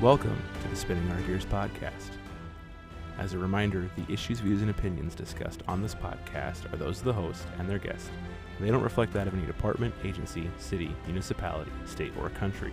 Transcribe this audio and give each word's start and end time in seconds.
Welcome 0.00 0.42
to 0.62 0.68
the 0.68 0.76
Spinning 0.76 1.10
Our 1.10 1.20
Gears 1.20 1.44
podcast. 1.44 2.12
As 3.18 3.34
a 3.34 3.38
reminder, 3.38 3.90
the 3.96 4.10
issues, 4.10 4.40
views, 4.40 4.62
and 4.62 4.70
opinions 4.70 5.14
discussed 5.14 5.60
on 5.68 5.82
this 5.82 5.94
podcast 5.94 6.72
are 6.72 6.78
those 6.78 7.00
of 7.00 7.04
the 7.04 7.12
host 7.12 7.46
and 7.58 7.68
their 7.68 7.78
guest. 7.78 8.08
They 8.60 8.70
don't 8.70 8.82
reflect 8.82 9.12
that 9.12 9.26
of 9.26 9.34
any 9.34 9.44
department, 9.44 9.94
agency, 10.02 10.50
city, 10.56 10.96
municipality, 11.04 11.70
state, 11.84 12.14
or 12.18 12.30
country. 12.30 12.72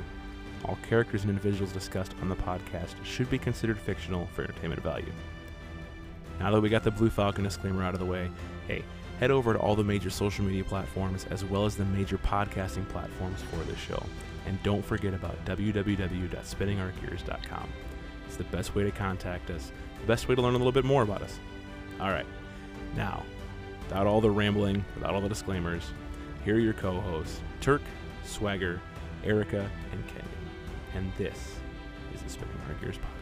All 0.64 0.78
characters 0.88 1.24
and 1.24 1.30
individuals 1.30 1.74
discussed 1.74 2.16
on 2.22 2.30
the 2.30 2.36
podcast 2.38 2.96
should 3.04 3.30
be 3.30 3.38
considered 3.38 3.78
fictional 3.78 4.28
for 4.28 4.44
entertainment 4.44 4.82
value. 4.82 5.12
Now 6.40 6.52
that 6.52 6.62
we 6.62 6.70
got 6.70 6.84
the 6.84 6.92
Blue 6.92 7.10
Falcon 7.10 7.44
disclaimer 7.44 7.84
out 7.84 7.94
of 7.94 8.00
the 8.00 8.06
way, 8.06 8.32
hey, 8.70 8.86
head 9.20 9.32
over 9.32 9.52
to 9.52 9.60
all 9.60 9.76
the 9.76 9.84
major 9.84 10.10
social 10.10 10.46
media 10.46 10.64
platforms 10.64 11.26
as 11.30 11.44
well 11.44 11.66
as 11.66 11.76
the 11.76 11.84
major 11.84 12.20
podcasting 12.20 12.88
platforms 12.88 13.42
for 13.52 13.58
this 13.66 13.80
show. 13.80 14.02
And 14.48 14.62
don't 14.64 14.84
forget 14.84 15.14
about 15.14 15.46
www.spinningourgears.com. 15.46 17.70
It's 18.26 18.38
the 18.38 18.44
best 18.46 18.74
way 18.76 18.84
to 18.84 18.92
contact 18.92 19.50
us, 19.50 19.72
the 20.02 20.08
best 20.08 20.28
way 20.28 20.36
to 20.36 20.42
learn 20.42 20.56
a 20.56 20.58
little 20.58 20.72
bit 20.72 20.86
more 20.86 21.04
about 21.04 21.22
us. 21.22 21.40
All 22.00 22.10
right, 22.10 22.26
now, 22.96 23.24
without 23.84 24.08
all 24.08 24.22
the 24.22 24.32
rambling, 24.32 24.84
without 24.96 25.14
all 25.14 25.22
the 25.22 25.30
disclaimers, 25.30 25.92
here 26.44 26.56
are 26.56 26.60
your 26.60 26.74
co 26.74 27.00
hosts 27.00 27.42
Turk, 27.62 27.82
Swagger, 28.24 28.82
Erika, 29.24 29.70
and 29.92 30.08
Kenyon. 30.08 30.26
And 30.96 31.12
this 31.18 31.56
is 32.16 32.22
the 32.22 32.30
Spinning 32.30 32.56
Our 32.68 32.74
Gears 32.76 32.98
podcast. 32.98 33.17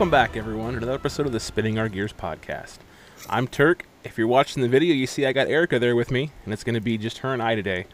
Welcome 0.00 0.10
back, 0.12 0.34
everyone, 0.34 0.70
to 0.70 0.76
another 0.78 0.94
episode 0.94 1.26
of 1.26 1.32
the 1.32 1.38
Spinning 1.38 1.78
Our 1.78 1.90
Gears 1.90 2.14
podcast. 2.14 2.78
I'm 3.28 3.46
Turk. 3.46 3.84
If 4.02 4.16
you're 4.16 4.26
watching 4.26 4.62
the 4.62 4.68
video, 4.68 4.94
you 4.94 5.06
see 5.06 5.26
I 5.26 5.34
got 5.34 5.48
Erika 5.48 5.78
there 5.78 5.94
with 5.94 6.10
me, 6.10 6.30
and 6.42 6.54
it's 6.54 6.64
going 6.64 6.74
to 6.74 6.80
be 6.80 6.96
just 6.96 7.18
her 7.18 7.34
and 7.34 7.42
I 7.42 7.54
today. 7.54 7.84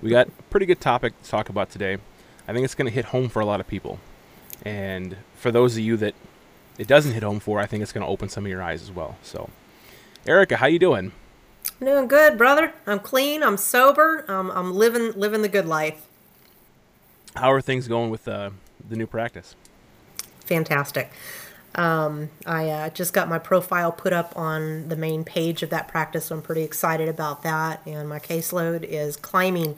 We 0.00 0.08
got 0.08 0.28
a 0.28 0.30
pretty 0.48 0.64
good 0.64 0.80
topic 0.80 1.12
to 1.22 1.28
talk 1.28 1.50
about 1.50 1.68
today. 1.68 1.98
I 2.48 2.54
think 2.54 2.64
it's 2.64 2.74
going 2.74 2.86
to 2.86 2.90
hit 2.90 3.04
home 3.04 3.28
for 3.28 3.40
a 3.40 3.44
lot 3.44 3.60
of 3.60 3.68
people. 3.68 3.98
And 4.64 5.18
for 5.36 5.50
those 5.50 5.74
of 5.74 5.80
you 5.80 5.98
that 5.98 6.14
it 6.78 6.86
doesn't 6.86 7.12
hit 7.12 7.22
home 7.22 7.38
for, 7.38 7.60
I 7.60 7.66
think 7.66 7.82
it's 7.82 7.92
going 7.92 8.06
to 8.06 8.10
open 8.10 8.30
some 8.30 8.46
of 8.46 8.50
your 8.50 8.62
eyes 8.62 8.80
as 8.80 8.90
well. 8.90 9.18
So, 9.22 9.50
Erika, 10.26 10.56
how 10.56 10.68
you 10.68 10.78
doing? 10.78 11.12
I'm 11.82 11.86
doing 11.86 12.08
good, 12.08 12.38
brother. 12.38 12.72
I'm 12.86 12.98
clean. 12.98 13.42
I'm 13.42 13.58
sober. 13.58 14.24
Um, 14.26 14.50
I'm 14.52 14.72
living 14.72 15.12
living 15.12 15.42
the 15.42 15.50
good 15.50 15.66
life. 15.66 16.06
How 17.36 17.52
are 17.52 17.60
things 17.60 17.88
going 17.88 18.08
with 18.08 18.26
uh, 18.26 18.52
the 18.88 18.96
new 18.96 19.06
practice? 19.06 19.54
Fantastic. 20.46 21.10
Um, 21.74 22.30
I 22.46 22.68
uh, 22.68 22.90
just 22.90 23.12
got 23.12 23.28
my 23.28 23.38
profile 23.38 23.92
put 23.92 24.12
up 24.12 24.36
on 24.36 24.88
the 24.88 24.96
main 24.96 25.24
page 25.24 25.62
of 25.62 25.70
that 25.70 25.88
practice. 25.88 26.26
So 26.26 26.36
I'm 26.36 26.42
pretty 26.42 26.62
excited 26.62 27.08
about 27.08 27.42
that, 27.42 27.80
and 27.86 28.08
my 28.08 28.18
caseload 28.18 28.84
is 28.84 29.16
climbing 29.16 29.76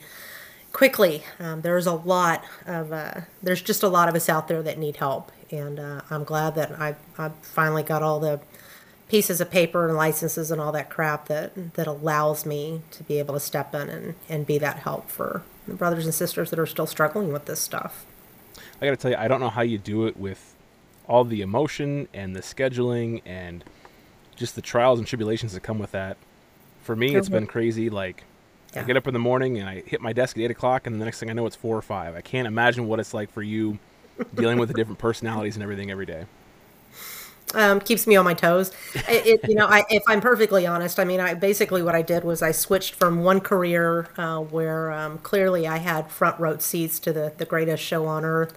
quickly. 0.73 1.23
Um, 1.39 1.63
there's 1.63 1.87
a 1.87 1.95
lot 1.95 2.45
of 2.67 2.93
uh, 2.93 3.23
there's 3.43 3.63
just 3.63 3.83
a 3.83 3.89
lot 3.89 4.09
of 4.09 4.15
us 4.15 4.29
out 4.29 4.49
there 4.49 4.63
that 4.63 4.79
need 4.79 4.97
help, 4.97 5.31
and 5.51 5.79
uh, 5.79 6.01
I'm 6.11 6.25
glad 6.25 6.55
that 6.57 6.73
I 6.81 6.97
I 7.17 7.31
finally 7.43 7.83
got 7.83 8.03
all 8.03 8.21
the 8.21 8.41
pieces 9.09 9.41
of 9.41 9.51
paper 9.51 9.87
and 9.87 9.97
licenses 9.97 10.51
and 10.51 10.61
all 10.61 10.73
that 10.73 10.91
crap 10.91 11.29
that 11.29 11.75
that 11.75 11.87
allows 11.87 12.45
me 12.45 12.81
to 12.91 13.05
be 13.05 13.19
able 13.19 13.35
to 13.35 13.41
step 13.41 13.75
in 13.75 13.89
and, 13.89 14.15
and 14.29 14.47
be 14.47 14.59
that 14.59 14.79
help 14.79 15.09
for 15.09 15.43
the 15.69 15.75
brothers 15.75 16.05
and 16.05 16.15
sisters 16.15 16.51
that 16.51 16.59
are 16.59 16.67
still 16.67 16.87
struggling 16.87 17.33
with 17.33 17.45
this 17.47 17.61
stuff. 17.61 18.05
I 18.81 18.87
got 18.87 18.91
to 18.91 18.97
tell 18.97 19.11
you, 19.11 19.17
I 19.17 19.29
don't 19.29 19.41
know 19.41 19.51
how 19.51 19.63
you 19.63 19.79
do 19.79 20.07
it 20.07 20.17
with 20.17 20.54
all 21.07 21.25
the 21.25 21.43
emotion 21.43 22.09
and 22.15 22.35
the 22.35 22.41
scheduling 22.41 23.23
and 23.27 23.65
just 24.37 24.55
the 24.55 24.63
trials 24.63 24.99
and 24.99 25.07
tribulations 25.07 25.53
that 25.53 25.61
come 25.61 25.79
with 25.79 25.93
that. 25.93 26.17
For 26.83 26.97
me, 26.97 27.15
it's 27.15 27.29
been 27.29 27.47
crazy. 27.47 27.89
Like, 27.91 28.25
I 28.75 28.83
get 28.83 28.97
up 28.97 29.07
in 29.07 29.13
the 29.15 29.21
morning 29.21 29.59
and 29.59 29.69
I 29.69 29.83
hit 29.87 30.01
my 30.01 30.13
desk 30.13 30.37
at 30.37 30.43
eight 30.43 30.51
o'clock, 30.51 30.87
and 30.87 31.01
the 31.01 31.05
next 31.05 31.21
thing 31.21 31.31
I 31.31 31.33
know, 31.33 31.47
it's 31.47 31.57
four 31.57 31.77
or 31.77 31.83
five. 31.83 32.15
I 32.15 32.21
can't 32.21 32.47
imagine 32.47 32.87
what 32.89 33.01
it's 33.01 33.15
like 33.15 33.31
for 33.31 33.43
you 33.43 33.79
dealing 34.35 34.59
with 34.59 34.69
the 34.69 34.75
different 34.75 34.99
personalities 34.99 35.57
and 35.57 35.63
everything 35.63 35.91
every 35.91 36.07
day. 36.07 36.27
um, 37.55 37.81
keeps 37.81 38.07
me 38.07 38.17
on 38.17 38.25
my 38.25 38.35
toes. 38.35 38.73
It, 39.09 39.27
it, 39.27 39.49
you 39.49 39.55
know, 39.55 39.67
I, 39.67 39.85
if 39.91 40.03
I'm 40.09 40.21
perfectly 40.21 40.67
honest, 40.67 40.99
I 40.99 41.05
mean, 41.05 41.21
I 41.21 41.35
basically 41.35 41.83
what 41.83 41.95
I 41.95 42.03
did 42.03 42.25
was 42.25 42.43
I 42.43 42.53
switched 42.53 42.95
from 42.95 43.23
one 43.23 43.41
career 43.41 44.09
uh, 44.17 44.41
where 44.41 44.93
um, 44.93 45.19
clearly 45.19 45.67
I 45.67 45.79
had 45.79 46.11
front 46.11 46.39
row 46.41 46.59
seats 46.59 46.99
to 47.01 47.13
the 47.13 47.33
the 47.37 47.45
greatest 47.45 47.83
show 47.83 48.07
on 48.07 48.25
earth, 48.25 48.55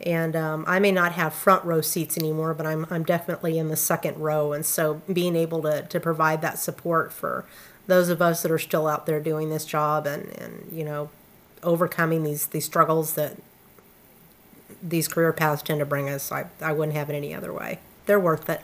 and 0.00 0.36
um, 0.36 0.64
I 0.66 0.78
may 0.78 0.92
not 0.92 1.12
have 1.12 1.34
front 1.34 1.64
row 1.64 1.80
seats 1.80 2.16
anymore, 2.16 2.54
but 2.54 2.66
I'm 2.66 2.86
I'm 2.90 3.04
definitely 3.04 3.58
in 3.58 3.68
the 3.68 3.76
second 3.76 4.18
row, 4.18 4.52
and 4.52 4.64
so 4.64 5.02
being 5.12 5.34
able 5.36 5.62
to 5.62 5.82
to 5.82 6.00
provide 6.00 6.40
that 6.42 6.58
support 6.58 7.12
for 7.12 7.44
those 7.86 8.08
of 8.08 8.22
us 8.22 8.42
that 8.42 8.50
are 8.50 8.58
still 8.58 8.86
out 8.86 9.06
there 9.06 9.20
doing 9.20 9.50
this 9.50 9.64
job 9.64 10.06
and 10.06 10.28
and 10.38 10.68
you 10.72 10.84
know 10.84 11.10
overcoming 11.62 12.22
these 12.22 12.46
these 12.46 12.64
struggles 12.64 13.14
that 13.14 13.36
these 14.82 15.08
career 15.08 15.32
paths 15.32 15.62
tend 15.62 15.80
to 15.80 15.86
bring 15.86 16.08
us, 16.08 16.30
I 16.30 16.46
I 16.60 16.72
wouldn't 16.72 16.96
have 16.96 17.10
it 17.10 17.14
any 17.14 17.34
other 17.34 17.52
way. 17.52 17.80
They're 18.06 18.20
worth 18.20 18.48
it. 18.48 18.60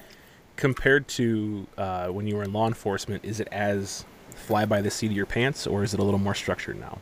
Compared 0.56 1.09
to 1.09 1.66
uh, 1.77 2.09
when 2.09 2.28
you 2.28 2.37
were 2.37 2.45
in 2.45 2.53
law 2.53 2.69
enforcement, 2.69 3.25
is 3.25 3.41
it 3.41 3.49
as 3.51 4.05
fly 4.37 4.65
by 4.65 4.81
the 4.81 4.91
seat 4.91 5.09
of 5.09 5.16
your 5.16 5.27
pants, 5.27 5.66
or 5.66 5.83
is 5.83 5.95
it 5.95 6.01
a 6.01 6.05
little 6.05 6.21
more 6.21 6.34
structured 6.34 6.78
now? 6.78 6.99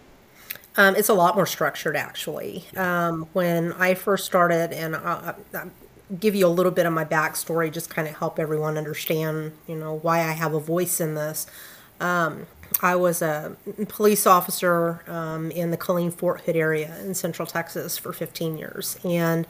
Um, 0.77 0.97
it's 0.97 1.09
a 1.09 1.15
lot 1.15 1.35
more 1.35 1.47
structured, 1.47 1.97
actually. 1.97 2.65
Um, 2.77 3.29
when 3.33 3.73
I 3.75 3.95
first 3.95 4.25
started, 4.25 4.73
and 4.73 4.97
I'll, 4.97 5.37
I'll 5.55 5.71
give 6.19 6.35
you 6.35 6.47
a 6.47 6.49
little 6.49 6.73
bit 6.73 6.87
of 6.87 6.93
my 6.93 7.05
backstory, 7.05 7.71
just 7.71 7.91
kind 7.91 8.09
of 8.09 8.17
help 8.17 8.39
everyone 8.39 8.79
understand, 8.79 9.53
you 9.67 9.77
know, 9.77 9.99
why 9.99 10.21
I 10.21 10.33
have 10.33 10.55
a 10.55 10.61
voice 10.61 11.01
in 11.01 11.15
this. 11.15 11.47
Um, 12.01 12.47
I 12.81 12.97
was 12.97 13.21
a 13.21 13.57
police 13.89 14.27
officer 14.27 15.03
um, 15.07 15.51
in 15.51 15.71
the 15.71 15.77
Killeen 15.77 16.13
Fort 16.13 16.43
Hood 16.43 16.57
area 16.57 16.99
in 17.01 17.15
Central 17.15 17.47
Texas 17.47 17.99
for 17.99 18.13
15 18.13 18.57
years, 18.57 18.99
and 19.05 19.47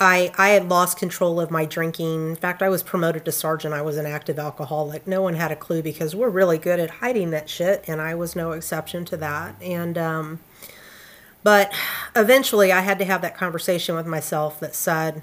I 0.00 0.32
I 0.38 0.50
had 0.50 0.68
lost 0.68 0.98
control 0.98 1.38
of 1.38 1.50
my 1.50 1.66
drinking. 1.66 2.30
In 2.30 2.36
fact, 2.36 2.62
I 2.62 2.70
was 2.70 2.82
promoted 2.82 3.24
to 3.26 3.32
sergeant. 3.32 3.74
I 3.74 3.82
was 3.82 3.98
an 3.98 4.06
active 4.06 4.38
alcoholic. 4.38 5.06
No 5.06 5.22
one 5.22 5.34
had 5.34 5.52
a 5.52 5.56
clue 5.56 5.82
because 5.82 6.16
we're 6.16 6.30
really 6.30 6.58
good 6.58 6.80
at 6.80 6.90
hiding 6.90 7.30
that 7.30 7.50
shit, 7.50 7.84
and 7.86 8.00
I 8.00 8.14
was 8.14 8.34
no 8.34 8.52
exception 8.52 9.04
to 9.06 9.16
that. 9.18 9.56
And 9.60 9.98
um, 9.98 10.40
but 11.42 11.72
eventually, 12.16 12.72
I 12.72 12.80
had 12.80 12.98
to 12.98 13.04
have 13.04 13.22
that 13.22 13.36
conversation 13.36 13.94
with 13.94 14.06
myself 14.06 14.58
that 14.60 14.74
said, 14.74 15.22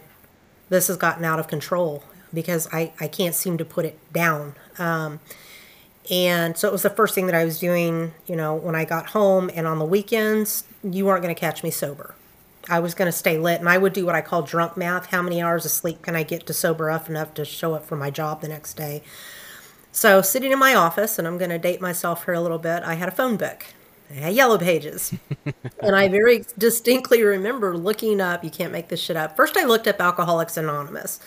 "This 0.69 0.87
has 0.87 0.97
gotten 0.97 1.25
out 1.25 1.39
of 1.39 1.47
control 1.47 2.03
because 2.33 2.67
I 2.71 2.93
I 2.99 3.07
can't 3.07 3.35
seem 3.35 3.57
to 3.57 3.65
put 3.65 3.85
it 3.85 3.97
down." 4.13 4.55
Um, 4.77 5.19
and 6.09 6.55
so 6.55 6.67
it 6.67 6.71
was 6.71 6.83
the 6.83 6.89
first 6.89 7.15
thing 7.15 7.25
that 7.25 7.35
I 7.35 7.43
was 7.43 7.59
doing, 7.59 8.13
you 8.27 8.35
know, 8.35 8.55
when 8.55 8.75
I 8.75 8.85
got 8.85 9.07
home 9.07 9.49
and 9.53 9.67
on 9.67 9.79
the 9.79 9.85
weekends, 9.85 10.63
you 10.83 11.05
weren't 11.05 11.21
going 11.21 11.33
to 11.33 11.39
catch 11.39 11.63
me 11.63 11.71
sober. 11.71 12.15
I 12.69 12.79
was 12.79 12.93
going 12.93 13.07
to 13.07 13.17
stay 13.17 13.37
lit 13.37 13.59
and 13.59 13.69
I 13.69 13.77
would 13.77 13.93
do 13.93 14.05
what 14.05 14.15
I 14.15 14.21
call 14.21 14.41
drunk 14.41 14.77
math. 14.77 15.07
How 15.07 15.21
many 15.21 15.41
hours 15.41 15.65
of 15.65 15.71
sleep 15.71 16.01
can 16.01 16.15
I 16.15 16.23
get 16.23 16.45
to 16.47 16.53
sober 16.53 16.89
up 16.91 17.09
enough 17.09 17.33
to 17.35 17.45
show 17.45 17.73
up 17.73 17.85
for 17.85 17.95
my 17.95 18.09
job 18.09 18.41
the 18.41 18.47
next 18.47 18.75
day? 18.75 19.03
So, 19.91 20.21
sitting 20.21 20.51
in 20.51 20.59
my 20.59 20.75
office, 20.75 21.17
and 21.17 21.27
I'm 21.27 21.39
going 21.39 21.49
to 21.49 21.57
date 21.57 21.81
myself 21.81 22.25
here 22.25 22.35
a 22.35 22.41
little 22.41 22.59
bit, 22.59 22.83
I 22.83 22.95
had 22.95 23.07
a 23.07 23.11
phone 23.11 23.35
book. 23.35 23.65
I 24.11 24.13
had 24.13 24.35
yellow 24.35 24.57
pages. 24.57 25.13
and 25.79 25.95
I 25.95 26.07
very 26.07 26.45
distinctly 26.57 27.23
remember 27.23 27.75
looking 27.75 28.21
up, 28.21 28.43
you 28.43 28.49
can't 28.49 28.71
make 28.71 28.89
this 28.89 28.99
shit 28.99 29.17
up. 29.17 29.35
First, 29.35 29.57
I 29.57 29.65
looked 29.65 29.87
up 29.87 29.99
Alcoholics 29.99 30.55
Anonymous. 30.55 31.19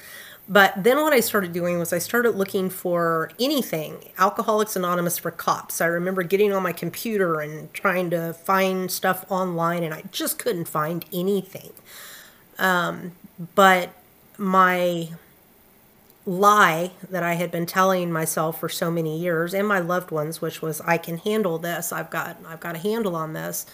But 0.50 0.82
then 0.82 1.00
what 1.00 1.12
I 1.12 1.20
started 1.20 1.52
doing 1.52 1.78
was 1.78 1.92
I 1.92 1.98
started 1.98 2.32
looking 2.32 2.70
for 2.70 3.30
anything 3.38 4.10
Alcoholics 4.18 4.74
Anonymous 4.74 5.16
for 5.16 5.30
cops. 5.30 5.80
I 5.80 5.86
remember 5.86 6.24
getting 6.24 6.52
on 6.52 6.64
my 6.64 6.72
computer 6.72 7.38
and 7.38 7.72
trying 7.72 8.10
to 8.10 8.32
find 8.32 8.90
stuff 8.90 9.24
online, 9.30 9.84
and 9.84 9.94
I 9.94 10.02
just 10.10 10.40
couldn't 10.40 10.64
find 10.66 11.04
anything. 11.12 11.70
Um, 12.58 13.12
but 13.54 13.90
my 14.36 15.10
lie 16.26 16.90
that 17.08 17.22
I 17.22 17.34
had 17.34 17.52
been 17.52 17.64
telling 17.64 18.10
myself 18.10 18.58
for 18.58 18.68
so 18.68 18.90
many 18.90 19.18
years 19.18 19.54
and 19.54 19.68
my 19.68 19.78
loved 19.78 20.10
ones, 20.10 20.42
which 20.42 20.60
was 20.60 20.80
I 20.80 20.98
can 20.98 21.18
handle 21.18 21.58
this. 21.58 21.92
I've 21.92 22.10
got 22.10 22.38
I've 22.44 22.60
got 22.60 22.74
a 22.74 22.78
handle 22.78 23.14
on 23.14 23.34
this. 23.34 23.66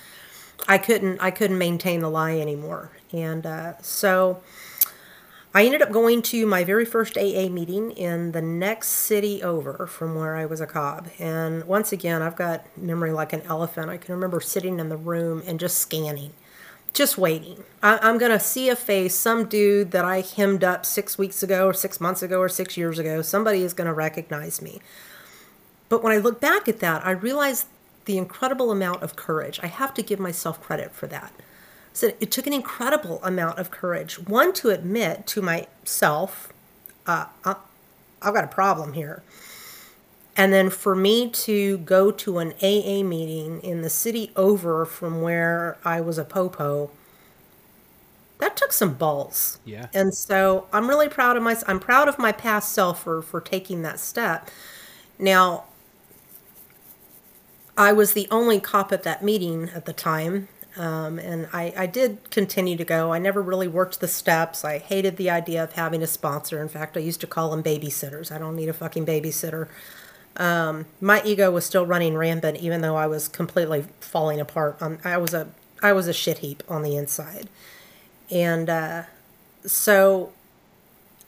I 0.68 0.76
couldn't 0.76 1.20
I 1.22 1.30
couldn't 1.30 1.56
maintain 1.56 2.00
the 2.00 2.10
lie 2.10 2.38
anymore, 2.38 2.90
and 3.14 3.46
uh, 3.46 3.78
so 3.80 4.42
I 5.56 5.64
ended 5.64 5.80
up 5.80 5.90
going 5.90 6.20
to 6.20 6.44
my 6.44 6.64
very 6.64 6.84
first 6.84 7.16
AA 7.16 7.48
meeting 7.48 7.92
in 7.92 8.32
the 8.32 8.42
next 8.42 8.88
city 8.88 9.42
over 9.42 9.86
from 9.86 10.14
where 10.14 10.36
I 10.36 10.44
was 10.44 10.60
a 10.60 10.66
cob. 10.66 11.08
And 11.18 11.64
once 11.64 11.92
again, 11.92 12.20
I've 12.20 12.36
got 12.36 12.66
memory 12.76 13.10
like 13.10 13.32
an 13.32 13.40
elephant. 13.48 13.88
I 13.88 13.96
can 13.96 14.14
remember 14.14 14.38
sitting 14.42 14.78
in 14.78 14.90
the 14.90 14.98
room 14.98 15.42
and 15.46 15.58
just 15.58 15.78
scanning 15.78 16.34
just 16.92 17.16
waiting. 17.16 17.64
I, 17.82 17.98
I'm 18.02 18.18
going 18.18 18.32
to 18.32 18.40
see 18.40 18.68
a 18.68 18.76
face, 18.76 19.14
some 19.14 19.48
dude 19.48 19.92
that 19.92 20.04
I 20.04 20.20
hemmed 20.20 20.62
up 20.62 20.84
six 20.84 21.16
weeks 21.16 21.42
ago, 21.42 21.66
or 21.66 21.74
six 21.74 22.00
months 22.00 22.22
ago, 22.22 22.38
or 22.38 22.48
six 22.48 22.76
years 22.76 22.98
ago. 22.98 23.22
Somebody 23.22 23.62
is 23.62 23.72
going 23.72 23.86
to 23.86 23.92
recognize 23.92 24.60
me. 24.60 24.80
But 25.88 26.02
when 26.02 26.12
I 26.12 26.18
look 26.18 26.38
back 26.38 26.68
at 26.68 26.80
that, 26.80 27.06
I 27.06 27.12
realize 27.12 27.66
the 28.06 28.18
incredible 28.18 28.70
amount 28.70 29.02
of 29.02 29.16
courage. 29.16 29.60
I 29.62 29.66
have 29.66 29.94
to 29.94 30.02
give 30.02 30.18
myself 30.18 30.60
credit 30.60 30.92
for 30.92 31.06
that. 31.08 31.32
So 31.96 32.12
it 32.20 32.30
took 32.30 32.46
an 32.46 32.52
incredible 32.52 33.24
amount 33.24 33.58
of 33.58 33.70
courage. 33.70 34.18
One, 34.18 34.52
to 34.52 34.68
admit 34.68 35.26
to 35.28 35.40
myself, 35.40 36.52
uh, 37.06 37.24
I, 37.42 37.56
I've 38.20 38.34
got 38.34 38.44
a 38.44 38.48
problem 38.48 38.92
here. 38.92 39.22
And 40.36 40.52
then 40.52 40.68
for 40.68 40.94
me 40.94 41.30
to 41.30 41.78
go 41.78 42.10
to 42.10 42.36
an 42.36 42.52
AA 42.60 43.02
meeting 43.02 43.62
in 43.62 43.80
the 43.80 43.88
city 43.88 44.30
over 44.36 44.84
from 44.84 45.22
where 45.22 45.78
I 45.86 46.02
was 46.02 46.18
a 46.18 46.24
popo, 46.24 46.90
that 48.40 48.58
took 48.58 48.74
some 48.74 48.92
balls. 48.92 49.58
Yeah. 49.64 49.86
And 49.94 50.14
so 50.14 50.68
I'm 50.74 50.90
really 50.90 51.08
proud 51.08 51.38
of 51.38 51.42
my 51.42 51.56
I'm 51.66 51.80
proud 51.80 52.08
of 52.08 52.18
my 52.18 52.30
past 52.30 52.74
self 52.74 53.04
for 53.04 53.22
for 53.22 53.40
taking 53.40 53.80
that 53.82 53.98
step. 53.98 54.50
Now, 55.18 55.64
I 57.74 57.94
was 57.94 58.12
the 58.12 58.28
only 58.30 58.60
cop 58.60 58.92
at 58.92 59.02
that 59.04 59.24
meeting 59.24 59.70
at 59.70 59.86
the 59.86 59.94
time. 59.94 60.48
Um, 60.76 61.18
and 61.18 61.48
I, 61.52 61.72
I 61.76 61.86
did 61.86 62.30
continue 62.30 62.76
to 62.76 62.84
go. 62.84 63.12
I 63.12 63.18
never 63.18 63.40
really 63.40 63.68
worked 63.68 64.00
the 64.00 64.08
steps. 64.08 64.64
I 64.64 64.78
hated 64.78 65.16
the 65.16 65.30
idea 65.30 65.64
of 65.64 65.72
having 65.72 66.02
a 66.02 66.06
sponsor. 66.06 66.60
In 66.60 66.68
fact, 66.68 66.96
I 66.96 67.00
used 67.00 67.20
to 67.22 67.26
call 67.26 67.50
them 67.50 67.62
babysitters. 67.62 68.30
I 68.30 68.38
don't 68.38 68.56
need 68.56 68.68
a 68.68 68.74
fucking 68.74 69.06
babysitter. 69.06 69.68
Um, 70.36 70.84
my 71.00 71.22
ego 71.24 71.50
was 71.50 71.64
still 71.64 71.86
running 71.86 72.14
rampant, 72.14 72.58
even 72.58 72.82
though 72.82 72.96
I 72.96 73.06
was 73.06 73.26
completely 73.26 73.86
falling 74.00 74.38
apart. 74.38 74.76
Um, 74.80 74.98
I 75.02 75.16
was 75.16 75.32
a 75.32 75.48
I 75.82 75.92
was 75.92 76.08
a 76.08 76.12
shit 76.12 76.38
heap 76.38 76.62
on 76.68 76.82
the 76.82 76.96
inside, 76.96 77.48
and 78.30 78.68
uh, 78.68 79.02
so 79.64 80.32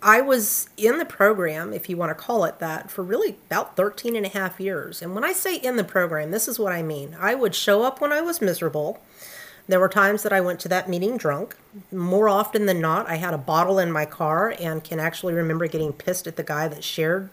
I 0.03 0.21
was 0.21 0.69
in 0.77 0.99
the 0.99 1.05
program, 1.05 1.73
if 1.73 1.89
you 1.89 1.97
want 1.97 2.11
to 2.11 2.15
call 2.15 2.45
it 2.45 2.61
that, 2.61 2.91
for 2.91 3.03
really 3.03 3.37
about 3.47 3.77
13 3.77 4.15
and 4.15 4.27
a 4.27 4.29
half 4.29 4.61
years. 4.61 5.03
And 5.03 5.15
when 5.15 5.25
I 5.25 5.33
say 5.33 5.57
in 5.57 5.77
the 5.77 5.85
program, 5.85 6.31
this 6.31 6.47
is 6.47 6.59
what 6.59 6.73
I 6.73 6.83
mean. 6.83 7.17
I 7.19 7.35
would 7.35 7.55
show 7.55 7.83
up 7.83 8.01
when 8.01 8.13
I 8.13 8.21
was 8.21 8.41
miserable. 8.41 9.01
There 9.69 9.79
were 9.79 9.89
times 9.91 10.23
that 10.23 10.33
I 10.33 10.41
went 10.41 10.61
to 10.61 10.69
that 10.69 10.89
meeting 10.89 11.19
drunk. 11.19 11.55
More 11.93 12.29
often 12.29 12.65
than 12.65 12.81
not, 12.81 13.07
I 13.07 13.17
had 13.17 13.35
a 13.35 13.39
bottle 13.39 13.79
in 13.79 13.93
my 13.93 14.07
car 14.07 14.55
and 14.59 14.83
can 14.83 14.99
actually 14.99 15.35
remember 15.35 15.67
getting 15.67 15.93
pissed 15.93 16.27
at 16.27 16.37
the 16.37 16.43
guy 16.43 16.69
that 16.69 16.83
shared 16.83 17.29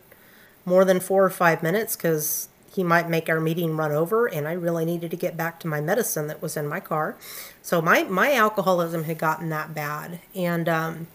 more 0.66 0.84
than 0.84 1.00
four 1.00 1.24
or 1.24 1.30
five 1.30 1.64
minutes 1.64 1.96
because 1.96 2.50
he 2.74 2.84
might 2.84 3.10
make 3.10 3.30
our 3.30 3.40
meeting 3.40 3.78
run 3.78 3.94
over 3.94 4.26
and 4.26 4.50
I 4.50 4.52
really 4.52 4.84
needed 4.84 5.12
to 5.12 5.18
get 5.18 5.38
back 5.38 5.62
to 5.62 5.68
my 5.68 5.80
medicine 5.80 6.28
that 6.28 6.42
was 6.42 6.58
in 6.58 6.68
my 6.68 6.82
car. 6.82 7.16
So 7.62 7.82
my, 7.82 8.04
my 8.04 8.34
alcoholism 8.34 9.06
had 9.06 9.18
gotten 9.18 9.48
that 9.50 9.74
bad. 9.74 10.20
And 10.36 10.68
um, 10.68 11.08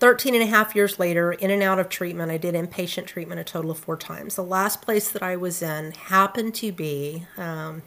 13 0.00 0.34
and 0.34 0.42
a 0.42 0.46
half 0.46 0.74
years 0.74 0.98
later, 0.98 1.32
in 1.32 1.52
and 1.52 1.62
out 1.62 1.78
of 1.78 1.88
treatment, 1.88 2.32
I 2.32 2.36
did 2.36 2.56
inpatient 2.56 3.06
treatment 3.06 3.40
a 3.40 3.44
total 3.44 3.70
of 3.70 3.78
four 3.78 3.96
times. 3.96 4.34
The 4.34 4.42
last 4.42 4.82
place 4.82 5.08
that 5.10 5.22
I 5.22 5.36
was 5.36 5.62
in 5.62 5.92
happened 5.92 6.56
to 6.56 6.72
be. 6.72 7.26
Um, 7.36 7.82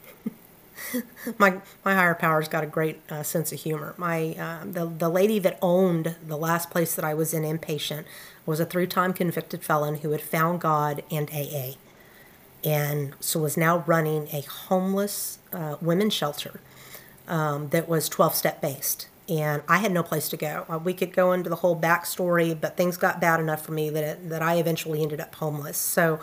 my 1.38 1.62
my 1.86 1.94
higher 1.94 2.16
power's 2.16 2.48
got 2.48 2.64
a 2.64 2.68
great 2.68 3.00
uh, 3.10 3.24
sense 3.24 3.52
of 3.52 3.60
humor. 3.60 3.94
My 3.98 4.36
uh, 4.40 4.66
the 4.66 4.86
the 4.86 5.10
lady 5.10 5.40
that 5.40 5.58
owned 5.62 6.16
the 6.26 6.38
last 6.38 6.70
place 6.70 6.96
that 6.96 7.06
I 7.06 7.14
was 7.14 7.34
in 7.34 7.44
inpatient 7.44 8.06
was 8.46 8.60
a 8.60 8.66
three-time 8.66 9.14
convicted 9.14 9.64
felon 9.64 9.96
who 9.98 10.12
had 10.12 10.22
found 10.22 10.62
God 10.62 11.04
and 11.12 11.30
AA, 11.32 11.76
and 12.64 13.14
so 13.20 13.40
was 13.40 13.56
now 13.56 13.84
running 13.86 14.28
a 14.34 14.42
homeless 14.42 15.40
uh, 15.54 15.76
women's 15.82 16.14
shelter 16.14 16.60
um, 17.28 17.70
that 17.70 17.88
was 17.88 18.10
12-step 18.10 18.62
based 18.62 19.08
and 19.32 19.62
I 19.68 19.78
had 19.78 19.94
no 19.94 20.04
place 20.04 20.28
to 20.30 20.38
go. 20.38 20.66
Uh, 20.68 20.78
we 20.78 20.94
could 20.94 21.14
go 21.14 21.32
into 21.32 21.50
the 21.50 21.58
whole 21.58 21.80
backstory, 21.80 22.60
but 22.60 22.76
things 22.76 22.98
got 22.98 23.22
bad 23.22 23.40
enough 23.40 23.66
for 23.66 23.72
me 23.72 23.90
that 23.90 24.04
it, 24.04 24.30
that 24.30 24.42
I 24.42 24.56
eventually 24.56 25.02
ended 25.02 25.22
up 25.22 25.34
homeless. 25.36 25.78
So 25.78 26.20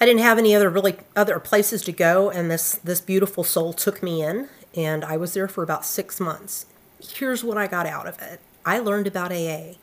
I 0.00 0.06
didn't 0.06 0.22
have 0.22 0.38
any 0.38 0.54
other 0.54 0.68
really 0.68 0.96
other 1.14 1.38
places 1.38 1.82
to 1.82 1.92
go, 1.92 2.30
and 2.30 2.50
this 2.50 2.72
this 2.84 3.00
beautiful 3.00 3.44
soul 3.44 3.72
took 3.72 4.02
me 4.02 4.22
in, 4.22 4.48
and 4.74 5.04
I 5.04 5.16
was 5.16 5.34
there 5.34 5.48
for 5.48 5.62
about 5.62 5.84
six 5.84 6.20
months. 6.20 6.66
Here's 7.00 7.44
what 7.44 7.58
I 7.58 7.66
got 7.66 7.86
out 7.86 8.06
of 8.06 8.20
it: 8.20 8.40
I 8.64 8.78
learned 8.78 9.06
about 9.06 9.32
AA. 9.32 9.74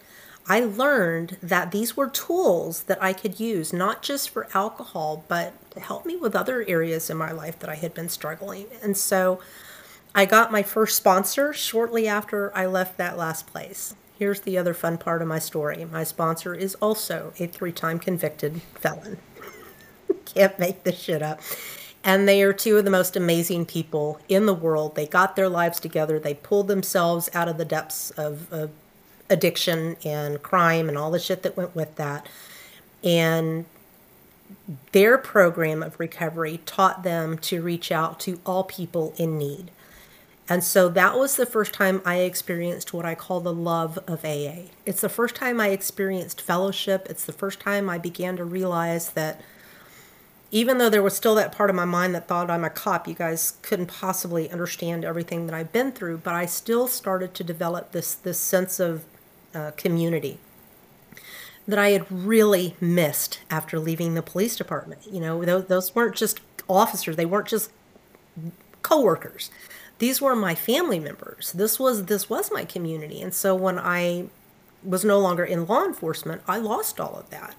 I 0.47 0.59
learned 0.61 1.37
that 1.41 1.71
these 1.71 1.95
were 1.95 2.09
tools 2.09 2.83
that 2.83 3.01
I 3.01 3.13
could 3.13 3.39
use 3.39 3.71
not 3.71 4.01
just 4.01 4.29
for 4.29 4.47
alcohol, 4.53 5.23
but 5.27 5.53
to 5.71 5.79
help 5.79 6.05
me 6.05 6.17
with 6.17 6.35
other 6.35 6.65
areas 6.67 7.09
in 7.09 7.17
my 7.17 7.31
life 7.31 7.59
that 7.59 7.69
I 7.69 7.75
had 7.75 7.93
been 7.93 8.09
struggling. 8.09 8.65
And 8.81 8.97
so 8.97 9.39
I 10.13 10.25
got 10.25 10.51
my 10.51 10.63
first 10.63 10.97
sponsor 10.97 11.53
shortly 11.53 12.07
after 12.07 12.55
I 12.55 12.65
left 12.65 12.97
that 12.97 13.17
last 13.17 13.47
place. 13.47 13.95
Here's 14.17 14.41
the 14.41 14.57
other 14.57 14.73
fun 14.73 14.97
part 14.97 15.21
of 15.21 15.27
my 15.27 15.39
story 15.39 15.85
my 15.85 16.03
sponsor 16.03 16.53
is 16.53 16.75
also 16.75 17.33
a 17.39 17.47
three 17.47 17.71
time 17.71 17.97
convicted 17.97 18.61
felon. 18.75 19.19
Can't 20.33 20.57
make 20.59 20.83
this 20.83 20.99
shit 20.99 21.21
up. 21.21 21.41
And 22.03 22.27
they 22.27 22.41
are 22.41 22.53
two 22.53 22.77
of 22.77 22.85
the 22.85 22.91
most 22.91 23.15
amazing 23.15 23.65
people 23.65 24.19
in 24.27 24.47
the 24.47 24.53
world. 24.53 24.95
They 24.95 25.05
got 25.05 25.35
their 25.35 25.49
lives 25.49 25.79
together, 25.79 26.19
they 26.19 26.33
pulled 26.33 26.67
themselves 26.67 27.29
out 27.33 27.47
of 27.47 27.57
the 27.57 27.65
depths 27.65 28.11
of, 28.11 28.51
of 28.51 28.71
addiction 29.29 29.95
and 30.03 30.41
crime 30.41 30.89
and 30.89 30.97
all 30.97 31.11
the 31.11 31.19
shit 31.19 31.43
that 31.43 31.55
went 31.55 31.75
with 31.75 31.95
that. 31.95 32.27
And 33.03 33.65
their 34.91 35.17
program 35.17 35.81
of 35.81 35.99
recovery 35.99 36.59
taught 36.65 37.03
them 37.03 37.37
to 37.37 37.61
reach 37.61 37.91
out 37.91 38.19
to 38.21 38.39
all 38.45 38.63
people 38.63 39.13
in 39.17 39.37
need. 39.37 39.71
And 40.49 40.63
so 40.63 40.89
that 40.89 41.17
was 41.17 41.37
the 41.37 41.45
first 41.45 41.73
time 41.73 42.01
I 42.03 42.17
experienced 42.17 42.93
what 42.93 43.05
I 43.05 43.15
call 43.15 43.39
the 43.39 43.53
love 43.53 43.97
of 44.07 44.25
AA. 44.25 44.63
It's 44.85 44.99
the 44.99 45.07
first 45.07 45.35
time 45.35 45.61
I 45.61 45.69
experienced 45.69 46.41
fellowship. 46.41 47.07
It's 47.09 47.23
the 47.23 47.31
first 47.31 47.61
time 47.61 47.89
I 47.89 47.97
began 47.97 48.35
to 48.35 48.43
realize 48.43 49.11
that 49.11 49.39
even 50.51 50.77
though 50.77 50.89
there 50.89 51.01
was 51.01 51.15
still 51.15 51.35
that 51.35 51.51
part 51.51 51.69
of 51.69 51.75
my 51.75 51.85
mind 51.85 52.13
that 52.13 52.27
thought 52.27 52.49
I'm 52.49 52.63
a 52.63 52.69
cop, 52.69 53.07
you 53.07 53.15
guys 53.15 53.53
couldn't 53.61 53.87
possibly 53.87 54.49
understand 54.49 55.05
everything 55.05 55.47
that 55.47 55.55
I've 55.55 55.71
been 55.71 55.91
through, 55.91 56.17
but 56.19 56.35
I 56.35 56.45
still 56.45 56.87
started 56.87 57.33
to 57.35 57.43
develop 57.43 57.91
this 57.91 58.13
this 58.13 58.39
sense 58.39 58.79
of 58.79 59.03
uh, 59.55 59.71
community 59.77 60.37
that 61.67 61.79
I 61.79 61.89
had 61.89 62.05
really 62.11 62.75
missed 62.81 63.39
after 63.49 63.79
leaving 63.79 64.13
the 64.13 64.21
police 64.21 64.55
department. 64.55 65.01
You 65.09 65.19
know, 65.21 65.43
those, 65.43 65.65
those 65.65 65.95
weren't 65.95 66.15
just 66.15 66.41
officers; 66.67 67.15
they 67.15 67.25
weren't 67.25 67.47
just 67.47 67.71
coworkers 68.81 69.51
these 70.01 70.19
were 70.19 70.35
my 70.35 70.55
family 70.55 70.97
members. 70.97 71.51
This 71.51 71.79
was 71.79 72.05
this 72.05 72.27
was 72.27 72.51
my 72.51 72.65
community. 72.65 73.21
And 73.21 73.31
so 73.35 73.53
when 73.53 73.77
I 73.77 74.29
was 74.83 75.05
no 75.05 75.19
longer 75.19 75.45
in 75.45 75.67
law 75.67 75.85
enforcement, 75.85 76.41
I 76.47 76.57
lost 76.57 76.99
all 76.99 77.13
of 77.13 77.29
that. 77.29 77.55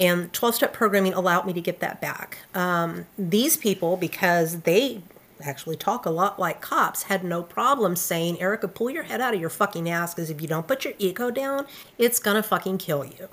And 0.00 0.32
12 0.32 0.54
step 0.54 0.72
programming 0.72 1.12
allowed 1.12 1.46
me 1.46 1.52
to 1.52 1.60
get 1.60 1.80
that 1.80 2.00
back. 2.00 2.38
Um, 2.54 3.06
these 3.18 3.56
people, 3.56 3.96
because 3.96 4.60
they 4.60 5.02
actually 5.40 5.76
talk 5.76 6.06
a 6.06 6.10
lot 6.10 6.38
like 6.38 6.60
cops, 6.60 7.04
had 7.04 7.24
no 7.24 7.42
problem 7.42 7.96
saying, 7.96 8.40
Erika, 8.40 8.68
pull 8.68 8.90
your 8.90 9.04
head 9.04 9.20
out 9.20 9.34
of 9.34 9.40
your 9.40 9.50
fucking 9.50 9.88
ass 9.88 10.14
because 10.14 10.30
if 10.30 10.40
you 10.40 10.48
don't 10.48 10.66
put 10.66 10.84
your 10.84 10.94
ego 10.98 11.30
down, 11.30 11.66
it's 11.96 12.18
to 12.20 12.42
fucking 12.42 12.78
kill 12.78 13.04
you. 13.04 13.28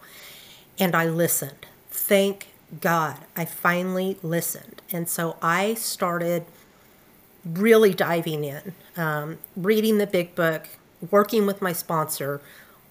And 0.79 0.95
I 0.95 1.07
listened. 1.07 1.65
Thank 1.89 2.48
God 2.81 3.19
I 3.36 3.45
finally 3.45 4.17
listened. 4.22 4.81
And 4.91 5.07
so 5.07 5.38
I 5.41 5.75
started 5.75 6.45
really 7.45 7.93
diving 7.93 8.43
in, 8.43 8.74
um, 8.98 9.38
reading 9.55 9.98
the 9.98 10.07
big 10.07 10.36
book, 10.36 10.67
working 11.12 11.45
with 11.45 11.62
my 11.62 11.74
sponsor, 11.74 12.41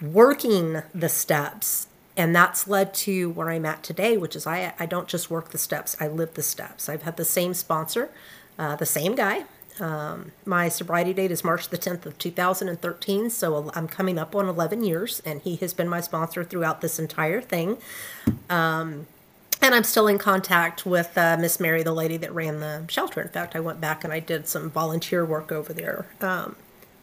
working 0.01 0.83
the 0.95 1.09
steps. 1.09 1.89
And 2.17 2.35
that's 2.35 2.69
led 2.69 2.95
to 2.95 3.31
where 3.31 3.51
I'm 3.51 3.67
at 3.67 3.83
today, 3.83 4.17
which 4.17 4.37
is 4.37 4.47
I, 4.47 4.73
I 4.79 4.87
don't 4.87 5.09
just 5.09 5.31
work 5.31 5.51
the 5.51 5.59
steps, 5.59 5.97
I 6.01 6.09
live 6.09 6.35
the 6.35 6.43
steps. 6.43 6.89
I've 6.89 7.03
had 7.03 7.17
the 7.17 7.25
same 7.25 7.55
sponsor, 7.55 8.11
uh, 8.59 8.77
the 8.77 8.87
same 8.87 9.15
guy. 9.15 9.45
Um, 9.81 10.31
my 10.45 10.69
sobriety 10.69 11.13
date 11.13 11.33
is 11.33 11.43
March 11.43 11.69
the 11.69 11.79
10th 11.79 12.07
of 12.07 12.17
2013, 12.19 13.31
so 13.31 13.73
I'm 13.75 13.89
coming 13.89 14.19
up 14.19 14.37
on 14.37 14.49
11 14.49 14.85
years, 14.85 15.21
and 15.25 15.41
he 15.43 15.57
has 15.57 15.75
been 15.75 15.89
my 15.89 16.01
sponsor 16.01 16.45
throughout 16.45 16.81
this 16.81 17.01
entire 17.01 17.41
thing. 17.41 17.79
Um, 18.49 19.09
and 19.61 19.75
I'm 19.75 19.83
still 19.83 20.07
in 20.07 20.19
contact 20.19 20.87
with 20.87 21.17
uh, 21.17 21.37
Miss 21.41 21.59
Mary, 21.59 21.83
the 21.83 21.93
lady 21.93 22.17
that 22.19 22.33
ran 22.33 22.61
the 22.61 22.85
shelter. 22.89 23.21
In 23.21 23.29
fact, 23.29 23.57
I 23.57 23.61
went 23.61 23.81
back 23.81 24.05
and 24.05 24.13
I 24.13 24.21
did 24.21 24.47
some 24.47 24.71
volunteer 24.71 25.25
work 25.25 25.51
over 25.51 25.73
there. 25.73 26.07
Um, 26.21 26.57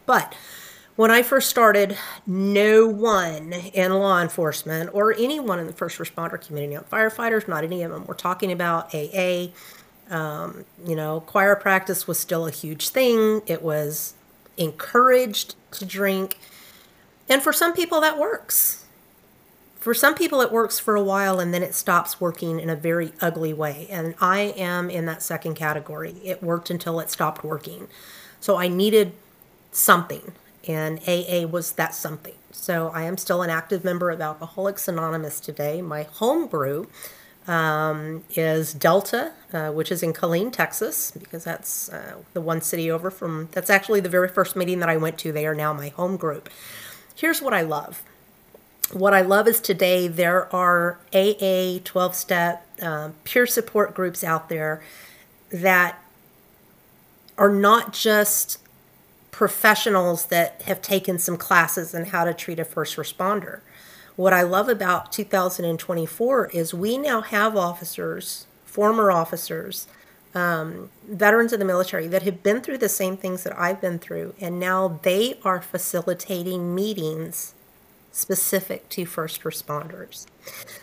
but 0.06 0.34
when 0.96 1.10
I 1.10 1.22
first 1.22 1.48
started, 1.48 1.96
no 2.26 2.86
one 2.86 3.52
in 3.52 3.92
law 3.92 4.20
enforcement 4.20 4.90
or 4.92 5.14
anyone 5.14 5.58
in 5.58 5.66
the 5.66 5.72
first 5.72 5.98
responder 5.98 6.44
community, 6.44 6.74
not 6.74 6.90
firefighters, 6.90 7.48
not 7.48 7.64
any 7.64 7.82
of 7.82 7.90
them, 7.90 8.06
were 8.06 8.14
talking 8.14 8.52
about 8.52 8.94
AA. 8.94 9.48
Um, 10.10 10.64
you 10.84 10.94
know, 10.94 11.20
choir 11.20 11.56
practice 11.56 12.06
was 12.06 12.18
still 12.18 12.46
a 12.46 12.50
huge 12.50 12.90
thing. 12.90 13.42
It 13.46 13.62
was 13.62 14.14
encouraged 14.56 15.54
to 15.72 15.86
drink. 15.86 16.38
And 17.28 17.42
for 17.42 17.52
some 17.52 17.72
people, 17.72 18.00
that 18.00 18.18
works 18.18 18.78
for 19.78 19.94
some 19.94 20.14
people 20.14 20.40
it 20.40 20.52
works 20.52 20.78
for 20.78 20.94
a 20.94 21.02
while 21.02 21.40
and 21.40 21.52
then 21.52 21.60
it 21.60 21.74
stops 21.74 22.20
working 22.20 22.60
in 22.60 22.70
a 22.70 22.76
very 22.76 23.12
ugly 23.20 23.52
way 23.52 23.88
and 23.90 24.14
i 24.20 24.38
am 24.56 24.88
in 24.88 25.06
that 25.06 25.20
second 25.20 25.56
category 25.56 26.12
it 26.22 26.40
worked 26.40 26.70
until 26.70 27.00
it 27.00 27.10
stopped 27.10 27.42
working 27.42 27.88
So 28.40 28.56
I 28.56 28.68
needed 28.68 29.12
something, 29.70 30.32
and 30.66 30.98
AA 31.08 31.46
was 31.46 31.72
that 31.72 31.94
something. 31.94 32.34
So 32.52 32.90
I 32.94 33.02
am 33.02 33.16
still 33.16 33.42
an 33.42 33.50
active 33.50 33.84
member 33.84 34.10
of 34.10 34.20
Alcoholics 34.20 34.86
Anonymous 34.86 35.40
today. 35.40 35.82
My 35.82 36.04
home 36.04 36.46
group 36.46 36.90
um, 37.48 38.22
is 38.36 38.72
Delta, 38.72 39.32
uh, 39.52 39.70
which 39.70 39.90
is 39.90 40.02
in 40.02 40.12
Killeen, 40.12 40.52
Texas, 40.52 41.10
because 41.10 41.44
that's 41.44 41.88
uh, 41.88 42.16
the 42.34 42.40
one 42.40 42.60
city 42.60 42.90
over 42.90 43.10
from, 43.10 43.48
that's 43.52 43.70
actually 43.70 44.00
the 44.00 44.08
very 44.08 44.28
first 44.28 44.54
meeting 44.54 44.78
that 44.80 44.88
I 44.88 44.96
went 44.96 45.18
to. 45.18 45.32
They 45.32 45.46
are 45.46 45.54
now 45.54 45.72
my 45.72 45.88
home 45.88 46.16
group. 46.16 46.48
Here's 47.14 47.42
what 47.42 47.52
I 47.52 47.62
love. 47.62 48.02
What 48.92 49.14
I 49.14 49.22
love 49.22 49.48
is 49.48 49.60
today 49.60 50.06
there 50.06 50.54
are 50.54 50.98
AA 51.14 51.78
12 51.82 52.14
step 52.14 52.66
um, 52.82 53.14
peer 53.24 53.46
support 53.46 53.94
groups 53.94 54.22
out 54.22 54.48
there 54.48 54.82
that 55.50 55.98
are 57.38 57.50
not 57.50 57.92
just 57.92 58.58
professionals 59.32 60.26
that 60.26 60.62
have 60.62 60.80
taken 60.80 61.18
some 61.18 61.36
classes 61.36 61.94
in 61.94 62.06
how 62.06 62.24
to 62.24 62.32
treat 62.32 62.60
a 62.60 62.64
first 62.64 62.96
responder. 62.96 63.60
What 64.14 64.32
I 64.32 64.42
love 64.42 64.68
about 64.68 65.10
2024 65.10 66.46
is 66.48 66.72
we 66.72 66.98
now 66.98 67.22
have 67.22 67.56
officers, 67.56 68.46
former 68.64 69.10
officers, 69.10 69.88
um, 70.34 70.90
veterans 71.08 71.52
of 71.52 71.58
the 71.58 71.64
military 71.64 72.06
that 72.08 72.22
have 72.22 72.42
been 72.42 72.60
through 72.60 72.78
the 72.78 72.88
same 72.88 73.16
things 73.16 73.42
that 73.42 73.58
I've 73.58 73.80
been 73.80 73.98
through, 73.98 74.34
and 74.40 74.60
now 74.60 75.00
they 75.02 75.38
are 75.44 75.60
facilitating 75.60 76.74
meetings 76.74 77.54
specific 78.12 78.88
to 78.90 79.06
first 79.06 79.42
responders. 79.42 80.26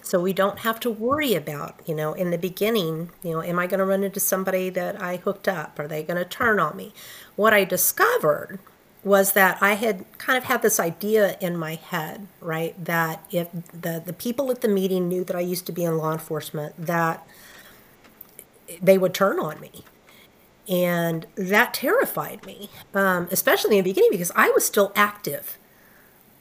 So 0.01 0.19
we 0.19 0.33
don't 0.33 0.59
have 0.59 0.79
to 0.81 0.89
worry 0.89 1.35
about, 1.35 1.79
you 1.85 1.93
know, 1.93 2.13
in 2.13 2.31
the 2.31 2.37
beginning, 2.37 3.11
you 3.23 3.31
know, 3.31 3.43
am 3.43 3.59
I 3.59 3.67
going 3.67 3.79
to 3.79 3.85
run 3.85 4.03
into 4.03 4.19
somebody 4.19 4.69
that 4.71 5.01
I 5.01 5.17
hooked 5.17 5.47
up? 5.47 5.79
Are 5.79 5.87
they 5.87 6.03
going 6.03 6.17
to 6.17 6.25
turn 6.25 6.59
on 6.59 6.75
me? 6.75 6.93
What 7.35 7.53
I 7.53 7.63
discovered 7.63 8.59
was 9.03 9.33
that 9.33 9.57
I 9.61 9.75
had 9.75 10.05
kind 10.17 10.37
of 10.37 10.45
had 10.45 10.61
this 10.61 10.79
idea 10.79 11.37
in 11.39 11.55
my 11.55 11.75
head, 11.75 12.27
right? 12.41 12.83
That 12.83 13.23
if 13.31 13.47
the, 13.51 14.01
the 14.03 14.11
people 14.11 14.51
at 14.51 14.61
the 14.61 14.67
meeting 14.67 15.07
knew 15.07 15.23
that 15.23 15.35
I 15.35 15.41
used 15.41 15.65
to 15.67 15.71
be 15.71 15.85
in 15.85 15.97
law 15.97 16.11
enforcement, 16.11 16.75
that 16.77 17.25
they 18.81 18.97
would 18.97 19.13
turn 19.13 19.39
on 19.39 19.59
me. 19.61 19.83
And 20.67 21.27
that 21.35 21.73
terrified 21.75 22.45
me, 22.45 22.69
um, 22.93 23.27
especially 23.31 23.77
in 23.77 23.83
the 23.83 23.89
beginning 23.91 24.11
because 24.11 24.31
I 24.35 24.49
was 24.49 24.65
still 24.65 24.91
active. 24.95 25.58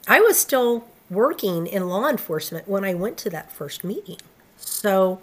I 0.09 0.19
was 0.21 0.39
still 0.39 0.85
working 1.09 1.67
in 1.67 1.87
law 1.87 2.09
enforcement 2.09 2.67
when 2.67 2.83
I 2.83 2.95
went 2.95 3.17
to 3.19 3.29
that 3.29 3.51
first 3.51 3.83
meeting. 3.83 4.17
So, 4.57 5.21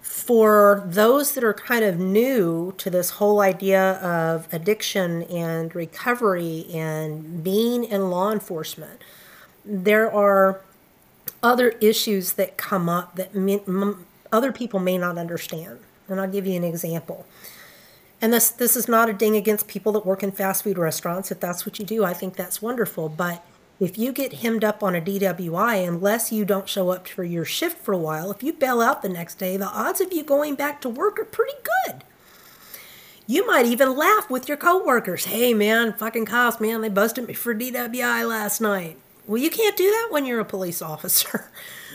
for 0.00 0.82
those 0.86 1.32
that 1.32 1.44
are 1.44 1.52
kind 1.52 1.84
of 1.84 1.98
new 1.98 2.72
to 2.78 2.88
this 2.88 3.10
whole 3.10 3.40
idea 3.40 3.94
of 3.96 4.48
addiction 4.52 5.24
and 5.24 5.74
recovery 5.74 6.66
and 6.72 7.44
being 7.44 7.84
in 7.84 8.08
law 8.08 8.32
enforcement, 8.32 9.02
there 9.66 10.10
are 10.10 10.62
other 11.42 11.70
issues 11.80 12.34
that 12.34 12.56
come 12.56 12.88
up 12.88 13.16
that 13.16 13.32
other 14.32 14.50
people 14.50 14.80
may 14.80 14.96
not 14.96 15.18
understand. 15.18 15.78
And 16.08 16.18
I'll 16.18 16.30
give 16.30 16.46
you 16.46 16.56
an 16.56 16.64
example. 16.64 17.26
And 18.22 18.32
this 18.32 18.48
this 18.48 18.76
is 18.76 18.88
not 18.88 19.10
a 19.10 19.12
ding 19.12 19.36
against 19.36 19.68
people 19.68 19.92
that 19.92 20.06
work 20.06 20.22
in 20.22 20.32
fast 20.32 20.64
food 20.64 20.78
restaurants. 20.78 21.30
If 21.30 21.40
that's 21.40 21.66
what 21.66 21.78
you 21.78 21.84
do, 21.84 22.02
I 22.02 22.14
think 22.14 22.36
that's 22.36 22.62
wonderful. 22.62 23.10
But 23.10 23.44
if 23.80 23.98
you 23.98 24.12
get 24.12 24.34
hemmed 24.34 24.64
up 24.64 24.82
on 24.82 24.94
a 24.94 25.00
DWI, 25.00 25.86
unless 25.86 26.30
you 26.30 26.44
don't 26.44 26.68
show 26.68 26.90
up 26.90 27.08
for 27.08 27.24
your 27.24 27.44
shift 27.44 27.78
for 27.78 27.92
a 27.92 27.98
while, 27.98 28.30
if 28.30 28.42
you 28.42 28.52
bail 28.52 28.80
out 28.80 29.02
the 29.02 29.08
next 29.08 29.36
day, 29.36 29.56
the 29.56 29.66
odds 29.66 30.00
of 30.00 30.12
you 30.12 30.22
going 30.22 30.54
back 30.54 30.80
to 30.82 30.88
work 30.88 31.18
are 31.18 31.24
pretty 31.24 31.54
good. 31.86 32.04
You 33.26 33.46
might 33.46 33.66
even 33.66 33.96
laugh 33.96 34.30
with 34.30 34.48
your 34.48 34.56
coworkers. 34.56 35.24
Hey 35.24 35.54
man, 35.54 35.94
fucking 35.94 36.26
cops, 36.26 36.60
man, 36.60 36.82
they 36.82 36.88
busted 36.88 37.26
me 37.26 37.34
for 37.34 37.54
DWI 37.54 38.28
last 38.28 38.60
night. 38.60 38.98
Well, 39.26 39.38
you 39.38 39.50
can't 39.50 39.76
do 39.76 39.90
that 39.90 40.08
when 40.10 40.26
you're 40.26 40.40
a 40.40 40.44
police 40.44 40.82
officer. 40.82 41.50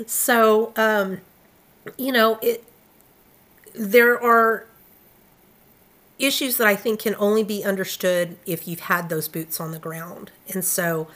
so, 0.05 0.73
um, 0.75 1.21
you 1.97 2.11
know, 2.11 2.39
it. 2.41 2.63
There 3.75 4.21
are 4.21 4.65
issues 6.17 6.57
that 6.57 6.67
I 6.67 6.75
think 6.75 6.99
can 6.99 7.15
only 7.15 7.43
be 7.43 7.63
understood 7.63 8.35
if 8.45 8.67
you've 8.67 8.81
had 8.81 9.07
those 9.07 9.27
boots 9.27 9.61
on 9.61 9.71
the 9.71 9.79
ground, 9.79 10.31
and 10.51 10.65
so 10.65 11.07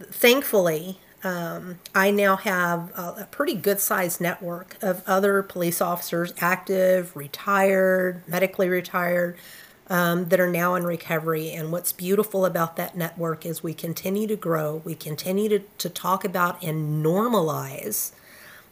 thankfully, 0.00 0.98
um, 1.22 1.78
I 1.94 2.10
now 2.10 2.36
have 2.36 2.90
a, 2.96 3.22
a 3.22 3.28
pretty 3.30 3.54
good 3.54 3.80
sized 3.80 4.20
network 4.20 4.76
of 4.82 5.02
other 5.06 5.42
police 5.42 5.80
officers, 5.80 6.34
active, 6.38 7.16
retired, 7.16 8.22
medically 8.28 8.68
retired, 8.68 9.38
um, 9.88 10.26
that 10.26 10.40
are 10.40 10.50
now 10.50 10.74
in 10.74 10.84
recovery. 10.84 11.50
And 11.50 11.72
what's 11.72 11.92
beautiful 11.92 12.46
about 12.46 12.76
that 12.76 12.96
network 12.96 13.44
is 13.46 13.62
we 13.62 13.74
continue 13.74 14.26
to 14.26 14.36
grow, 14.36 14.82
we 14.84 14.94
continue 14.94 15.48
to, 15.48 15.60
to 15.78 15.88
talk 15.88 16.24
about 16.24 16.62
and 16.62 17.04
normalize 17.04 18.12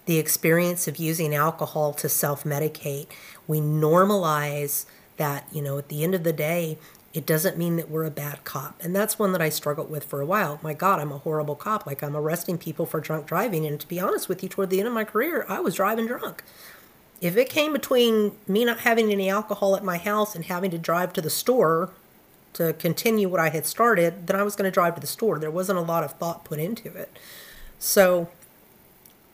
the 0.07 0.19
experience 0.19 0.89
of 0.89 0.97
using 0.97 1.35
alcohol 1.35 1.93
to 1.95 2.09
self 2.09 2.45
medicate. 2.45 3.07
We 3.47 3.61
normalize 3.61 4.87
that, 5.17 5.47
you 5.53 5.63
know, 5.63 5.79
at 5.79 5.89
the 5.89 6.03
end 6.03 6.15
of 6.15 6.25
the 6.25 6.33
day, 6.33 6.79
it 7.15 7.27
doesn't 7.27 7.59
mean 7.59 7.77
that 7.77 7.91
we're 7.91 8.05
a 8.05 8.11
bad 8.11 8.45
cop. 8.45 8.81
And 8.83 8.97
that's 8.97 9.19
one 9.19 9.33
that 9.33 9.43
I 9.43 9.51
struggled 9.51 9.91
with 9.91 10.05
for 10.05 10.21
a 10.21 10.27
while. 10.27 10.59
My 10.63 10.73
God, 10.73 10.99
I'm 10.99 11.13
a 11.13 11.19
horrible 11.19 11.55
cop. 11.55 11.87
Like 11.87 12.03
I'm 12.03 12.17
arresting 12.17 12.57
people 12.57 12.87
for 12.87 13.01
drunk 13.01 13.27
driving. 13.27 13.67
And 13.67 13.79
to 13.81 13.89
be 13.89 14.01
honest 14.01 14.29
with 14.29 14.43
you, 14.43 14.49
toward 14.49 14.71
the 14.71 14.79
end 14.79 14.89
of 14.89 14.95
my 14.95 15.05
career, 15.05 15.45
I 15.49 15.61
was 15.61 15.75
driving 15.75 16.07
drunk. 16.07 16.43
If 17.21 17.37
it 17.37 17.51
came 17.51 17.73
between 17.73 18.33
me 18.49 18.65
not 18.65 18.81
having 18.81 19.13
any 19.13 19.29
alcohol 19.29 19.77
at 19.77 19.85
my 19.85 19.99
house 19.99 20.35
and 20.35 20.47
having 20.47 20.71
to 20.71 20.79
drive 20.79 21.13
to 21.13 21.21
the 21.21 21.31
store 21.31 21.91
to 22.55 22.73
continue 22.75 23.29
what 23.29 23.41
I 23.41 23.51
had 23.51 23.67
started, 23.67 24.27
then 24.27 24.37
I 24.37 24.43
was 24.43 24.57
going 24.57 24.65
to 24.65 24.75
drive 24.75 24.95
to 24.95 25.01
the 25.01 25.07
store. 25.07 25.39
There 25.39 25.51
wasn't 25.51 25.79
a 25.79 25.83
lot 25.83 26.05
of 26.05 26.13
thought 26.13 26.45
put 26.45 26.59
into 26.59 26.89
it. 26.95 27.17
So 27.79 28.29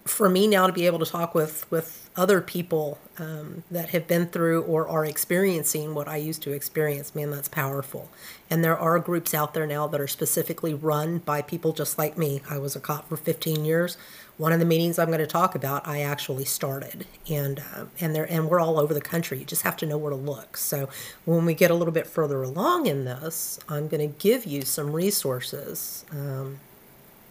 for 0.09 0.29
me 0.29 0.47
now 0.47 0.67
to 0.67 0.73
be 0.73 0.87
able 0.87 0.99
to 0.99 1.07
talk 1.07 1.35
with 1.35 1.71
with 1.71 2.09
other 2.19 2.41
people 2.41 2.99
um, 3.19 3.63
that 3.71 3.91
have 3.91 4.09
been 4.09 4.27
through 4.27 4.63
or 4.63 4.89
are 4.89 5.05
experiencing 5.05 5.95
what 5.95 6.09
I 6.09 6.17
used 6.17 6.43
to 6.43 6.53
experience, 6.53 7.15
man, 7.15 7.31
that's 7.31 7.49
powerful. 7.49 8.09
And 8.51 8.65
there 8.65 8.77
are 8.77 8.99
groups 8.99 9.35
out 9.35 9.55
there 9.55 9.67
now 9.67 9.87
that 9.87 10.01
are 10.01 10.09
specifically 10.09 10.75
run 10.75 11.19
by 11.19 11.43
people 11.43 11.73
just 11.73 11.97
like 11.97 12.19
me. 12.19 12.43
I 12.51 12.59
was 12.59 12.75
a 12.75 12.81
cop 12.81 13.09
for 13.09 13.17
15 13.17 13.65
years. 13.65 13.97
One 14.37 14.53
of 14.53 14.59
the 14.59 14.65
meetings 14.65 14.99
I'm 14.99 15.09
going 15.09 15.19
to 15.21 15.27
talk 15.27 15.55
about, 15.55 15.87
I 15.87 16.01
actually 16.01 16.45
started, 16.45 17.07
and 17.29 17.61
uh, 17.75 17.87
and 18.01 18.15
there 18.15 18.31
and 18.31 18.49
we're 18.49 18.61
all 18.61 18.79
over 18.79 18.95
the 18.95 19.01
country. 19.01 19.39
You 19.39 19.45
just 19.45 19.63
have 19.63 19.77
to 19.79 19.87
know 19.87 19.99
where 19.99 20.11
to 20.11 20.17
look. 20.17 20.57
So 20.57 20.89
when 21.25 21.45
we 21.45 21.55
get 21.55 21.73
a 21.73 21.75
little 21.75 21.93
bit 21.93 22.07
further 22.07 22.43
along 22.43 22.87
in 22.87 23.05
this, 23.05 23.59
I'm 23.69 23.89
going 23.89 24.13
to 24.13 24.19
give 24.19 24.47
you 24.47 24.63
some 24.63 24.93
resources. 24.93 26.05
Um, 26.13 26.61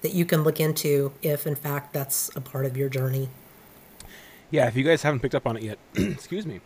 that 0.02 0.14
you 0.14 0.26
can 0.26 0.44
look 0.44 0.60
into 0.60 1.14
if 1.22 1.48
in 1.48 1.56
fact 1.56 1.94
that's 1.94 2.36
a 2.36 2.42
part 2.42 2.66
of 2.66 2.78
your 2.78 2.90
journey. 2.90 3.30
Yeah, 4.50 4.68
if 4.68 4.76
you 4.76 4.84
guys 4.84 5.02
haven't 5.02 5.20
picked 5.20 5.36
up 5.36 5.46
on 5.46 5.58
it 5.58 5.64
yet, 5.64 5.78
excuse 5.96 6.46
me. 6.46 6.62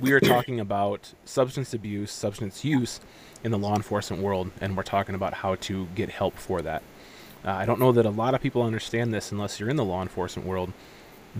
We 0.00 0.12
are 0.12 0.20
talking 0.20 0.60
about 0.60 1.12
substance 1.24 1.74
abuse, 1.74 2.10
substance 2.10 2.64
use 2.64 3.00
in 3.44 3.50
the 3.50 3.58
law 3.58 3.74
enforcement 3.74 4.22
world, 4.22 4.50
and 4.60 4.76
we're 4.76 4.84
talking 4.84 5.14
about 5.14 5.34
how 5.34 5.56
to 5.56 5.86
get 5.94 6.08
help 6.08 6.34
for 6.34 6.62
that. 6.62 6.82
Uh, 7.44 7.50
I 7.50 7.64
don't 7.64 7.80
know 7.80 7.92
that 7.92 8.06
a 8.06 8.10
lot 8.10 8.34
of 8.34 8.40
people 8.40 8.62
understand 8.62 9.12
this 9.12 9.32
unless 9.32 9.58
you're 9.58 9.68
in 9.68 9.76
the 9.76 9.84
law 9.84 10.02
enforcement 10.02 10.48
world. 10.48 10.72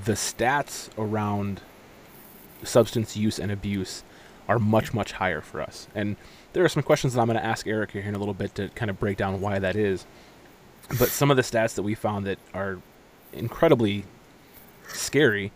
The 0.04 0.12
stats 0.12 0.88
around 0.98 1.60
substance 2.64 3.16
use 3.16 3.38
and 3.38 3.52
abuse 3.52 4.02
are 4.48 4.58
much, 4.58 4.92
much 4.92 5.12
higher 5.12 5.40
for 5.40 5.60
us. 5.60 5.86
And 5.94 6.16
there 6.52 6.64
are 6.64 6.68
some 6.68 6.82
questions 6.82 7.14
that 7.14 7.20
I'm 7.20 7.28
going 7.28 7.38
to 7.38 7.44
ask 7.44 7.66
Eric 7.66 7.92
here 7.92 8.02
in 8.02 8.14
a 8.14 8.18
little 8.18 8.34
bit 8.34 8.54
to 8.56 8.68
kind 8.70 8.90
of 8.90 8.98
break 8.98 9.16
down 9.16 9.40
why 9.40 9.58
that 9.58 9.76
is. 9.76 10.06
But 10.98 11.08
some 11.08 11.30
of 11.30 11.36
the 11.36 11.42
stats 11.42 11.74
that 11.74 11.82
we 11.82 11.94
found 11.94 12.26
that 12.26 12.38
are 12.52 12.78
incredibly 13.32 14.04
scary 14.88 15.52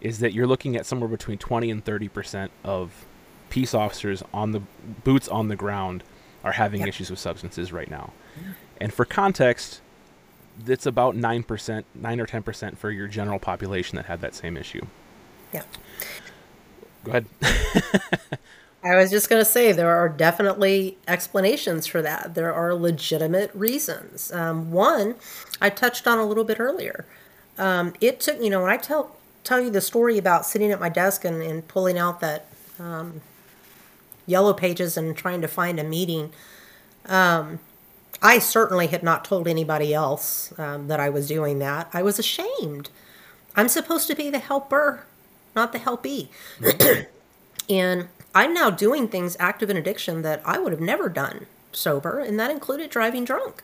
is 0.00 0.18
that 0.20 0.32
you're 0.32 0.46
looking 0.46 0.76
at 0.76 0.86
somewhere 0.86 1.08
between 1.08 1.38
20 1.38 1.70
and 1.70 1.84
30 1.84 2.08
percent 2.08 2.50
of 2.64 3.06
peace 3.50 3.74
officers 3.74 4.22
on 4.32 4.52
the 4.52 4.62
boots 5.04 5.28
on 5.28 5.48
the 5.48 5.56
ground 5.56 6.02
are 6.42 6.52
having 6.52 6.86
issues 6.86 7.10
with 7.10 7.18
substances 7.18 7.72
right 7.72 7.90
now. 7.90 8.12
Yeah. 8.40 8.52
And 8.80 8.94
for 8.94 9.04
context, 9.04 9.82
it's 10.66 10.86
about 10.86 11.14
9%, 11.14 11.84
9 11.94 12.20
or 12.20 12.26
10% 12.26 12.78
for 12.78 12.90
your 12.90 13.08
general 13.08 13.38
population 13.38 13.96
that 13.96 14.06
had 14.06 14.20
that 14.22 14.34
same 14.34 14.56
issue. 14.56 14.86
Yeah. 15.52 15.64
Go 17.04 17.10
ahead. 17.10 17.26
I 18.82 18.96
was 18.96 19.10
just 19.10 19.28
going 19.28 19.40
to 19.40 19.50
say 19.50 19.72
there 19.72 19.94
are 19.94 20.08
definitely 20.08 20.96
explanations 21.06 21.86
for 21.86 22.00
that. 22.00 22.34
There 22.34 22.52
are 22.52 22.74
legitimate 22.74 23.50
reasons. 23.54 24.32
Um, 24.32 24.70
one, 24.72 25.16
I 25.60 25.68
touched 25.68 26.06
on 26.06 26.18
a 26.18 26.24
little 26.24 26.44
bit 26.44 26.58
earlier. 26.58 27.04
Um, 27.58 27.92
it 28.00 28.20
took, 28.20 28.42
you 28.42 28.48
know, 28.48 28.62
when 28.62 28.70
I 28.70 28.78
tell 28.78 29.16
tell 29.44 29.60
you 29.60 29.70
the 29.70 29.80
story 29.80 30.18
about 30.18 30.46
sitting 30.46 30.70
at 30.70 30.80
my 30.80 30.88
desk 30.88 31.24
and, 31.24 31.42
and 31.42 31.66
pulling 31.66 31.98
out 31.98 32.20
that 32.20 32.46
um, 32.78 33.20
yellow 34.26 34.52
pages 34.52 34.96
and 34.96 35.16
trying 35.16 35.40
to 35.42 35.48
find 35.48 35.78
a 35.78 35.84
meeting, 35.84 36.32
um, 37.06 37.58
I 38.22 38.38
certainly 38.38 38.86
had 38.86 39.02
not 39.02 39.24
told 39.24 39.48
anybody 39.48 39.92
else 39.92 40.58
um, 40.58 40.88
that 40.88 41.00
I 41.00 41.08
was 41.08 41.28
doing 41.28 41.58
that. 41.58 41.88
I 41.92 42.02
was 42.02 42.18
ashamed. 42.18 42.90
I'm 43.56 43.68
supposed 43.68 44.06
to 44.08 44.14
be 44.14 44.30
the 44.30 44.38
helper, 44.38 45.04
not 45.54 45.72
the 45.72 45.78
helpee. 45.78 46.30
Mm-hmm. 46.60 47.02
and 47.68 48.08
I'm 48.34 48.54
now 48.54 48.70
doing 48.70 49.08
things 49.08 49.36
active 49.40 49.70
in 49.70 49.76
addiction 49.76 50.22
that 50.22 50.42
I 50.44 50.58
would 50.58 50.72
have 50.72 50.80
never 50.80 51.08
done 51.08 51.46
sober, 51.72 52.20
and 52.20 52.38
that 52.38 52.50
included 52.50 52.90
driving 52.90 53.24
drunk. 53.24 53.62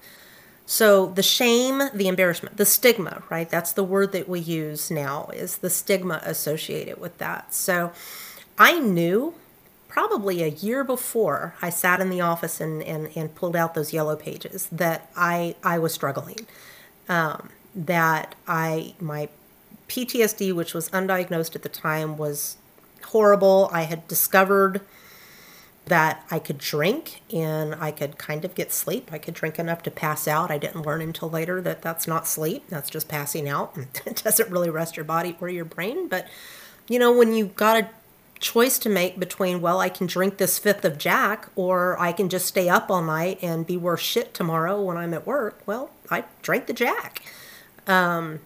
So 0.64 1.06
the 1.06 1.22
shame, 1.22 1.82
the 1.94 2.08
embarrassment, 2.08 2.56
the 2.56 2.66
stigma, 2.66 3.22
right? 3.30 3.48
That's 3.48 3.72
the 3.72 3.84
word 3.84 4.10
that 4.12 4.28
we 4.28 4.40
use 4.40 4.90
now 4.90 5.30
is 5.32 5.58
the 5.58 5.70
stigma 5.70 6.20
associated 6.24 7.00
with 7.00 7.18
that. 7.18 7.54
So 7.54 7.92
I 8.58 8.80
knew 8.80 9.34
probably 9.86 10.42
a 10.42 10.48
year 10.48 10.82
before 10.82 11.54
I 11.62 11.70
sat 11.70 12.00
in 12.00 12.10
the 12.10 12.20
office 12.20 12.60
and, 12.60 12.82
and, 12.82 13.08
and 13.16 13.34
pulled 13.34 13.54
out 13.54 13.74
those 13.74 13.92
yellow 13.92 14.16
pages 14.16 14.68
that 14.72 15.08
I, 15.16 15.54
I 15.62 15.78
was 15.78 15.94
struggling. 15.94 16.46
Um, 17.08 17.50
that 17.76 18.34
I 18.48 18.94
my 18.98 19.28
PTSD, 19.88 20.52
which 20.52 20.74
was 20.74 20.88
undiagnosed 20.90 21.54
at 21.54 21.62
the 21.62 21.68
time, 21.68 22.16
was 22.16 22.56
horrible. 23.06 23.68
I 23.72 23.82
had 23.82 24.06
discovered 24.08 24.80
that 25.86 26.24
I 26.30 26.40
could 26.40 26.58
drink 26.58 27.22
and 27.32 27.74
I 27.76 27.92
could 27.92 28.18
kind 28.18 28.44
of 28.44 28.54
get 28.54 28.72
sleep. 28.72 29.10
I 29.12 29.18
could 29.18 29.34
drink 29.34 29.58
enough 29.58 29.82
to 29.84 29.90
pass 29.90 30.26
out. 30.26 30.50
I 30.50 30.58
didn't 30.58 30.82
learn 30.82 31.00
until 31.00 31.30
later 31.30 31.60
that 31.60 31.80
that's 31.80 32.08
not 32.08 32.26
sleep, 32.26 32.64
that's 32.68 32.90
just 32.90 33.08
passing 33.08 33.48
out. 33.48 33.76
It 34.06 34.22
doesn't 34.22 34.50
really 34.50 34.70
rest 34.70 34.96
your 34.96 35.04
body 35.04 35.36
or 35.40 35.48
your 35.48 35.64
brain. 35.64 36.08
But, 36.08 36.26
you 36.88 36.98
know, 36.98 37.16
when 37.16 37.32
you've 37.32 37.54
got 37.54 37.76
a 37.76 37.88
choice 38.40 38.78
to 38.80 38.88
make 38.88 39.18
between, 39.18 39.60
well, 39.60 39.80
I 39.80 39.88
can 39.88 40.06
drink 40.06 40.38
this 40.38 40.58
fifth 40.58 40.84
of 40.84 40.98
Jack 40.98 41.48
or 41.54 41.98
I 42.00 42.12
can 42.12 42.28
just 42.28 42.46
stay 42.46 42.68
up 42.68 42.90
all 42.90 43.02
night 43.02 43.38
and 43.40 43.66
be 43.66 43.76
worse 43.76 44.00
shit 44.00 44.34
tomorrow 44.34 44.80
when 44.82 44.96
I'm 44.96 45.14
at 45.14 45.26
work, 45.26 45.60
well, 45.66 45.90
I 46.10 46.24
drank 46.42 46.66
the 46.66 46.72
Jack. 46.72 47.22
Um, 47.86 48.40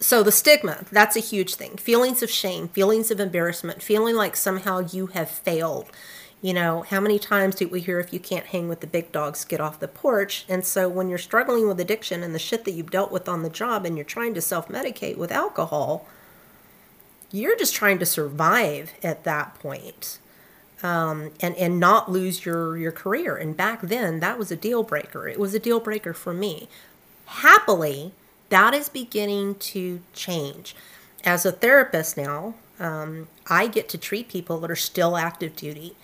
so 0.00 0.22
the 0.22 0.32
stigma, 0.32 0.84
that's 0.90 1.14
a 1.14 1.20
huge 1.20 1.54
thing. 1.56 1.76
Feelings 1.76 2.22
of 2.22 2.30
shame, 2.30 2.68
feelings 2.68 3.10
of 3.10 3.20
embarrassment, 3.20 3.82
feeling 3.82 4.16
like 4.16 4.34
somehow 4.34 4.80
you 4.80 5.08
have 5.08 5.30
failed. 5.30 5.90
You 6.40 6.54
know, 6.54 6.82
how 6.88 7.00
many 7.00 7.18
times 7.18 7.56
do 7.56 7.68
we 7.68 7.82
hear 7.82 8.00
if 8.00 8.10
you 8.10 8.18
can't 8.18 8.46
hang 8.46 8.66
with 8.66 8.80
the 8.80 8.86
big 8.86 9.12
dogs, 9.12 9.44
get 9.44 9.60
off 9.60 9.78
the 9.78 9.86
porch? 9.86 10.46
And 10.48 10.64
so 10.64 10.88
when 10.88 11.10
you're 11.10 11.18
struggling 11.18 11.68
with 11.68 11.78
addiction 11.78 12.22
and 12.22 12.34
the 12.34 12.38
shit 12.38 12.64
that 12.64 12.70
you've 12.70 12.90
dealt 12.90 13.12
with 13.12 13.28
on 13.28 13.42
the 13.42 13.50
job 13.50 13.84
and 13.84 13.94
you're 13.94 14.06
trying 14.06 14.32
to 14.34 14.40
self 14.40 14.68
medicate 14.68 15.18
with 15.18 15.30
alcohol, 15.30 16.06
you're 17.30 17.58
just 17.58 17.74
trying 17.74 17.98
to 17.98 18.06
survive 18.06 18.94
at 19.02 19.24
that 19.24 19.54
point. 19.58 20.18
Um, 20.82 21.32
and 21.40 21.54
and 21.56 21.78
not 21.78 22.10
lose 22.10 22.46
your 22.46 22.78
your 22.78 22.90
career. 22.90 23.36
And 23.36 23.54
back 23.54 23.82
then, 23.82 24.20
that 24.20 24.38
was 24.38 24.50
a 24.50 24.56
deal 24.56 24.82
breaker. 24.82 25.28
It 25.28 25.38
was 25.38 25.52
a 25.52 25.58
deal 25.58 25.78
breaker 25.78 26.14
for 26.14 26.32
me. 26.32 26.70
Happily, 27.26 28.12
that 28.50 28.74
is 28.74 28.88
beginning 28.88 29.56
to 29.56 30.00
change. 30.12 30.76
As 31.24 31.44
a 31.44 31.52
therapist 31.52 32.16
now, 32.16 32.54
um, 32.78 33.28
I 33.48 33.66
get 33.66 33.88
to 33.90 33.98
treat 33.98 34.28
people 34.28 34.58
that 34.60 34.70
are 34.70 34.76
still 34.76 35.16
active 35.16 35.56
duty 35.56 35.96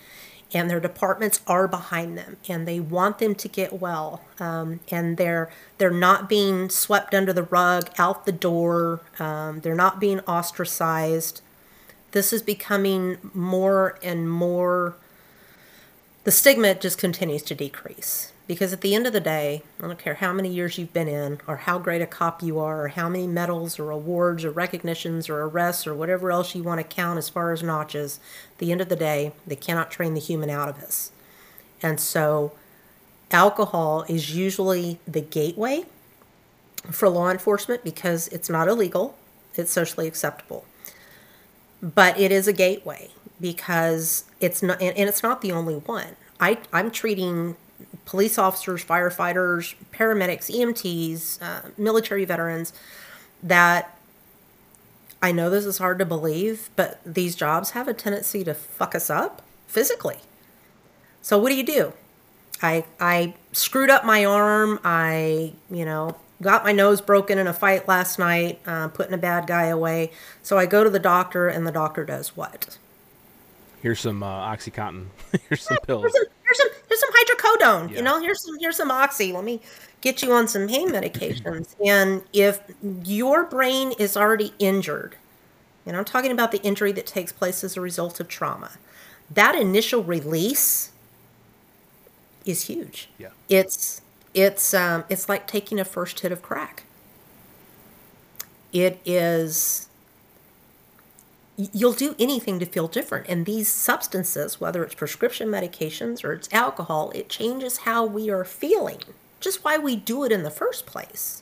and 0.53 0.69
their 0.69 0.79
departments 0.79 1.41
are 1.47 1.67
behind 1.67 2.17
them 2.17 2.37
and 2.47 2.67
they 2.67 2.79
want 2.79 3.19
them 3.19 3.35
to 3.35 3.47
get 3.47 3.73
well 3.73 4.21
um, 4.39 4.79
and 4.89 5.17
they're 5.17 5.49
they're 5.77 5.91
not 5.91 6.29
being 6.29 6.69
swept 6.69 7.13
under 7.13 7.33
the 7.33 7.43
rug 7.43 7.89
out 7.97 8.25
the 8.25 8.31
door 8.31 9.01
um, 9.19 9.59
they're 9.61 9.75
not 9.75 9.99
being 9.99 10.19
ostracized 10.21 11.41
this 12.11 12.31
is 12.31 12.41
becoming 12.41 13.17
more 13.33 13.97
and 14.01 14.31
more 14.31 14.95
the 16.23 16.31
stigma 16.31 16.73
just 16.75 16.97
continues 16.97 17.41
to 17.43 17.55
decrease 17.55 18.31
because 18.47 18.71
at 18.71 18.79
the 18.79 18.95
end 18.95 19.05
of 19.05 19.13
the 19.13 19.19
day, 19.19 19.61
I 19.79 19.87
don't 19.87 19.99
care 19.99 20.15
how 20.15 20.31
many 20.31 20.47
years 20.47 20.77
you've 20.77 20.93
been 20.93 21.09
in, 21.09 21.41
or 21.45 21.57
how 21.57 21.77
great 21.79 22.01
a 22.01 22.07
cop 22.07 22.41
you 22.41 22.59
are, 22.59 22.85
or 22.85 22.87
how 22.87 23.09
many 23.09 23.27
medals, 23.27 23.77
or 23.77 23.91
awards, 23.91 24.45
or 24.45 24.51
recognitions, 24.51 25.29
or 25.29 25.41
arrests, 25.41 25.85
or 25.85 25.93
whatever 25.93 26.31
else 26.31 26.55
you 26.55 26.63
want 26.63 26.79
to 26.79 26.95
count 26.95 27.17
as 27.17 27.27
far 27.27 27.51
as 27.51 27.61
notches, 27.61 28.19
at 28.53 28.57
the 28.59 28.71
end 28.71 28.79
of 28.79 28.87
the 28.87 28.95
day, 28.95 29.33
they 29.45 29.57
cannot 29.57 29.91
train 29.91 30.13
the 30.13 30.21
human 30.21 30.49
out 30.49 30.69
of 30.69 30.77
us. 30.77 31.11
And 31.83 31.99
so, 31.99 32.53
alcohol 33.31 34.05
is 34.07 34.33
usually 34.33 34.99
the 35.05 35.21
gateway 35.21 35.83
for 36.89 37.09
law 37.09 37.29
enforcement 37.29 37.83
because 37.83 38.29
it's 38.29 38.49
not 38.49 38.69
illegal, 38.69 39.17
it's 39.55 39.71
socially 39.71 40.07
acceptable. 40.07 40.63
But 41.81 42.17
it 42.17 42.31
is 42.31 42.47
a 42.47 42.53
gateway 42.53 43.09
because 43.41 44.23
it's 44.39 44.63
not, 44.63 44.81
and 44.81 44.97
it's 44.97 45.21
not 45.21 45.41
the 45.41 45.51
only 45.51 45.75
one. 45.75 46.15
I, 46.39 46.59
I'm 46.71 46.91
treating 46.91 47.57
police 48.07 48.37
officers, 48.37 48.83
firefighters, 48.83 49.75
paramedics, 49.91 50.49
EMTs, 50.49 51.41
uh, 51.41 51.69
military 51.77 52.23
veterans 52.23 52.73
that 53.43 53.95
I 55.21 55.31
know 55.33 55.49
this 55.49 55.65
is 55.65 55.77
hard 55.77 55.99
to 55.99 56.05
believe, 56.05 56.69
but 56.75 57.01
these 57.05 57.35
jobs 57.35 57.71
have 57.71 57.87
a 57.87 57.93
tendency 57.93 58.43
to 58.45 58.53
fuck 58.53 58.95
us 58.95 59.09
up 59.09 59.41
physically. 59.67 60.19
So 61.21 61.37
what 61.37 61.49
do 61.49 61.55
you 61.55 61.65
do? 61.65 61.93
I 62.63 62.85
I 62.99 63.35
screwed 63.51 63.89
up 63.89 64.05
my 64.05 64.23
arm. 64.23 64.79
I 64.83 65.53
you 65.69 65.83
know 65.83 66.15
got 66.41 66.63
my 66.63 66.71
nose 66.71 67.01
broken 67.01 67.37
in 67.37 67.45
a 67.45 67.53
fight 67.53 67.87
last 67.87 68.17
night, 68.17 68.61
uh, 68.65 68.87
putting 68.87 69.13
a 69.13 69.17
bad 69.17 69.47
guy 69.47 69.65
away. 69.65 70.11
So 70.41 70.57
I 70.57 70.65
go 70.65 70.83
to 70.83 70.89
the 70.89 70.99
doctor, 70.99 71.49
and 71.49 71.67
the 71.67 71.71
doctor 71.71 72.05
does 72.05 72.37
what? 72.37 72.77
Here's 73.87 74.01
some 74.01 74.21
uh, 74.21 74.53
OxyContin. 74.53 75.05
Here's 75.47 75.61
some 75.61 75.77
pills. 75.77 76.01
Here's 76.01 76.13
some, 76.13 76.25
here's 76.43 76.57
some, 76.57 76.67
here's 76.89 76.99
some 76.99 77.09
hydrocodone. 77.13 77.89
Yeah. 77.89 77.95
You 77.95 78.01
know, 78.03 78.19
here's 78.19 78.43
some 78.43 78.59
here's 78.59 78.75
some 78.75 78.91
oxy. 78.91 79.31
Let 79.31 79.45
me 79.45 79.61
get 80.01 80.21
you 80.21 80.33
on 80.33 80.49
some 80.49 80.67
pain 80.67 80.89
medications. 80.89 81.73
and 81.85 82.21
if 82.33 82.59
your 83.05 83.45
brain 83.45 83.93
is 83.97 84.17
already 84.17 84.53
injured, 84.59 85.15
and 85.85 85.95
I'm 85.95 86.03
talking 86.03 86.31
about 86.31 86.51
the 86.51 86.61
injury 86.63 86.91
that 86.91 87.05
takes 87.05 87.31
place 87.31 87.63
as 87.63 87.77
a 87.77 87.81
result 87.81 88.19
of 88.19 88.27
trauma, 88.27 88.71
that 89.31 89.55
initial 89.55 90.03
release 90.03 90.91
is 92.45 92.63
huge. 92.63 93.07
Yeah. 93.17 93.29
It's 93.47 94.01
it's 94.33 94.73
um, 94.73 95.05
it's 95.07 95.29
like 95.29 95.47
taking 95.47 95.79
a 95.79 95.85
first 95.85 96.19
hit 96.19 96.33
of 96.33 96.41
crack. 96.41 96.83
It 98.73 98.99
is 99.05 99.86
you'll 101.57 101.93
do 101.93 102.15
anything 102.19 102.59
to 102.59 102.65
feel 102.65 102.87
different. 102.87 103.27
And 103.27 103.45
these 103.45 103.67
substances, 103.67 104.61
whether 104.61 104.83
it's 104.83 104.95
prescription 104.95 105.49
medications 105.49 106.23
or 106.23 106.33
it's 106.33 106.53
alcohol, 106.53 107.11
it 107.15 107.29
changes 107.29 107.79
how 107.79 108.05
we 108.05 108.29
are 108.29 108.45
feeling, 108.45 108.99
just 109.39 109.63
why 109.63 109.77
we 109.77 109.95
do 109.95 110.23
it 110.23 110.31
in 110.31 110.43
the 110.43 110.51
first 110.51 110.85
place. 110.85 111.41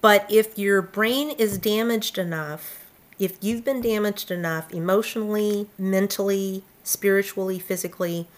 But 0.00 0.26
if 0.30 0.58
your 0.58 0.80
brain 0.80 1.30
is 1.30 1.58
damaged 1.58 2.18
enough, 2.18 2.86
if 3.18 3.36
you've 3.42 3.64
been 3.64 3.80
damaged 3.80 4.30
enough 4.30 4.72
emotionally, 4.72 5.68
mentally, 5.76 6.62
spiritually, 6.84 7.58
physically, 7.58 8.28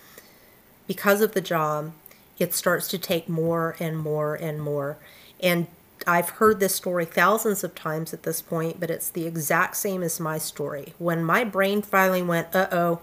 because 0.87 1.21
of 1.21 1.33
the 1.33 1.41
job, 1.41 1.93
it 2.39 2.55
starts 2.55 2.89
to 2.89 2.99
take 2.99 3.29
more 3.29 3.77
and 3.79 3.99
more 3.99 4.35
and 4.35 4.61
more. 4.61 4.97
And 5.39 5.69
I've 6.07 6.31
heard 6.31 6.61
this 6.61 6.75
story 6.75 7.05
thousands 7.05 7.63
of 7.65 7.75
times 7.75 8.13
at 8.15 8.23
this 8.23 8.43
point, 8.43 8.81
but 8.81 8.91
it's 8.91 9.11
the 9.11 9.27
exact 9.27 9.77
same 9.77 10.03
as 10.03 10.21
my 10.21 10.39
story. 10.39 10.95
When 10.99 11.25
my 11.25 11.45
brain 11.45 11.83
finally 11.83 12.23
went, 12.23 12.55
"Uh 12.55 12.69
oh, 12.73 13.01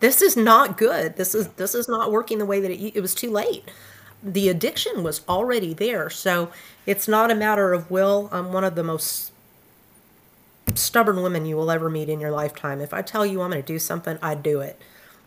this 0.00 0.22
is 0.22 0.36
not 0.36 0.76
good. 0.76 1.16
This 1.16 1.34
is 1.34 1.48
this 1.48 1.74
is 1.74 1.88
not 1.88 2.12
working 2.12 2.38
the 2.38 2.46
way 2.46 2.60
that 2.60 2.70
it, 2.70 2.96
it 2.96 3.00
was 3.00 3.14
too 3.14 3.30
late." 3.30 3.70
The 4.22 4.48
addiction 4.48 5.02
was 5.02 5.22
already 5.28 5.72
there, 5.72 6.10
so 6.10 6.50
it's 6.84 7.08
not 7.08 7.30
a 7.30 7.34
matter 7.34 7.72
of 7.72 7.90
will. 7.90 8.28
I'm 8.30 8.52
one 8.52 8.64
of 8.64 8.74
the 8.74 8.84
most 8.84 9.32
stubborn 10.74 11.22
women 11.22 11.46
you 11.46 11.56
will 11.56 11.70
ever 11.70 11.88
meet 11.88 12.08
in 12.08 12.20
your 12.20 12.30
lifetime. 12.30 12.80
If 12.80 12.92
I 12.92 13.02
tell 13.02 13.24
you 13.24 13.40
I'm 13.40 13.50
going 13.50 13.62
to 13.62 13.66
do 13.66 13.78
something, 13.78 14.18
I 14.22 14.34
do 14.34 14.60
it. 14.60 14.80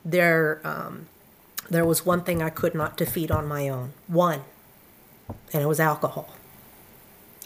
There, 0.06 0.62
um, 0.64 1.08
there 1.70 1.86
was 1.86 2.06
one 2.06 2.24
thing 2.24 2.42
I 2.42 2.50
could 2.50 2.76
not 2.76 2.96
defeat 2.96 3.32
on 3.32 3.48
my 3.48 3.68
own. 3.68 3.94
One 4.08 4.44
and 5.28 5.62
it 5.62 5.68
was 5.68 5.80
alcohol. 5.80 6.30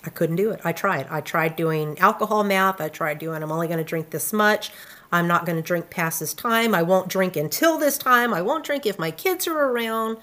I 0.03 0.09
couldn't 0.09 0.37
do 0.37 0.51
it. 0.51 0.61
I 0.63 0.71
tried. 0.71 1.07
I 1.09 1.21
tried 1.21 1.55
doing 1.55 1.99
alcohol 1.99 2.43
math. 2.43 2.79
I 2.79 2.87
tried 2.87 3.19
doing, 3.19 3.43
I'm 3.43 3.51
only 3.51 3.67
going 3.67 3.79
to 3.79 3.83
drink 3.83 4.11
this 4.11 4.31
much. 4.31 4.71
I'm 5.11 5.27
not 5.27 5.45
going 5.45 5.57
to 5.57 5.61
drink 5.61 5.89
past 5.89 6.19
this 6.19 6.33
time. 6.33 6.73
I 6.73 6.81
won't 6.81 7.09
drink 7.09 7.35
until 7.35 7.77
this 7.77 7.97
time. 7.97 8.33
I 8.33 8.41
won't 8.41 8.63
drink 8.63 8.85
if 8.85 8.99
my 8.99 9.11
kids 9.11 9.47
are 9.47 9.57
around. 9.57 10.17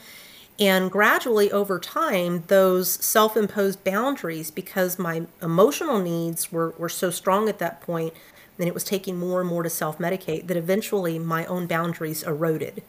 And 0.58 0.90
gradually 0.90 1.50
over 1.50 1.78
time, 1.78 2.44
those 2.46 2.88
self 2.90 3.36
imposed 3.36 3.82
boundaries, 3.82 4.50
because 4.50 4.98
my 4.98 5.26
emotional 5.42 5.98
needs 6.00 6.52
were, 6.52 6.74
were 6.78 6.88
so 6.88 7.10
strong 7.10 7.48
at 7.48 7.58
that 7.58 7.80
point, 7.80 8.14
and 8.58 8.68
it 8.68 8.74
was 8.74 8.84
taking 8.84 9.18
more 9.18 9.40
and 9.40 9.50
more 9.50 9.64
to 9.64 9.70
self 9.70 9.98
medicate, 9.98 10.46
that 10.46 10.56
eventually 10.56 11.18
my 11.18 11.44
own 11.46 11.66
boundaries 11.66 12.22
eroded 12.22 12.82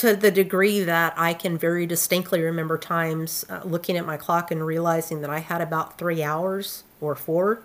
to 0.00 0.16
the 0.16 0.30
degree 0.30 0.80
that 0.80 1.14
I 1.16 1.34
can 1.34 1.58
very 1.58 1.86
distinctly 1.86 2.42
remember 2.42 2.78
times 2.78 3.44
uh, 3.48 3.60
looking 3.64 3.96
at 3.96 4.06
my 4.06 4.16
clock 4.16 4.50
and 4.50 4.64
realizing 4.64 5.20
that 5.22 5.30
I 5.30 5.38
had 5.38 5.60
about 5.60 5.98
three 5.98 6.22
hours 6.22 6.84
or 7.00 7.14
four 7.14 7.62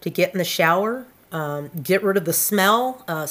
to 0.00 0.10
get 0.10 0.32
in 0.32 0.38
the 0.38 0.44
shower, 0.44 1.06
um, 1.32 1.70
get 1.82 2.02
rid 2.02 2.16
of 2.16 2.24
the 2.24 2.32
smell, 2.32 3.04
uh, 3.08 3.26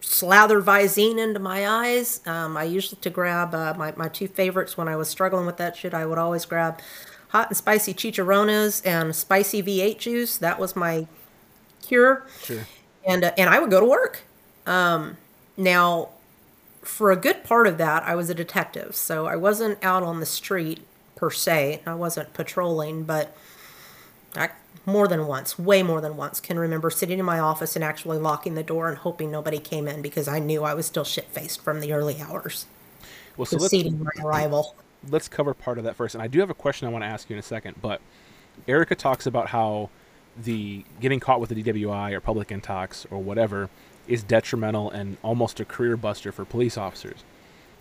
slather 0.00 0.60
Visine 0.60 1.18
into 1.18 1.38
my 1.38 1.68
eyes. 1.68 2.20
Um, 2.26 2.56
I 2.56 2.64
usually 2.64 3.00
to 3.02 3.10
grab 3.10 3.54
uh, 3.54 3.74
my, 3.76 3.92
my 3.96 4.08
two 4.08 4.28
favorites 4.28 4.76
when 4.76 4.88
I 4.88 4.96
was 4.96 5.08
struggling 5.08 5.46
with 5.46 5.58
that 5.58 5.76
shit. 5.76 5.94
I 5.94 6.06
would 6.06 6.18
always 6.18 6.44
grab 6.44 6.80
hot 7.28 7.48
and 7.48 7.56
spicy 7.56 7.94
chicharrones 7.94 8.84
and 8.86 9.14
spicy 9.14 9.62
V8 9.62 9.98
juice. 9.98 10.38
That 10.38 10.58
was 10.58 10.74
my 10.74 11.06
cure. 11.82 12.26
Sure 12.42 12.64
and 13.04 13.24
uh, 13.24 13.32
and 13.36 13.50
I 13.50 13.58
would 13.60 13.70
go 13.70 13.80
to 13.80 13.86
work. 13.86 14.22
Um, 14.66 15.16
now, 15.56 16.10
for 16.82 17.10
a 17.10 17.16
good 17.16 17.44
part 17.44 17.66
of 17.66 17.78
that, 17.78 18.02
I 18.02 18.14
was 18.14 18.28
a 18.30 18.34
detective, 18.34 18.94
so 18.96 19.26
I 19.26 19.36
wasn't 19.36 19.82
out 19.82 20.02
on 20.02 20.20
the 20.20 20.26
street 20.26 20.80
per 21.14 21.30
se. 21.30 21.80
I 21.86 21.94
wasn't 21.94 22.34
patrolling, 22.34 23.04
but 23.04 23.36
I 24.36 24.50
more 24.84 25.06
than 25.06 25.26
once, 25.26 25.58
way 25.58 25.82
more 25.82 26.00
than 26.00 26.16
once, 26.16 26.40
can 26.40 26.58
remember 26.58 26.90
sitting 26.90 27.20
in 27.20 27.24
my 27.24 27.38
office 27.38 27.76
and 27.76 27.84
actually 27.84 28.18
locking 28.18 28.54
the 28.54 28.62
door 28.64 28.88
and 28.88 28.98
hoping 28.98 29.30
nobody 29.30 29.58
came 29.58 29.86
in 29.86 30.02
because 30.02 30.26
I 30.26 30.40
knew 30.40 30.64
I 30.64 30.74
was 30.74 30.86
still 30.86 31.04
shit 31.04 31.26
faced 31.26 31.60
from 31.60 31.80
the 31.80 31.92
early 31.92 32.20
hours. 32.20 32.66
Well, 33.36 33.46
so 33.46 33.58
preceding 33.58 34.02
my 34.02 34.10
arrival. 34.24 34.74
Let's 35.08 35.28
cover 35.28 35.54
part 35.54 35.78
of 35.78 35.84
that 35.84 35.94
first, 35.94 36.14
and 36.14 36.22
I 36.22 36.26
do 36.26 36.40
have 36.40 36.50
a 36.50 36.54
question 36.54 36.88
I 36.88 36.90
want 36.90 37.04
to 37.04 37.08
ask 37.08 37.30
you 37.30 37.34
in 37.34 37.40
a 37.40 37.44
second. 37.44 37.76
But 37.80 38.00
Erika 38.66 38.96
talks 38.96 39.26
about 39.26 39.48
how 39.48 39.90
the 40.36 40.84
getting 41.00 41.20
caught 41.20 41.40
with 41.40 41.50
a 41.52 41.54
DWI 41.54 42.12
or 42.12 42.20
public 42.20 42.48
intox 42.48 43.06
or 43.10 43.18
whatever 43.18 43.68
is 44.06 44.22
detrimental 44.22 44.90
and 44.90 45.16
almost 45.22 45.60
a 45.60 45.64
career 45.64 45.96
buster 45.96 46.32
for 46.32 46.44
police 46.44 46.76
officers. 46.76 47.24